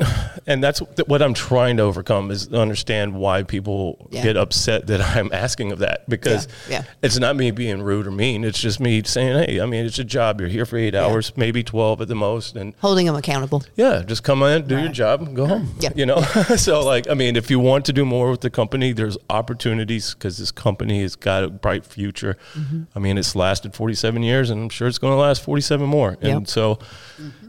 and 0.46 0.62
that's 0.62 0.80
what 1.06 1.22
I'm 1.22 1.32
trying 1.32 1.78
to 1.78 1.84
overcome 1.84 2.30
is 2.30 2.52
understand 2.52 3.14
why 3.14 3.44
people 3.44 4.08
Yeah. 4.10 4.22
get 4.22 4.36
upset 4.36 4.86
that 4.88 5.00
I'm 5.16 5.32
asking 5.32 5.72
of 5.72 5.78
that 5.78 6.06
because 6.08 6.46
Yeah, 6.68 6.80
yeah. 6.80 6.84
it's 7.02 7.18
not 7.18 7.34
me 7.34 7.50
being 7.50 7.80
rude 7.82 8.06
or 8.06 8.10
mean. 8.10 8.44
It's 8.44 8.60
just 8.60 8.78
me 8.78 9.02
saying, 9.04 9.48
hey, 9.48 9.60
I 9.60 9.64
mean, 9.64 9.86
it's 9.86 9.98
a 9.98 10.04
job. 10.04 10.38
You're 10.40 10.50
here 10.50 10.66
for 10.66 10.76
eight 10.76 10.94
hours, 10.94 11.32
maybe 11.34 11.62
twelve 11.62 12.00
at 12.02 12.08
the 12.08 12.14
most, 12.14 12.56
and 12.56 12.74
Holding 12.80 13.06
them 13.06 13.14
accountable. 13.16 13.62
yeah, 13.74 14.02
just 14.06 14.22
come 14.22 14.42
in, 14.42 14.66
do 14.66 14.78
your 14.78 14.90
job, 14.92 15.22
and 15.22 15.34
go 15.34 15.46
home. 15.46 15.74
Yeah. 15.80 15.90
You 15.94 16.04
know, 16.04 16.20
so 16.56 16.84
like, 16.84 17.08
I 17.08 17.14
mean, 17.14 17.36
if 17.36 17.50
you 17.50 17.58
want 17.58 17.86
to 17.86 17.94
do 17.94 18.04
more 18.04 18.30
with 18.30 18.42
the 18.42 18.50
company, 18.50 18.92
there's 18.92 19.16
opportunities 19.30 20.12
because 20.12 20.36
this 20.36 20.50
company 20.50 21.00
has 21.00 21.16
got 21.16 21.42
a 21.42 21.48
bright 21.48 21.86
future. 21.86 22.36
Mm-hmm. 22.54 22.82
I 22.94 22.98
mean, 22.98 23.16
it's 23.16 23.34
lasted 23.34 23.74
47 23.74 24.22
years, 24.22 24.50
and 24.50 24.64
I'm 24.64 24.68
sure 24.68 24.88
it's 24.88 24.98
going 24.98 25.12
to 25.14 25.18
last 25.18 25.42
47 25.42 25.86
more. 25.88 26.18
And 26.20 26.40
Yep. 26.42 26.48
so, 26.48 26.78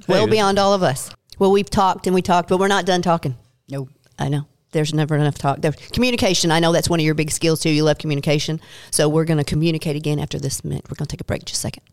Well 0.07 0.25
hey, 0.27 0.31
beyond 0.31 0.57
all 0.59 0.73
of 0.73 0.81
us. 0.81 1.09
Well, 1.39 1.51
we've 1.51 1.69
talked 1.69 2.07
and 2.07 2.15
we 2.15 2.21
talked, 2.21 2.49
but 2.49 2.57
we're 2.59 2.67
not 2.67 2.85
done 2.85 3.01
talking. 3.01 3.37
No. 3.69 3.89
I 4.19 4.29
know. 4.29 4.47
There's 4.71 4.93
never 4.93 5.15
enough 5.15 5.37
talk. 5.37 5.61
There's 5.61 5.75
communication. 5.75 6.51
I 6.51 6.59
know 6.59 6.71
that's 6.71 6.89
one 6.89 6.99
of 6.99 7.05
your 7.05 7.13
big 7.13 7.31
skills 7.31 7.61
too. 7.61 7.69
You 7.69 7.83
love 7.83 7.99
communication. 7.99 8.59
So 8.91 9.07
we're 9.07 9.25
going 9.25 9.37
to 9.37 9.43
communicate 9.43 9.95
again 9.95 10.19
after 10.19 10.39
this 10.39 10.63
minute. 10.63 10.85
We're 10.89 10.95
going 10.95 11.07
to 11.07 11.15
take 11.15 11.21
a 11.21 11.23
break 11.23 11.45
just 11.45 11.59
a 11.59 11.61
second. 11.61 11.83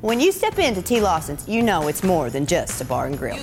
When 0.00 0.20
you 0.20 0.32
step 0.32 0.58
into 0.58 0.82
T. 0.82 1.00
Lawson's, 1.00 1.48
you 1.48 1.62
know 1.62 1.88
it's 1.88 2.02
more 2.02 2.30
than 2.30 2.46
just 2.46 2.80
a 2.80 2.84
bar 2.84 3.06
and 3.06 3.16
grill. 3.16 3.38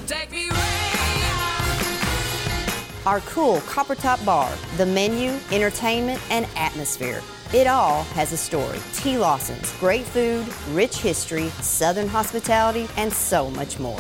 Our 3.06 3.20
cool 3.22 3.62
copper 3.62 3.96
top 3.96 4.24
bar, 4.26 4.52
the 4.78 4.86
menu, 4.86 5.32
entertainment, 5.52 6.22
and 6.30 6.48
atmosphere. 6.56 7.22
It 7.54 7.68
all 7.68 8.04
has 8.16 8.32
a 8.32 8.38
story. 8.38 8.80
T. 8.94 9.18
Lawson's, 9.18 9.74
great 9.78 10.06
food, 10.06 10.48
rich 10.70 10.96
history, 11.00 11.50
southern 11.60 12.08
hospitality, 12.08 12.88
and 12.96 13.12
so 13.12 13.52
much 13.52 13.78
more. 13.78 14.00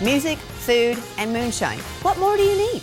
Music, 0.00 0.38
food, 0.38 0.96
and 1.18 1.32
moonshine. 1.32 1.80
What 2.02 2.20
more 2.20 2.36
do 2.36 2.44
you 2.44 2.72
need? 2.72 2.82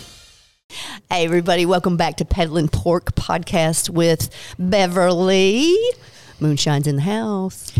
Hey, 1.10 1.24
everybody, 1.24 1.64
welcome 1.64 1.96
back 1.96 2.16
to 2.18 2.26
Peddling 2.26 2.68
Pork 2.68 3.14
Podcast 3.14 3.88
with 3.88 4.28
Beverly. 4.58 5.74
Moonshine's 6.40 6.86
in 6.86 6.96
the 6.96 7.02
house. 7.02 7.72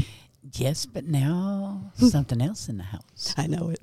Yes, 0.54 0.87
but 0.87 1.04
now 1.06 1.90
something 1.96 2.40
else 2.40 2.68
in 2.68 2.78
the 2.78 2.84
house. 2.84 3.34
I 3.37 3.46
know 3.46 3.70
it. 3.70 3.80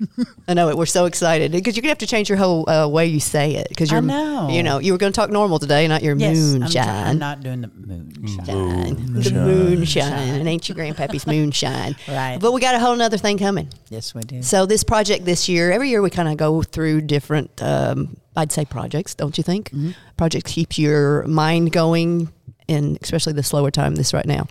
I 0.48 0.54
know 0.54 0.68
it. 0.68 0.76
We're 0.76 0.86
so 0.86 1.04
excited 1.04 1.52
because 1.52 1.76
you're 1.76 1.82
gonna 1.82 1.90
have 1.90 1.98
to 1.98 2.06
change 2.06 2.28
your 2.28 2.38
whole 2.38 2.68
uh, 2.68 2.88
way 2.88 3.06
you 3.06 3.20
say 3.20 3.54
it 3.54 3.68
because 3.68 3.92
I 3.92 3.96
you're. 3.96 4.02
know. 4.02 4.48
You 4.50 4.62
know, 4.62 4.78
you 4.78 4.92
were 4.92 4.98
gonna 4.98 5.12
talk 5.12 5.30
normal 5.30 5.58
today, 5.58 5.86
not 5.88 6.02
your 6.02 6.16
Yes, 6.16 6.36
I'm, 6.54 6.58
moonshine. 6.60 6.84
try- 6.84 7.02
I'm 7.08 7.18
not 7.18 7.40
doing 7.42 7.60
the 7.60 7.68
moonshine. 7.68 8.94
The 9.22 9.30
moonshine. 9.32 10.40
It 10.40 10.46
ain't 10.46 10.68
your 10.68 10.76
grandpappy's 10.76 11.26
moonshine. 11.26 11.96
Right. 12.08 12.38
But 12.40 12.52
we 12.52 12.60
got 12.60 12.74
a 12.74 12.78
whole 12.78 13.00
other 13.00 13.18
thing 13.18 13.36
coming. 13.38 13.68
Yes, 13.90 14.14
we 14.14 14.22
do. 14.22 14.42
So 14.42 14.64
this 14.66 14.82
project 14.84 15.24
this 15.24 15.48
year, 15.48 15.70
every 15.72 15.90
year 15.90 16.00
we 16.02 16.08
kind 16.10 16.28
of 16.28 16.36
go 16.36 16.62
through 16.62 17.02
different, 17.02 17.62
um, 17.62 18.16
I'd 18.36 18.52
say 18.52 18.64
projects, 18.64 19.14
don't 19.14 19.36
you 19.36 19.44
think? 19.44 19.70
Mm-hmm. 19.70 19.90
Projects 20.16 20.52
keep 20.52 20.78
your 20.78 21.26
mind 21.26 21.72
going, 21.72 22.32
and 22.68 22.98
especially 23.02 23.32
the 23.32 23.42
slower 23.42 23.70
time 23.70 23.94
this 23.94 24.12
right 24.14 24.26
now. 24.26 24.46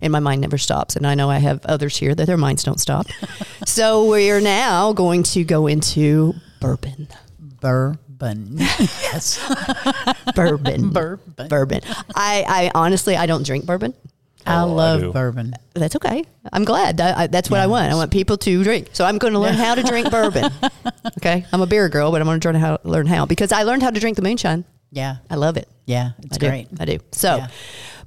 And 0.00 0.12
my 0.12 0.20
mind 0.20 0.40
never 0.40 0.58
stops. 0.58 0.94
And 0.96 1.06
I 1.06 1.14
know 1.14 1.28
I 1.28 1.38
have 1.38 1.64
others 1.66 1.96
here 1.96 2.14
that 2.14 2.26
their 2.26 2.36
minds 2.36 2.62
don't 2.62 2.78
stop. 2.80 3.06
so 3.66 4.08
we 4.10 4.30
are 4.30 4.40
now 4.40 4.92
going 4.92 5.22
to 5.24 5.42
go 5.44 5.66
into 5.66 6.34
bourbon. 6.60 7.08
Bourbon. 7.60 8.56
yes. 8.58 9.40
Bourbon. 10.36 10.90
Bourbon. 10.90 11.48
Bourbon. 11.48 11.80
I, 12.14 12.44
I 12.46 12.70
honestly, 12.74 13.16
I 13.16 13.26
don't 13.26 13.44
drink 13.44 13.66
bourbon. 13.66 13.94
I 14.46 14.62
Oh, 14.62 14.72
love 14.72 15.00
do. 15.00 15.12
bourbon. 15.12 15.54
That's 15.74 15.96
okay. 15.96 16.24
I'm 16.52 16.64
glad. 16.64 17.00
I, 17.00 17.22
I, 17.22 17.26
that's 17.26 17.50
what 17.50 17.60
I 17.60 17.66
want. 17.66 17.90
I 17.90 17.94
want 17.96 18.10
people 18.12 18.38
to 18.38 18.62
drink. 18.64 18.90
So 18.92 19.04
I'm 19.04 19.18
going 19.18 19.32
to 19.34 19.38
learn 19.40 19.54
how 19.54 19.74
to 19.74 19.82
drink 19.82 20.10
bourbon. 20.10 20.50
Okay. 21.18 21.44
I'm 21.52 21.60
a 21.60 21.66
beer 21.66 21.88
girl, 21.88 22.10
but 22.12 22.20
I'm 22.20 22.26
going 22.26 22.40
to 22.40 22.48
learn 22.48 22.54
how 22.60 22.78
learn 22.84 23.06
how 23.06 23.26
because 23.26 23.52
I 23.52 23.64
learned 23.64 23.82
how 23.82 23.90
to 23.90 24.00
drink 24.00 24.16
the 24.16 24.22
moonshine. 24.22 24.64
Yeah. 24.90 25.16
I 25.30 25.34
love 25.36 25.56
it. 25.56 25.68
Yeah. 25.86 26.10
It's 26.22 26.36
I 26.36 26.40
do. 26.40 26.48
great. 26.48 26.68
I 26.80 26.84
do. 26.84 26.98
So 27.12 27.36
Yeah. 27.36 27.48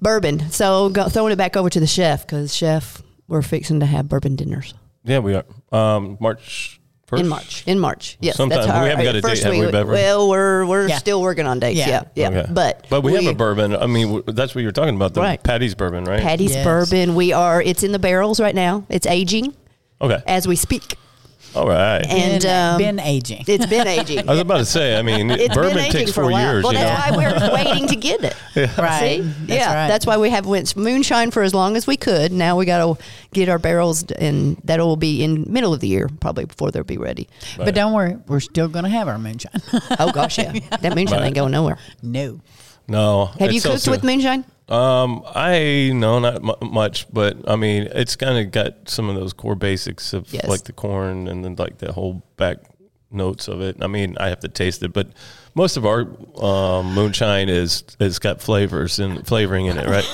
bourbon. 0.01 0.49
So 0.51 0.89
go, 0.89 1.07
throwing 1.09 1.31
it 1.33 1.37
back 1.37 1.55
over 1.57 1.69
to 1.69 1.79
the 1.79 1.87
chef 1.87 2.25
because 2.25 2.55
chef, 2.55 3.01
we're 3.27 3.41
fixing 3.41 3.79
to 3.79 3.85
have 3.85 4.09
bourbon 4.09 4.35
dinners 4.35 4.73
yeah, 5.03 5.17
we 5.19 5.33
are 5.33 5.43
um, 5.71 6.17
March 6.19 6.79
first 7.07 7.23
in 7.23 7.27
March. 7.27 7.63
In 7.65 7.79
March. 7.79 8.17
Yes. 8.21 8.35
Sometime. 8.37 8.67
That's 8.67 8.83
We 8.83 8.89
haven't 8.89 9.03
got 9.05 9.15
a 9.15 9.21
first 9.21 9.41
date, 9.41 9.47
have 9.49 9.53
we, 9.59 9.61
week- 9.65 9.71
Beverly? 9.71 9.95
Well, 9.95 10.29
we're 10.29 10.65
we're 10.67 10.87
Yeah. 10.89 10.97
still 10.97 11.21
working 11.23 11.47
on 11.47 11.59
dates. 11.59 11.79
Yeah. 11.79 11.87
Yeah. 11.87 12.03
Yeah. 12.13 12.27
Okay. 12.41 12.51
But 12.53 12.85
but 12.89 13.01
we, 13.01 13.13
have 13.13 13.25
a 13.25 13.33
bourbon. 13.33 13.75
I 13.75 13.87
mean, 13.87 14.21
that's 14.27 14.53
what 14.53 14.61
you're 14.61 14.71
talking 14.71 14.95
about, 14.95 15.15
the 15.15 15.21
Right. 15.21 15.41
Patti's 15.41 15.73
bourbon, 15.73 16.03
right? 16.05 16.21
Patti's 16.21 16.53
Yes. 16.53 16.63
bourbon. 16.63 17.15
We 17.15 17.33
are. 17.33 17.61
It's 17.63 17.81
in 17.81 17.91
the 17.93 17.99
barrels 17.99 18.39
right 18.39 18.53
now. 18.53 18.85
It's 18.89 19.07
aging 19.07 19.55
Okay. 20.01 20.21
as 20.27 20.47
we 20.47 20.55
speak, 20.55 20.95
All 21.55 21.67
right. 21.67 22.05
and 22.07 22.41
been, 22.43 22.51
um, 22.51 22.77
been 22.77 22.99
aging. 22.99 23.43
it's 23.47 23.65
been 23.65 23.87
aging. 23.87 24.19
I 24.29 24.31
was 24.31 24.39
about 24.39 24.57
to 24.59 24.65
say. 24.65 24.97
I 24.97 25.01
mean, 25.01 25.29
It's 25.31 25.53
bourbon 25.53 25.71
been 25.75 25.79
aging 25.85 25.91
takes 25.91 26.11
for 26.11 26.21
four 26.21 26.29
a 26.29 26.33
while. 26.33 26.53
years. 26.53 26.63
Well, 26.63 26.73
you 26.73 26.79
know. 26.79 26.85
that's 26.85 27.11
why 27.11 27.17
we're 27.17 27.53
waiting 27.53 27.87
to 27.87 27.95
get 27.95 28.23
it. 28.23 28.77
right. 28.77 28.99
See? 28.99 29.21
That's 29.21 29.49
yeah, 29.49 29.73
right. 29.73 29.87
that's 29.87 30.05
why 30.05 30.17
we 30.17 30.29
have 30.29 30.45
went 30.45 30.75
moonshine 30.75 31.31
for 31.31 31.43
as 31.43 31.53
long 31.53 31.75
as 31.75 31.85
we 31.87 31.97
could. 31.97 32.31
Now 32.31 32.55
we 32.57 32.65
got 32.65 32.97
to 32.97 33.03
get 33.33 33.49
our 33.49 33.59
barrels, 33.59 34.03
and 34.11 34.57
that'll 34.63 34.95
be 34.95 35.23
in 35.23 35.45
middle 35.51 35.73
of 35.73 35.79
the 35.81 35.87
year 35.87 36.09
probably 36.19 36.45
before 36.45 36.71
they'll 36.71 36.83
be 36.83 36.97
ready. 36.97 37.27
But 37.57 37.75
don't 37.75 37.93
worry, 37.93 38.17
we're 38.27 38.39
still 38.39 38.67
going 38.67 38.83
to 38.85 38.89
have 38.89 39.07
our 39.07 39.17
moonshine. 39.19 39.61
Oh 39.99 40.11
gosh, 40.13 40.37
yeah, 40.37 40.53
that 40.81 40.95
moonshine 40.95 41.19
Right. 41.19 41.25
ain't 41.27 41.35
going 41.35 41.51
nowhere. 41.51 41.77
no. 42.01 42.39
No. 42.87 43.27
Have 43.39 43.53
you 43.53 43.59
sells 43.61 43.75
cooked 43.75 43.85
too. 43.85 43.91
with 43.91 44.03
moonshine? 44.03 44.43
Um, 44.71 45.23
I 45.27 45.91
no, 45.93 46.19
not 46.19 46.41
mu- 46.41 46.53
much, 46.69 47.11
but 47.11 47.37
I 47.47 47.55
mean, 47.57 47.83
it's 47.91 48.15
kind 48.15 48.37
of 48.37 48.51
got 48.51 48.87
some 48.89 49.09
of 49.09 49.15
those 49.15 49.33
core 49.33 49.55
basics 49.55 50.13
of 50.13 50.31
Yes. 50.33 50.47
like 50.47 50.63
the 50.63 50.73
corn 50.73 51.27
and 51.27 51.43
then 51.43 51.55
like 51.57 51.79
the 51.79 51.91
whole 51.91 52.23
back 52.37 52.57
notes 53.11 53.47
of 53.47 53.61
it. 53.61 53.77
I 53.81 53.87
mean, 53.87 54.17
I 54.19 54.27
have 54.29 54.39
to 54.41 54.47
taste 54.47 54.81
it, 54.83 54.93
but 54.93 55.07
most 55.53 55.75
of 55.75 55.85
our 55.85 56.07
um, 56.41 56.93
moonshine 56.93 57.49
is 57.49 57.83
is 57.99 58.19
got 58.19 58.41
flavors 58.41 58.99
and 58.99 59.27
flavoring 59.27 59.65
in 59.65 59.77
it, 59.77 59.85
right? 59.87 60.05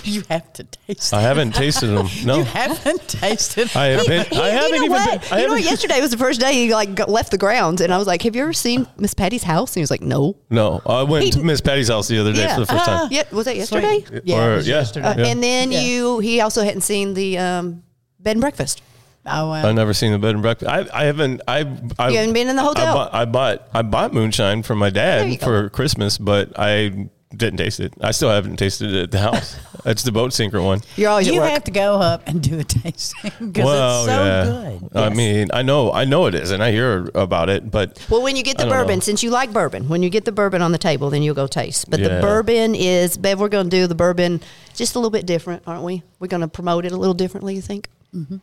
you 0.04 0.22
have 0.28 0.52
to 0.54 0.64
taste. 0.64 1.14
I 1.14 1.20
haven't 1.20 1.54
tasted 1.54 1.86
them. 1.88 2.08
No, 2.24 2.38
You 2.38 2.44
haven't 2.44 3.06
tasted. 3.08 3.70
I 3.76 3.86
have 3.86 4.06
been. 4.06 4.26
I 4.32 4.48
haven't 4.48 4.74
even. 4.82 4.90
what? 4.90 5.20
Been, 5.22 5.32
I 5.32 5.40
you 5.40 5.46
know 5.46 5.52
what? 5.54 5.62
haven't- 5.62 5.64
Yesterday 5.70 6.00
was 6.00 6.10
the 6.10 6.18
first 6.18 6.40
day 6.40 6.52
he 6.52 6.74
like 6.74 6.94
got- 6.96 7.08
left 7.08 7.30
the 7.30 7.38
grounds, 7.38 7.80
and 7.80 7.94
I 7.94 7.98
was 7.98 8.06
like, 8.08 8.22
"Have 8.22 8.34
you 8.34 8.42
ever 8.42 8.52
seen 8.52 8.86
Miss 8.98 9.14
Patti's 9.14 9.44
house?" 9.44 9.70
And 9.70 9.76
he 9.76 9.80
was 9.82 9.90
like, 9.90 10.02
"No." 10.02 10.36
No, 10.50 10.82
I 10.84 11.02
went 11.04 11.32
to 11.34 11.42
Miss 11.44 11.60
Patti's 11.60 11.88
house 11.88 12.08
the 12.08 12.18
other 12.18 12.32
day 12.32 12.40
Yeah. 12.42 12.54
for 12.56 12.60
the 12.62 12.66
first 12.66 12.84
time. 12.84 13.08
Yeah, 13.12 13.22
was 13.30 13.44
that 13.46 13.56
yesterday? 13.56 14.04
Yeah, 14.24 14.44
Or- 14.44 14.54
yeah. 14.56 14.60
yesterday. 14.78 15.06
Uh, 15.06 15.14
Yeah. 15.18 15.26
And 15.26 15.42
then 15.42 15.70
Yeah. 15.70 15.80
you, 15.82 16.18
he 16.18 16.40
also 16.40 16.62
hadn't 16.64 16.80
seen 16.82 17.14
the 17.14 17.38
um, 17.38 17.82
bed 18.18 18.32
and 18.32 18.40
breakfast. 18.40 18.82
Oh, 19.24 19.50
well. 19.50 19.66
I've 19.66 19.74
never 19.74 19.94
seen 19.94 20.12
the 20.12 20.18
bed 20.18 20.34
and 20.34 20.42
breakfast. 20.42 20.68
I, 20.70 20.86
I 20.92 21.04
haven't. 21.04 21.42
I, 21.46 21.60
I 21.98 22.08
You 22.10 22.16
haven't 22.18 22.34
been 22.34 22.48
in 22.48 22.56
the 22.56 22.62
hotel? 22.62 22.86
I 22.88 22.94
bought. 22.94 23.14
I 23.14 23.24
bought, 23.24 23.68
I 23.74 23.82
bought 23.82 24.12
moonshine 24.14 24.62
for 24.64 24.74
my 24.74 24.90
dad 24.90 25.40
for 25.40 25.68
Christmas, 25.70 26.18
but 26.18 26.58
I 26.58 27.08
didn't 27.34 27.56
taste 27.58 27.80
it. 27.80 27.94
I 28.00 28.10
still 28.10 28.28
haven't 28.30 28.56
tasted 28.56 28.92
it 28.94 29.02
at 29.04 29.10
the 29.10 29.18
house. 29.20 29.56
It's 29.84 30.04
the 30.04 30.12
boat 30.12 30.32
sinker 30.32 30.62
one. 30.62 30.80
You're 30.94 31.10
always 31.10 31.26
you 31.26 31.34
at 31.34 31.40
work. 31.40 31.50
have 31.50 31.64
to 31.64 31.72
go 31.72 31.96
up 31.96 32.22
and 32.26 32.40
do 32.40 32.56
a 32.60 32.62
tasting 32.62 33.32
because 33.40 33.64
Well, 33.64 34.04
it's 34.04 34.12
so 34.12 34.24
yeah. 34.24 34.44
good. 34.78 34.96
I 34.96 35.08
Yes. 35.08 35.16
mean, 35.16 35.50
I 35.52 35.62
know, 35.62 35.92
I 35.92 36.04
know 36.04 36.26
it 36.26 36.36
is, 36.36 36.52
and 36.52 36.62
I 36.62 36.70
hear 36.70 37.10
about 37.16 37.48
it, 37.48 37.68
but 37.68 37.98
well, 38.08 38.22
when 38.22 38.36
you 38.36 38.44
get 38.44 38.58
the 38.58 38.66
bourbon, 38.66 38.98
know. 38.98 39.00
since 39.00 39.24
you 39.24 39.30
like 39.30 39.52
bourbon, 39.52 39.88
when 39.88 40.04
you 40.04 40.08
get 40.08 40.24
the 40.24 40.30
bourbon 40.30 40.62
on 40.62 40.70
the 40.70 40.78
table, 40.78 41.10
then 41.10 41.24
you'll 41.24 41.34
go 41.34 41.48
taste. 41.48 41.90
But 41.90 41.98
the 42.00 42.20
bourbon 42.20 42.76
is, 42.76 43.16
Bev, 43.16 43.40
we're 43.40 43.48
going 43.48 43.68
to 43.70 43.76
do 43.76 43.88
the 43.88 43.96
bourbon 43.96 44.40
just 44.72 44.94
a 44.94 45.00
little 45.00 45.10
bit 45.10 45.26
different, 45.26 45.64
aren't 45.66 45.82
we? 45.82 46.04
We're 46.20 46.28
going 46.28 46.42
to 46.42 46.48
promote 46.48 46.84
it 46.84 46.92
a 46.92 46.96
little 46.96 47.14
differently, 47.14 47.56
you 47.56 47.62
think? 47.62 47.88
Mm-hmm. 48.14 48.36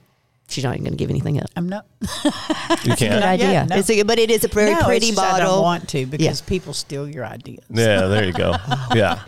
She's 0.50 0.64
not 0.64 0.74
even 0.74 0.84
going 0.84 0.94
to 0.94 0.98
give 0.98 1.10
anything 1.12 1.40
up. 1.40 1.48
I'm 1.56 1.70
not. 1.70 1.86
you 2.84 2.96
can't. 2.96 3.24
idea. 3.24 3.68
no. 3.70 3.76
It's 3.78 3.90
a, 3.90 4.02
but 4.04 4.18
it 4.18 4.32
is 4.32 4.44
a 4.44 4.48
very 4.48 4.74
no, 4.74 4.82
pretty 4.82 5.08
it's 5.10 5.16
just 5.16 5.20
I 5.20 5.32
bottle. 5.40 5.56
don't 5.58 5.64
want 5.64 5.90
to 5.90 6.06
because 6.08 6.42
Yeah. 6.42 6.48
people 6.48 6.74
steal 6.74 7.08
your 7.08 7.24
ideas. 7.26 7.64
Yeah, 7.70 8.08
there 8.08 8.26
you 8.26 8.34
go. 8.34 8.56
Yeah, 8.96 9.20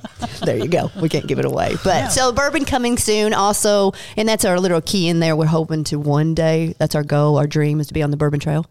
there 0.44 0.58
you 0.58 0.68
go. 0.68 0.90
We 1.00 1.08
can't 1.08 1.28
give 1.28 1.38
it 1.38 1.46
away. 1.46 1.76
But 1.84 2.10
so 2.10 2.32
bourbon 2.32 2.66
coming 2.66 2.98
soon 2.98 3.34
also, 3.34 3.92
and 4.18 4.28
that's 4.28 4.44
our 4.44 4.60
little 4.60 4.82
key 4.82 5.08
in 5.08 5.20
there. 5.20 5.36
We're 5.36 5.46
hoping 5.46 5.84
to 5.86 6.00
one 6.00 6.34
day, 6.34 6.74
that's 6.80 6.96
our 6.96 7.04
goal, 7.04 7.38
our 7.38 7.46
dream 7.46 7.80
is 7.80 7.88
to 7.88 7.94
be 7.94 8.02
on 8.02 8.10
the 8.10 8.18
bourbon 8.18 8.40
trail. 8.40 8.66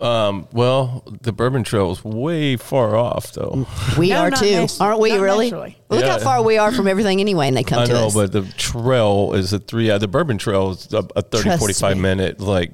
Um, 0.00 0.48
well, 0.52 1.04
the 1.22 1.32
Bourbon 1.32 1.62
Trail 1.62 1.90
is 1.92 2.04
way 2.04 2.56
far 2.56 2.96
off, 2.96 3.32
though. 3.32 3.66
We 3.96 4.08
No, 4.10 4.22
are 4.22 4.30
not 4.30 4.38
too, 4.40 4.46
natu- 4.46 4.80
aren't 4.80 5.00
we? 5.00 5.10
not 5.10 5.20
Really? 5.20 5.46
naturally. 5.50 5.78
Look 5.88 6.04
how 6.04 6.18
far 6.18 6.42
we 6.42 6.58
are 6.58 6.72
from 6.72 6.88
everything 6.88 7.20
anyway, 7.20 7.46
and 7.48 7.56
they 7.56 7.62
come 7.62 7.80
I 7.80 7.86
to 7.86 7.92
know, 7.92 8.06
us. 8.08 8.14
but 8.14 8.32
the 8.32 8.42
trail 8.56 9.32
is 9.34 9.52
a 9.52 9.58
three. 9.60 9.90
Uh, 9.90 9.98
the 9.98 10.08
Bourbon 10.08 10.36
Trail 10.38 10.70
is 10.72 10.92
a, 10.92 11.06
a 11.16 11.22
30, 11.22 11.42
Trust 11.44 11.58
45 11.60 11.96
me. 11.96 12.02
minute 12.02 12.40
like. 12.40 12.72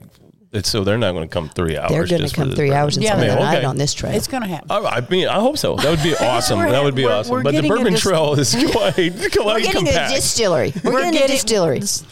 It's, 0.53 0.69
so 0.69 0.83
they're 0.83 0.99
not 0.99 1.13
going 1.13 1.29
to 1.29 1.33
come 1.33 1.49
three 1.49 1.77
hours. 1.79 1.91
They're 1.93 2.07
going 2.09 2.23
just 2.23 2.35
to 2.35 2.41
for 2.41 2.43
come 2.43 2.49
this 2.49 2.57
three 2.59 2.69
bourbon. 2.71 2.83
hours 2.83 2.97
and 2.97 3.05
Yeah, 3.05 3.11
spend 3.11 3.23
they 3.23 3.29
the 3.29 3.35
will. 3.37 3.43
night 3.45 3.59
Okay. 3.59 3.67
on 3.67 3.77
this 3.77 3.95
trail. 3.95 4.13
It's 4.17 4.27
going 4.27 4.43
to 4.43 4.49
happen. 4.49 4.69
I, 4.69 4.79
I 4.79 5.01
mean, 5.09 5.29
I 5.29 5.35
hope 5.39 5.59
so. 5.59 5.77
That 5.77 5.89
would 5.91 6.03
be 6.03 6.17
awesome. 6.21 6.59
We're- 6.59 6.73
that 6.73 6.83
would 6.83 6.97
be 6.97 7.05
we're- 7.05 7.15
awesome. 7.19 7.31
we're 7.35 7.43
but 7.45 7.51
the 7.55 7.59
getting 7.63 7.71
Bourbon 7.71 7.93
dis- 7.93 8.03
Trail 8.03 8.35
is 8.35 8.53
quite, 8.73 8.95
quite 8.97 9.37
We're 9.47 9.61
getting 9.61 9.85
compact. 9.85 10.11
a 10.11 10.15
distillery. 10.17 10.73
We're, 10.83 10.91
getting, 11.03 11.09
a 11.11 11.13
getting 11.13 11.37
distillery. 11.37 11.79
s- 11.79 12.05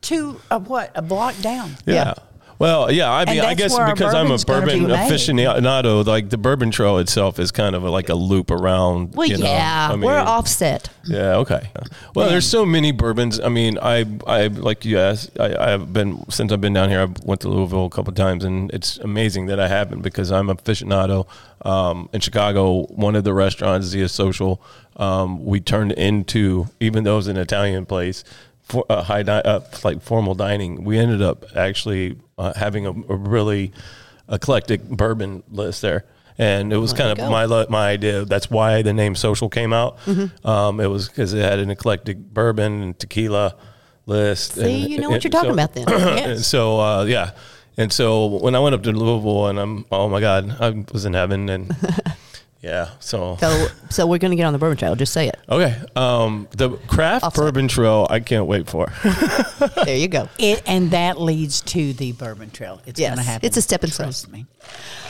to 0.00 0.40
a 0.50 0.58
what 0.58 0.90
a 0.96 1.02
block 1.02 1.40
down. 1.40 1.76
Yeah. 1.86 2.14
Yeah. 2.54 2.66
Well, 2.66 2.92
yeah. 2.92 3.12
I 3.12 3.24
mean, 3.24 3.40
I 3.40 3.54
guess 3.54 3.76
because 3.76 4.14
I'm 4.14 4.30
a 4.30 4.38
bourbon 4.38 4.86
be 4.86 4.92
aficionado, 4.92 6.04
like 6.04 6.30
the 6.30 6.38
Bourbon 6.38 6.70
Trail 6.70 6.98
itself 6.98 7.38
is 7.38 7.50
kind 7.50 7.74
of 7.74 7.84
a, 7.84 7.90
like 7.90 8.08
a 8.08 8.14
loop 8.14 8.50
around. 8.50 9.14
Well, 9.14 9.26
you 9.26 9.38
know? 9.38 9.46
yeah, 9.46 9.88
I 9.90 9.96
mean, 9.96 10.02
we're 10.02 10.18
offset. 10.18 10.88
Yeah. 11.04 11.36
Okay. 11.36 11.70
Well, 12.14 12.28
there's 12.28 12.46
so 12.46 12.64
many 12.64 12.92
bourbons. 12.92 13.40
I 13.40 13.48
mean, 13.48 13.78
I, 13.80 14.06
I 14.26 14.46
like 14.46 14.84
you 14.84 14.98
asked. 14.98 15.38
I, 15.38 15.74
I've 15.74 15.92
been 15.92 16.28
since 16.30 16.52
I've 16.52 16.60
been 16.60 16.72
down 16.72 16.90
here. 16.90 17.00
I 17.00 17.08
went 17.24 17.40
to 17.42 17.48
Louisville 17.48 17.86
a 17.86 17.90
couple 17.90 18.10
of 18.10 18.16
times, 18.16 18.44
and 18.44 18.70
it's 18.72 18.98
amazing 18.98 19.46
that 19.46 19.60
I 19.60 19.68
haven't 19.68 20.02
because 20.02 20.30
I'm 20.32 20.48
a 20.48 20.54
aficionado. 20.54 21.26
Um, 21.62 22.10
in 22.12 22.20
Chicago, 22.20 22.84
one 22.86 23.16
of 23.16 23.24
the 23.24 23.32
restaurants, 23.32 23.86
Zia 23.86 24.08
Social, 24.08 24.60
um, 24.96 25.44
we 25.44 25.60
turned 25.60 25.92
into 25.92 26.66
even 26.78 27.04
though 27.04 27.14
it 27.14 27.16
was 27.16 27.28
an 27.28 27.36
Italian 27.36 27.86
place. 27.86 28.22
For 28.64 28.84
uh, 28.88 29.02
high 29.02 29.22
di- 29.22 29.42
uh, 29.44 29.60
like 29.84 30.00
formal 30.00 30.34
dining, 30.34 30.84
we 30.84 30.98
ended 30.98 31.20
up 31.20 31.44
actually 31.54 32.16
uh, 32.38 32.54
having 32.54 32.86
a, 32.86 32.90
a 32.90 33.16
really 33.16 33.72
eclectic 34.28 34.82
bourbon 34.88 35.42
list 35.50 35.82
there, 35.82 36.06
and 36.38 36.72
it 36.72 36.78
was 36.78 36.94
kind 36.94 37.10
of 37.18 37.30
my 37.30 37.46
my 37.66 37.88
idea. 37.90 38.24
That's 38.24 38.50
why 38.50 38.80
the 38.80 38.94
name 38.94 39.16
Social 39.16 39.50
came 39.50 39.74
out. 39.74 39.98
Mm-hmm. 40.06 40.46
Um, 40.46 40.80
it 40.80 40.86
was 40.86 41.08
because 41.08 41.34
it 41.34 41.42
had 41.42 41.58
an 41.58 41.70
eclectic 41.70 42.16
bourbon 42.16 42.82
and 42.82 42.98
tequila 42.98 43.54
list. 44.06 44.54
See, 44.54 44.82
and- 44.82 44.90
you 44.90 44.98
know 44.98 45.10
what 45.10 45.24
you're 45.24 45.30
talking 45.30 45.50
so- 45.50 45.54
about 45.54 45.74
then. 45.74 45.88
and 45.92 46.40
so 46.40 46.80
uh, 46.80 47.04
yeah, 47.04 47.32
and 47.76 47.92
so 47.92 48.26
when 48.26 48.54
I 48.54 48.60
went 48.60 48.74
up 48.74 48.82
to 48.84 48.92
Louisville, 48.92 49.48
and 49.48 49.60
I'm 49.60 49.84
oh 49.92 50.08
my 50.08 50.20
god, 50.20 50.56
I 50.58 50.84
was 50.90 51.04
in 51.04 51.12
heaven, 51.12 51.50
and 51.50 51.76
yeah, 52.64 52.90
so. 53.00 53.36
So, 53.40 53.66
so 53.90 54.06
we're 54.06 54.18
going 54.18 54.30
to 54.30 54.36
get 54.36 54.44
on 54.46 54.52
the 54.52 54.58
bourbon 54.58 54.76
trail. 54.78 54.96
Just 54.96 55.12
say 55.12 55.28
it. 55.28 55.38
Okay, 55.48 55.76
um, 55.96 56.48
the 56.52 56.70
craft 56.88 57.24
Offset. 57.24 57.44
bourbon 57.44 57.68
trail, 57.68 58.06
I 58.10 58.20
can't 58.20 58.46
wait 58.46 58.68
for. 58.68 58.90
There 59.84 59.96
you 59.96 60.08
go. 60.08 60.28
It, 60.38 60.62
and 60.66 60.90
that 60.92 61.20
leads 61.20 61.60
to 61.62 61.92
the 61.94 62.12
bourbon 62.12 62.50
trail. 62.50 62.80
It's 62.86 62.98
Yes, 62.98 63.10
going 63.10 63.18
to 63.18 63.30
happen. 63.30 63.46
it's 63.46 63.56
a 63.56 63.62
stepping 63.62 63.90
stone. 63.90 64.06
Trust 64.06 64.30
me. 64.30 64.46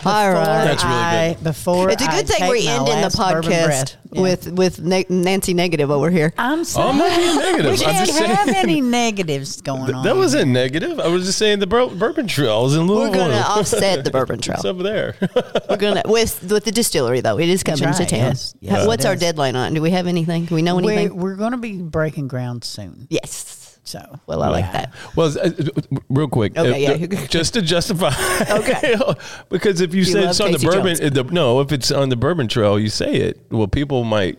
All 0.06 0.30
right. 0.32 0.64
That's 0.64 0.84
really 0.84 0.94
I. 0.96 1.34
Before 1.42 1.88
It's 1.88 2.02
a 2.02 2.06
good 2.08 2.28
thing 2.28 2.46
we're 2.46 2.62
my 2.62 2.72
ending 2.72 3.00
the 3.00 3.08
podcast. 3.08 3.96
Yeah. 4.12 4.20
with 4.20 4.52
with 4.52 4.78
ne- 4.80 5.06
Nancy 5.08 5.54
Negative 5.54 5.90
over 5.90 6.10
here. 6.10 6.34
I'm 6.36 6.62
saying 6.64 6.86
I'm 6.90 6.98
not 6.98 7.16
being 7.16 7.36
negative. 7.36 7.64
we 7.80 7.86
I'm 7.86 7.92
can't 7.94 8.06
just 8.08 8.18
have 8.20 8.44
saying. 8.50 8.56
any 8.56 8.80
negatives 8.82 9.62
going 9.62 9.86
Th- 9.86 9.94
on. 9.96 10.04
That 10.04 10.16
wasn't 10.16 10.50
negative. 10.50 11.00
I 11.00 11.06
was 11.08 11.24
just 11.24 11.38
saying 11.38 11.60
the 11.60 11.66
bur- 11.66 11.88
bourbon 11.88 12.26
trail 12.28 12.66
is 12.66 12.74
in 12.76 12.86
Louisville. 12.86 12.96
We're 12.98 13.06
Louisville. 13.16 13.28
going 13.30 13.42
to 13.42 13.48
offset 13.60 14.04
the 14.04 14.10
bourbon 14.10 14.40
trail. 14.40 14.56
It's 14.56 14.66
over 14.66 14.82
there. 14.82 15.16
We're 15.70 15.78
going 15.78 15.94
to 15.94 16.02
with 16.06 16.50
with 16.52 16.64
the 16.64 16.72
distillery 16.72 17.22
though. 17.22 17.38
It 17.38 17.48
is 17.48 17.62
coming 17.62 17.80
That's 17.80 17.96
to 17.98 18.04
town. 18.06 18.18
yes. 18.20 18.54
Yes, 18.60 18.86
What's 18.86 19.06
our 19.06 19.14
is. 19.14 19.20
deadline 19.20 19.56
on? 19.56 19.72
Do 19.72 19.80
we 19.80 19.90
have 19.92 20.06
anything? 20.06 20.44
Do 20.44 20.54
we 20.54 20.60
know 20.60 20.76
We're, 20.76 20.92
anything? 20.92 21.16
we're 21.16 21.36
going 21.36 21.52
to 21.52 21.56
be 21.58 21.78
breaking 21.80 22.28
ground 22.28 22.62
soon. 22.62 23.06
yes. 23.08 23.63
So 23.84 24.18
Well, 24.26 24.42
I 24.42 24.48
like 24.48 24.72
that. 24.72 24.94
Well, 25.14 25.28
uh, 25.38 25.42
uh, 25.42 25.80
real 26.08 26.28
quick. 26.28 26.56
Okay, 26.56 26.86
uh, 26.86 26.96
yeah. 26.96 27.26
Just 27.28 27.52
to 27.54 27.62
justify. 27.62 28.12
Okay. 28.50 28.94
because 29.50 29.80
if 29.82 29.94
you, 29.94 30.04
say 30.04 30.22
love 30.22 30.30
it's 30.30 30.40
on 30.40 30.52
the 30.52 30.58
Casey 30.58 30.66
bourbon, 30.66 30.96
Jones. 30.96 31.18
uh, 31.18 31.22
the, 31.22 31.24
no, 31.30 31.60
if 31.60 31.70
it's 31.70 31.90
on 31.90 32.08
the 32.08 32.16
bourbon 32.16 32.48
trail, 32.48 32.78
you 32.80 32.88
say 32.88 33.12
it. 33.14 33.40
Well, 33.50 33.68
people 33.68 34.04
might 34.04 34.38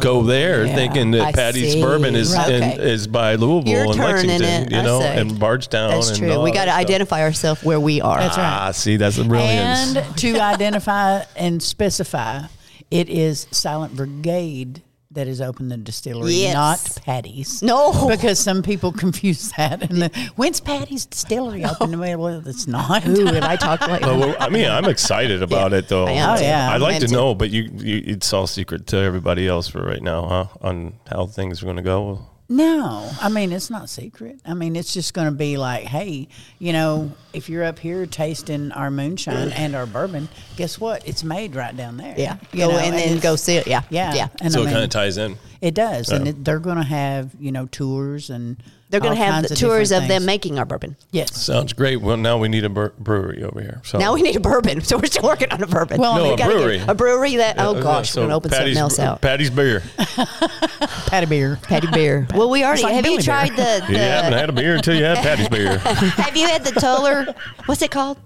go 0.00 0.22
there 0.22 0.64
yeah. 0.64 0.74
thinking 0.74 1.10
that 1.12 1.20
Oh, 1.20 1.24
I 1.26 1.32
Patti's 1.32 1.74
see. 1.74 1.80
bourbon 1.82 2.16
is 2.16 2.34
Right. 2.34 2.50
in, 2.50 2.62
Okay. 2.62 2.90
is 2.90 3.06
by 3.06 3.34
Louisville 3.34 3.70
You're 3.70 3.84
and 3.84 3.96
Lexington, 3.96 4.42
it, 4.42 4.72
you 4.72 4.82
know, 4.82 5.00
and 5.02 5.38
Bardstown. 5.38 5.90
That's 5.90 6.16
true. 6.18 6.32
all 6.32 6.42
We 6.42 6.50
got 6.50 6.64
to 6.64 6.72
identify 6.74 7.20
ourselves 7.20 7.62
where 7.62 7.78
we 7.78 8.00
are. 8.00 8.18
That's 8.18 8.36
right. 8.38 8.44
Ah, 8.68 8.70
see, 8.72 8.96
that's 8.96 9.16
the 9.16 9.24
brilliance. 9.24 9.94
And 9.94 10.16
to 10.18 10.40
identify 10.40 11.22
and 11.36 11.62
specify, 11.62 12.44
it 12.90 13.08
is 13.10 13.46
Silent 13.50 13.94
Brigade 13.94 14.82
that 15.16 15.26
is 15.26 15.40
open 15.40 15.68
the 15.68 15.76
distillery, 15.76 16.34
Yes. 16.34 16.54
not 16.54 17.04
Patti's. 17.04 17.62
No. 17.62 18.06
because 18.08 18.38
some 18.38 18.62
people 18.62 18.92
confuse 19.04 19.50
that. 19.56 19.82
And 19.90 20.02
then, 20.02 20.10
when's 20.36 20.60
Patti's 20.60 21.04
distillery 21.06 21.64
open? 21.64 21.98
Well, 21.98 22.46
it's 22.46 22.66
not. 22.66 23.06
Ooh, 23.06 23.24
have 23.26 23.42
I 23.42 23.56
talked 23.56 23.82
like 23.88 24.00
Well, 24.06 24.18
well, 24.20 24.36
I 24.38 24.48
mean, 24.48 24.68
I'm 24.70 24.84
excited 24.84 25.42
about 25.42 25.72
it, 25.72 25.88
though. 25.88 26.06
I 26.06 26.10
oh, 26.12 26.40
yeah, 26.40 26.70
I'd 26.70 26.80
like 26.80 26.96
I 26.96 26.98
to 27.00 27.08
too. 27.08 27.14
know, 27.14 27.34
but 27.34 27.50
you, 27.50 27.62
you, 27.74 28.02
it's 28.06 28.32
all 28.32 28.46
secret 28.46 28.86
to 28.88 28.96
everybody 28.98 29.48
else 29.48 29.66
for 29.68 29.82
right 29.82 30.02
now, 30.02 30.26
huh? 30.26 30.46
On 30.60 30.94
how 31.10 31.26
things 31.26 31.62
are 31.62 31.66
going 31.66 31.76
to 31.76 31.82
go. 31.82 32.26
No, 32.48 33.10
I 33.20 33.28
mean 33.28 33.50
it's 33.52 33.70
not 33.70 33.88
secret. 33.88 34.38
I 34.44 34.54
mean 34.54 34.76
it's 34.76 34.94
just 34.94 35.14
going 35.14 35.26
to 35.26 35.34
be 35.34 35.56
like, 35.56 35.84
hey, 35.84 36.28
you 36.60 36.72
know, 36.72 37.10
if 37.32 37.48
you're 37.48 37.64
up 37.64 37.78
here 37.78 38.06
tasting 38.06 38.70
our 38.72 38.90
moonshine 38.90 39.50
and 39.52 39.74
our 39.74 39.86
bourbon, 39.86 40.28
guess 40.56 40.78
what? 40.78 41.06
It's 41.08 41.24
made 41.24 41.56
right 41.56 41.76
down 41.76 41.96
there. 41.96 42.14
Yeah. 42.16 42.36
You 42.52 42.60
Go 42.60 42.70
know, 42.70 42.78
and 42.78 42.94
then 42.94 43.00
it's- 43.08 43.22
go 43.22 43.34
see 43.34 43.56
it. 43.56 43.66
Yeah. 43.66 43.82
Yeah, 43.90 44.14
Yeah. 44.14 44.28
And 44.40 44.52
so 44.52 44.62
I 44.62 44.68
it 44.68 44.72
kind 44.72 44.84
of 44.84 44.90
ties 44.90 45.18
in. 45.18 45.36
It 45.60 45.74
does, 45.74 46.10
and 46.10 46.28
it, 46.28 46.44
they're 46.44 46.60
going 46.60 46.76
to 46.76 46.82
have 46.84 47.32
you 47.40 47.50
know 47.50 47.66
tours 47.66 48.30
and 48.30 48.62
They're 48.88 49.00
going 49.00 49.16
to 49.16 49.22
have 49.24 49.42
the 49.42 49.52
of 49.52 49.58
tours 49.58 49.88
different 49.88 50.04
of 50.04 50.08
them 50.08 50.26
making 50.26 50.58
our 50.60 50.64
bourbon. 50.64 50.96
Yes. 51.10 51.40
Sounds 51.42 51.72
great. 51.72 51.96
Well, 52.00 52.16
now 52.16 52.38
we 52.38 52.48
need 52.48 52.64
a 52.64 52.68
bre- 52.68 52.86
brewery 52.98 53.42
over 53.42 53.60
here. 53.60 53.80
So 53.84 53.98
Now 53.98 54.14
we 54.14 54.22
need 54.22 54.36
a 54.36 54.40
bourbon, 54.40 54.80
so 54.84 54.96
we're 54.96 55.06
still 55.06 55.24
working 55.24 55.50
on 55.50 55.60
a 55.62 55.66
bourbon. 55.66 56.00
Well, 56.00 56.16
No, 56.16 56.22
We 56.28 56.34
a 56.34 56.36
gotta 56.36 56.52
get 56.52 56.58
brewery. 56.58 56.82
a 56.86 56.94
brewery 56.94 57.36
that. 57.36 57.56
Oh 57.58 57.74
Uh, 57.76 57.82
gosh, 57.82 58.10
so 58.10 58.20
we're 58.20 58.26
gonna 58.26 58.36
open 58.36 58.50
Patti's, 58.52 58.76
something 58.76 58.80
else 58.80 58.98
out. 59.00 59.20
Patti's 59.20 59.50
beer. 59.50 59.82
Patty 61.06 61.26
beer. 61.26 61.58
Patty 61.62 61.88
beer. 61.92 62.26
Well, 62.34 62.48
we 62.50 62.64
already 62.64 62.82
like 62.84 62.94
have. 62.94 63.04
You 63.06 63.12
Billy 63.12 63.24
Bear. 63.26 63.46
tried 63.46 63.50
the? 63.56 63.84
the 63.86 63.92
You 63.92 63.98
haven't 63.98 64.32
had 64.34 64.48
a 64.50 64.52
beer 64.52 64.76
until 64.76 64.94
you 64.94 65.04
had 65.04 65.18
Patti's 65.18 65.48
beer. 65.48 65.78
have 65.78 66.36
you 66.36 66.46
had 66.46 66.64
the 66.64 66.72
Toller? 66.80 67.34
What's 67.66 67.82
it 67.82 67.90
called? 67.90 68.18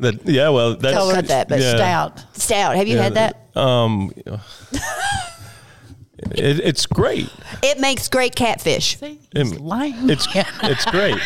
That, 0.00 0.26
yeah, 0.28 0.50
well, 0.50 0.76
that's 0.76 0.94
Color 0.94 1.14
cut 1.14 1.28
that, 1.28 1.48
but 1.48 1.58
yeah, 1.60 1.74
Stout. 1.76 2.36
Stout. 2.36 2.76
Have 2.76 2.86
you 2.86 2.96
yeah, 2.96 3.02
had 3.02 3.14
that? 3.14 3.56
Um, 3.56 4.12
it, 6.32 6.60
it's 6.60 6.86
great. 6.86 7.28
It 7.62 7.78
makes 7.80 8.08
great 8.08 8.34
catfish. 8.34 8.96
It's 9.02 9.52
It- 9.52 9.60
lame. 9.60 10.10
It's 10.10 10.26
it's 10.34 10.84
great. 10.86 11.16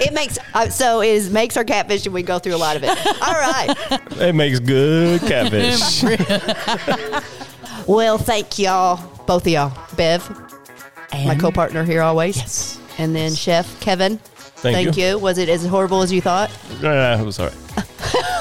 It 0.00 0.12
makes 0.12 0.38
uh, 0.54 0.68
so 0.68 1.00
it 1.02 1.08
is 1.08 1.30
makes 1.30 1.56
our 1.56 1.64
catfish, 1.64 2.04
and 2.06 2.14
we 2.14 2.22
go 2.22 2.38
through 2.38 2.54
a 2.54 2.56
lot 2.56 2.76
of 2.76 2.82
it. 2.84 2.90
All 3.22 3.32
right. 3.34 3.74
It 4.20 4.34
makes 4.34 4.58
good 4.60 5.20
catfish. 5.22 6.02
Well, 7.86 8.18
thank 8.18 8.58
y'all 8.58 9.00
both 9.26 9.42
of 9.46 9.52
y'all. 9.52 9.72
Bev, 9.96 10.28
my 11.26 11.34
co-partner 11.34 11.82
here 11.82 12.02
always. 12.02 12.36
Yes. 12.36 12.78
And 12.98 13.16
then 13.16 13.34
Chef 13.34 13.80
Kevin. 13.80 14.18
Thank 14.18 14.96
you. 14.96 15.08
you. 15.08 15.18
Was 15.18 15.38
it 15.38 15.48
as 15.48 15.64
horrible 15.66 16.02
as 16.02 16.12
you 16.12 16.20
thought? 16.20 16.50
Yeah, 16.80 17.20
it 17.20 17.24
was 17.24 17.40
all 17.40 17.48
right. 17.48 17.56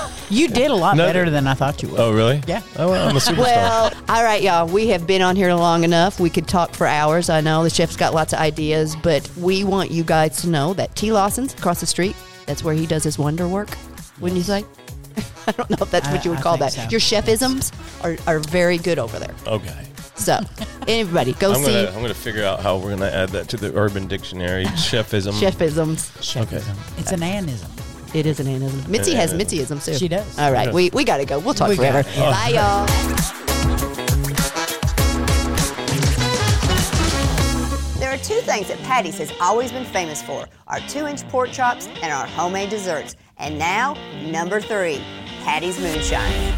You 0.30 0.48
did 0.48 0.70
a 0.72 0.76
lot 0.76 0.96
No, 0.98 1.06
better 1.06 1.30
than 1.30 1.48
I 1.48 1.54
thought 1.56 1.82
you 1.82 1.90
would. 1.90 2.00
Oh, 2.00 2.12
really? 2.14 2.42
Yeah. 2.48 2.62
Oh, 2.78 2.90
well, 2.92 3.10
I'm 3.10 3.16
a 3.16 3.20
superstar. 3.20 3.38
Well, 3.38 3.92
all 4.10 4.24
right, 4.24 4.42
y'all. 4.42 4.68
We 4.68 4.88
have 4.90 5.08
been 5.08 5.22
on 5.22 5.36
here 5.36 5.54
long 5.54 5.84
enough. 5.84 6.20
We 6.20 6.30
could 6.30 6.48
talk 6.48 6.74
for 6.74 6.86
hours. 6.88 7.30
I 7.30 7.42
know 7.42 7.64
the 7.64 7.70
chef's 7.70 7.96
got 7.96 8.14
lots 8.14 8.34
of 8.34 8.40
ideas, 8.40 8.96
but 8.98 9.30
we 9.38 9.64
want 9.64 9.92
you 9.92 10.04
guys 10.04 10.42
to 10.42 10.50
know 10.50 10.74
that 10.76 10.96
T. 10.96 11.12
Lawson's 11.12 11.54
across 11.54 11.80
the 11.80 11.86
street. 11.88 12.16
That's 12.46 12.64
where 12.64 12.74
he 12.76 12.86
does 12.86 13.04
his 13.04 13.18
wonder 13.18 13.48
work. 13.48 13.70
Wouldn't 14.20 14.38
you 14.38 14.44
say? 14.44 14.66
I 15.48 15.52
don't 15.54 15.70
know 15.72 15.78
if 15.82 15.90
that's 15.92 16.08
what 16.10 16.20
I- 16.20 16.24
you 16.24 16.30
would 16.32 16.40
I 16.40 16.44
call 16.44 16.58
think 16.58 16.74
that. 16.74 16.84
so. 16.84 16.90
Your 16.92 17.00
chefisms 17.00 17.72
are, 18.04 18.18
are 18.32 18.40
very 18.40 18.78
good 18.78 19.00
over 19.00 19.18
there. 19.20 19.34
okay. 19.48 19.86
So, 20.16 20.38
everybody, 20.88 21.32
go 21.34 21.54
I'm 21.54 21.64
see 21.64 21.72
gonna 21.72 21.88
I'm 21.96 22.02
gonna 22.02 22.14
figure 22.14 22.44
out 22.44 22.60
how 22.60 22.78
we're 22.78 22.90
gonna 22.90 23.06
add 23.08 23.30
that 23.30 23.48
to 23.50 23.58
the 23.58 23.74
Urban 23.78 24.06
Dictionary. 24.06 24.66
Chefism. 24.66 25.32
chefisms. 25.32 26.12
Chefism. 26.20 27.00
It's 27.00 27.14
an 27.14 27.22
anism. 27.22 27.70
It 28.14 28.26
is 28.26 28.40
an 28.40 28.48
anism. 28.48 28.88
Mitzi 28.88 29.14
has 29.14 29.34
Mitziisms 29.34 29.86
too. 29.86 29.94
She 29.94 30.08
does. 30.08 30.38
All 30.40 30.52
right, 30.52 30.74
we, 30.74 30.90
we 30.92 31.04
got 31.04 31.18
to 31.18 31.26
go. 31.26 31.40
We'll 31.40 31.54
talk 31.54 31.70
We 31.70 31.76
forever. 31.76 32.04
got 32.04 32.12
it, 32.12 32.18
yeah. 32.18 32.32
Bye, 32.32 32.50
y'all. 32.50 34.00
There 38.00 38.10
are 38.14 38.18
two 38.18 38.40
things 38.42 38.68
that 38.70 38.80
Patti's 38.84 39.18
has 39.20 39.32
always 39.42 39.72
been 39.72 39.86
famous 39.86 40.22
for 40.24 40.46
our 40.68 40.80
two 40.88 41.06
inch 41.06 41.28
pork 41.30 41.52
chops 41.52 41.88
and 42.02 42.12
our 42.12 42.26
homemade 42.26 42.70
desserts. 42.70 43.16
And 43.38 43.60
now, 43.60 43.96
number 44.26 44.60
three 44.62 45.02
Patti's 45.44 45.80
Moonshine. 45.80 46.54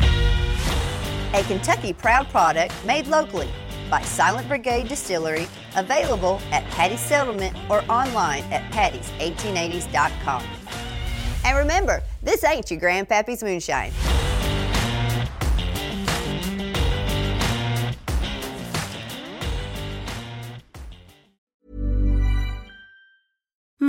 A 1.33 1.43
Kentucky 1.43 1.93
proud 1.93 2.29
product 2.29 2.73
made 2.85 3.07
locally 3.07 3.49
by 3.89 4.01
Silent 4.03 4.47
Brigade 4.47 4.87
Distillery, 4.87 5.47
available 5.75 6.39
at 6.51 6.63
Patti's 6.71 6.99
Settlement 7.01 7.55
or 7.69 7.83
online 7.89 8.43
at 8.45 8.71
pattis1880s.com. 8.71 10.43
And 11.43 11.57
remember, 11.57 12.01
this 12.21 12.43
ain't 12.43 12.69
your 12.69 12.79
grandpappy's 12.79 13.43
moonshine. 13.43 13.91